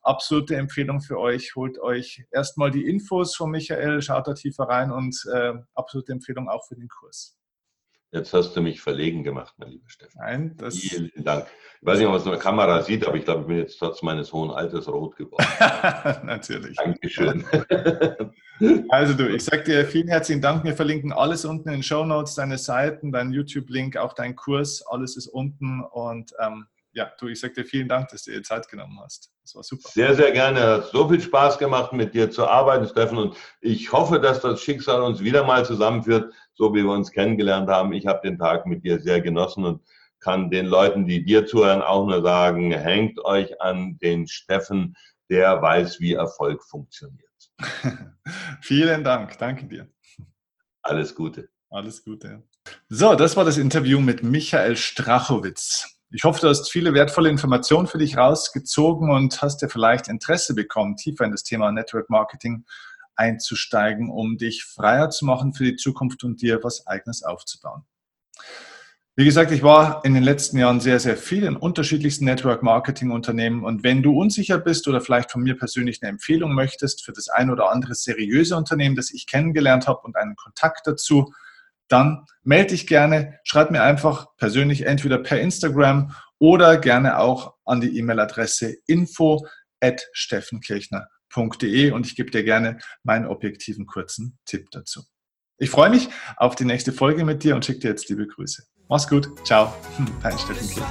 absolute 0.04 0.56
Empfehlung 0.56 1.00
für 1.00 1.18
euch. 1.18 1.54
Holt 1.56 1.78
euch 1.80 2.24
erstmal 2.30 2.70
die 2.70 2.86
Infos 2.86 3.34
von 3.34 3.50
Michael, 3.50 4.02
schaut 4.02 4.28
da 4.28 4.34
tiefer 4.34 4.64
rein 4.64 4.92
und 4.92 5.16
äh, 5.32 5.54
absolute 5.74 6.12
Empfehlung 6.12 6.48
auch 6.48 6.66
für 6.66 6.76
den 6.76 6.88
Kurs. 6.88 7.36
Jetzt 8.14 8.32
hast 8.32 8.54
du 8.54 8.60
mich 8.60 8.80
verlegen 8.80 9.24
gemacht, 9.24 9.54
mein 9.56 9.70
lieber 9.70 9.88
Stefan. 9.88 10.22
Nein, 10.22 10.56
das. 10.56 10.78
Vielen 10.78 11.10
Dank. 11.16 11.46
Ich 11.80 11.86
weiß 11.86 11.98
nicht, 11.98 12.06
ob 12.06 12.12
man 12.12 12.20
es 12.20 12.26
in 12.26 12.30
der 12.30 12.40
Kamera 12.40 12.80
sieht, 12.80 13.04
aber 13.08 13.16
ich 13.16 13.24
glaube, 13.24 13.40
ich 13.40 13.46
bin 13.48 13.56
jetzt 13.58 13.76
trotz 13.76 14.02
meines 14.02 14.32
hohen 14.32 14.52
Alters 14.52 14.86
rot 14.86 15.16
geworden. 15.16 15.44
Natürlich. 16.24 16.76
Dankeschön. 16.76 17.44
also 18.88 19.14
du, 19.14 19.34
ich 19.34 19.44
sage 19.44 19.64
dir 19.64 19.84
vielen 19.84 20.06
herzlichen 20.06 20.40
Dank. 20.40 20.62
Wir 20.62 20.76
verlinken 20.76 21.12
alles 21.12 21.44
unten 21.44 21.68
in 21.70 21.74
den 21.74 21.82
Show 21.82 22.04
Notes, 22.04 22.36
deine 22.36 22.56
Seiten, 22.56 23.10
dein 23.10 23.32
YouTube-Link, 23.32 23.96
auch 23.96 24.12
dein 24.12 24.36
Kurs. 24.36 24.86
Alles 24.86 25.16
ist 25.16 25.26
unten 25.26 25.82
und 25.82 26.32
ähm, 26.38 26.68
ja, 26.94 27.10
du, 27.18 27.26
ich 27.28 27.40
sage 27.40 27.54
dir 27.54 27.64
vielen 27.64 27.88
Dank, 27.88 28.08
dass 28.08 28.22
du 28.22 28.30
dir 28.30 28.42
Zeit 28.42 28.68
genommen 28.68 28.98
hast. 29.02 29.32
Das 29.42 29.54
war 29.56 29.62
super. 29.62 29.88
Sehr, 29.88 30.14
sehr 30.14 30.30
gerne. 30.30 30.60
Hat 30.60 30.86
so 30.86 31.08
viel 31.08 31.20
Spaß 31.20 31.58
gemacht, 31.58 31.92
mit 31.92 32.14
dir 32.14 32.30
zu 32.30 32.46
arbeiten, 32.46 32.86
Steffen. 32.86 33.18
Und 33.18 33.36
ich 33.60 33.92
hoffe, 33.92 34.20
dass 34.20 34.40
das 34.40 34.60
Schicksal 34.60 35.02
uns 35.02 35.20
wieder 35.20 35.44
mal 35.44 35.64
zusammenführt, 35.64 36.32
so 36.54 36.72
wie 36.72 36.84
wir 36.84 36.92
uns 36.92 37.10
kennengelernt 37.10 37.68
haben. 37.68 37.92
Ich 37.92 38.06
habe 38.06 38.20
den 38.22 38.38
Tag 38.38 38.66
mit 38.66 38.84
dir 38.84 39.00
sehr 39.00 39.20
genossen 39.20 39.64
und 39.64 39.82
kann 40.20 40.50
den 40.50 40.66
Leuten, 40.66 41.06
die 41.06 41.22
dir 41.24 41.46
zuhören, 41.46 41.82
auch 41.82 42.06
nur 42.06 42.22
sagen, 42.22 42.70
hängt 42.70 43.22
euch 43.24 43.60
an 43.60 43.98
den 43.98 44.26
Steffen, 44.26 44.96
der 45.28 45.60
weiß, 45.60 46.00
wie 46.00 46.14
Erfolg 46.14 46.62
funktioniert. 46.64 47.28
Vielen 48.62 49.04
Dank. 49.04 49.36
Danke 49.38 49.66
dir. 49.66 49.88
Alles 50.80 51.14
Gute. 51.14 51.48
Alles 51.70 52.04
Gute. 52.04 52.44
So, 52.88 53.14
das 53.14 53.36
war 53.36 53.44
das 53.44 53.58
Interview 53.58 54.00
mit 54.00 54.22
Michael 54.22 54.76
Strachowitz. 54.76 55.93
Ich 56.16 56.22
hoffe, 56.22 56.40
du 56.42 56.48
hast 56.48 56.70
viele 56.70 56.94
wertvolle 56.94 57.28
Informationen 57.28 57.88
für 57.88 57.98
dich 57.98 58.16
rausgezogen 58.16 59.10
und 59.10 59.42
hast 59.42 59.62
dir 59.62 59.68
vielleicht 59.68 60.06
Interesse 60.06 60.54
bekommen, 60.54 60.94
tiefer 60.94 61.24
in 61.24 61.32
das 61.32 61.42
Thema 61.42 61.72
Network 61.72 62.08
Marketing 62.08 62.64
einzusteigen, 63.16 64.10
um 64.10 64.38
dich 64.38 64.62
freier 64.62 65.10
zu 65.10 65.24
machen 65.24 65.54
für 65.54 65.64
die 65.64 65.74
Zukunft 65.74 66.22
und 66.22 66.40
dir 66.40 66.62
was 66.62 66.86
eigenes 66.86 67.24
aufzubauen. 67.24 67.82
Wie 69.16 69.24
gesagt, 69.24 69.50
ich 69.50 69.64
war 69.64 70.04
in 70.04 70.14
den 70.14 70.22
letzten 70.22 70.56
Jahren 70.56 70.78
sehr, 70.78 71.00
sehr 71.00 71.16
viel 71.16 71.42
in 71.42 71.56
unterschiedlichsten 71.56 72.26
Network-Marketing-Unternehmen 72.26 73.64
und 73.64 73.82
wenn 73.82 74.00
du 74.04 74.16
unsicher 74.16 74.58
bist 74.58 74.86
oder 74.86 75.00
vielleicht 75.00 75.32
von 75.32 75.42
mir 75.42 75.58
persönlich 75.58 76.00
eine 76.00 76.10
Empfehlung 76.10 76.54
möchtest 76.54 77.04
für 77.04 77.12
das 77.12 77.28
ein 77.28 77.50
oder 77.50 77.72
andere 77.72 77.96
seriöse 77.96 78.56
Unternehmen, 78.56 78.94
das 78.94 79.12
ich 79.12 79.26
kennengelernt 79.26 79.88
habe 79.88 80.02
und 80.04 80.14
einen 80.14 80.36
Kontakt 80.36 80.86
dazu, 80.86 81.32
dann 81.88 82.24
melde 82.42 82.70
dich 82.70 82.86
gerne, 82.86 83.38
schreib 83.44 83.70
mir 83.70 83.82
einfach 83.82 84.26
persönlich 84.36 84.86
entweder 84.86 85.18
per 85.18 85.40
Instagram 85.40 86.14
oder 86.38 86.78
gerne 86.78 87.18
auch 87.18 87.54
an 87.64 87.80
die 87.80 87.98
E-Mail-Adresse 87.98 88.76
info 88.86 89.46
at 89.80 90.06
steffenkirchner.de 90.12 91.90
und 91.90 92.06
ich 92.06 92.16
gebe 92.16 92.30
dir 92.30 92.44
gerne 92.44 92.78
meinen 93.02 93.26
objektiven 93.26 93.86
kurzen 93.86 94.38
Tipp 94.44 94.70
dazu. 94.70 95.02
Ich 95.58 95.70
freue 95.70 95.90
mich 95.90 96.08
auf 96.36 96.56
die 96.56 96.64
nächste 96.64 96.92
Folge 96.92 97.24
mit 97.24 97.44
dir 97.44 97.54
und 97.54 97.64
schicke 97.64 97.80
dir 97.80 97.88
jetzt 97.88 98.08
liebe 98.08 98.26
Grüße. 98.26 98.64
Mach's 98.88 99.08
gut. 99.08 99.28
Ciao. 99.46 99.72
Dein 100.22 100.38
Steffen 100.38 100.68
Kirchner. 100.68 100.86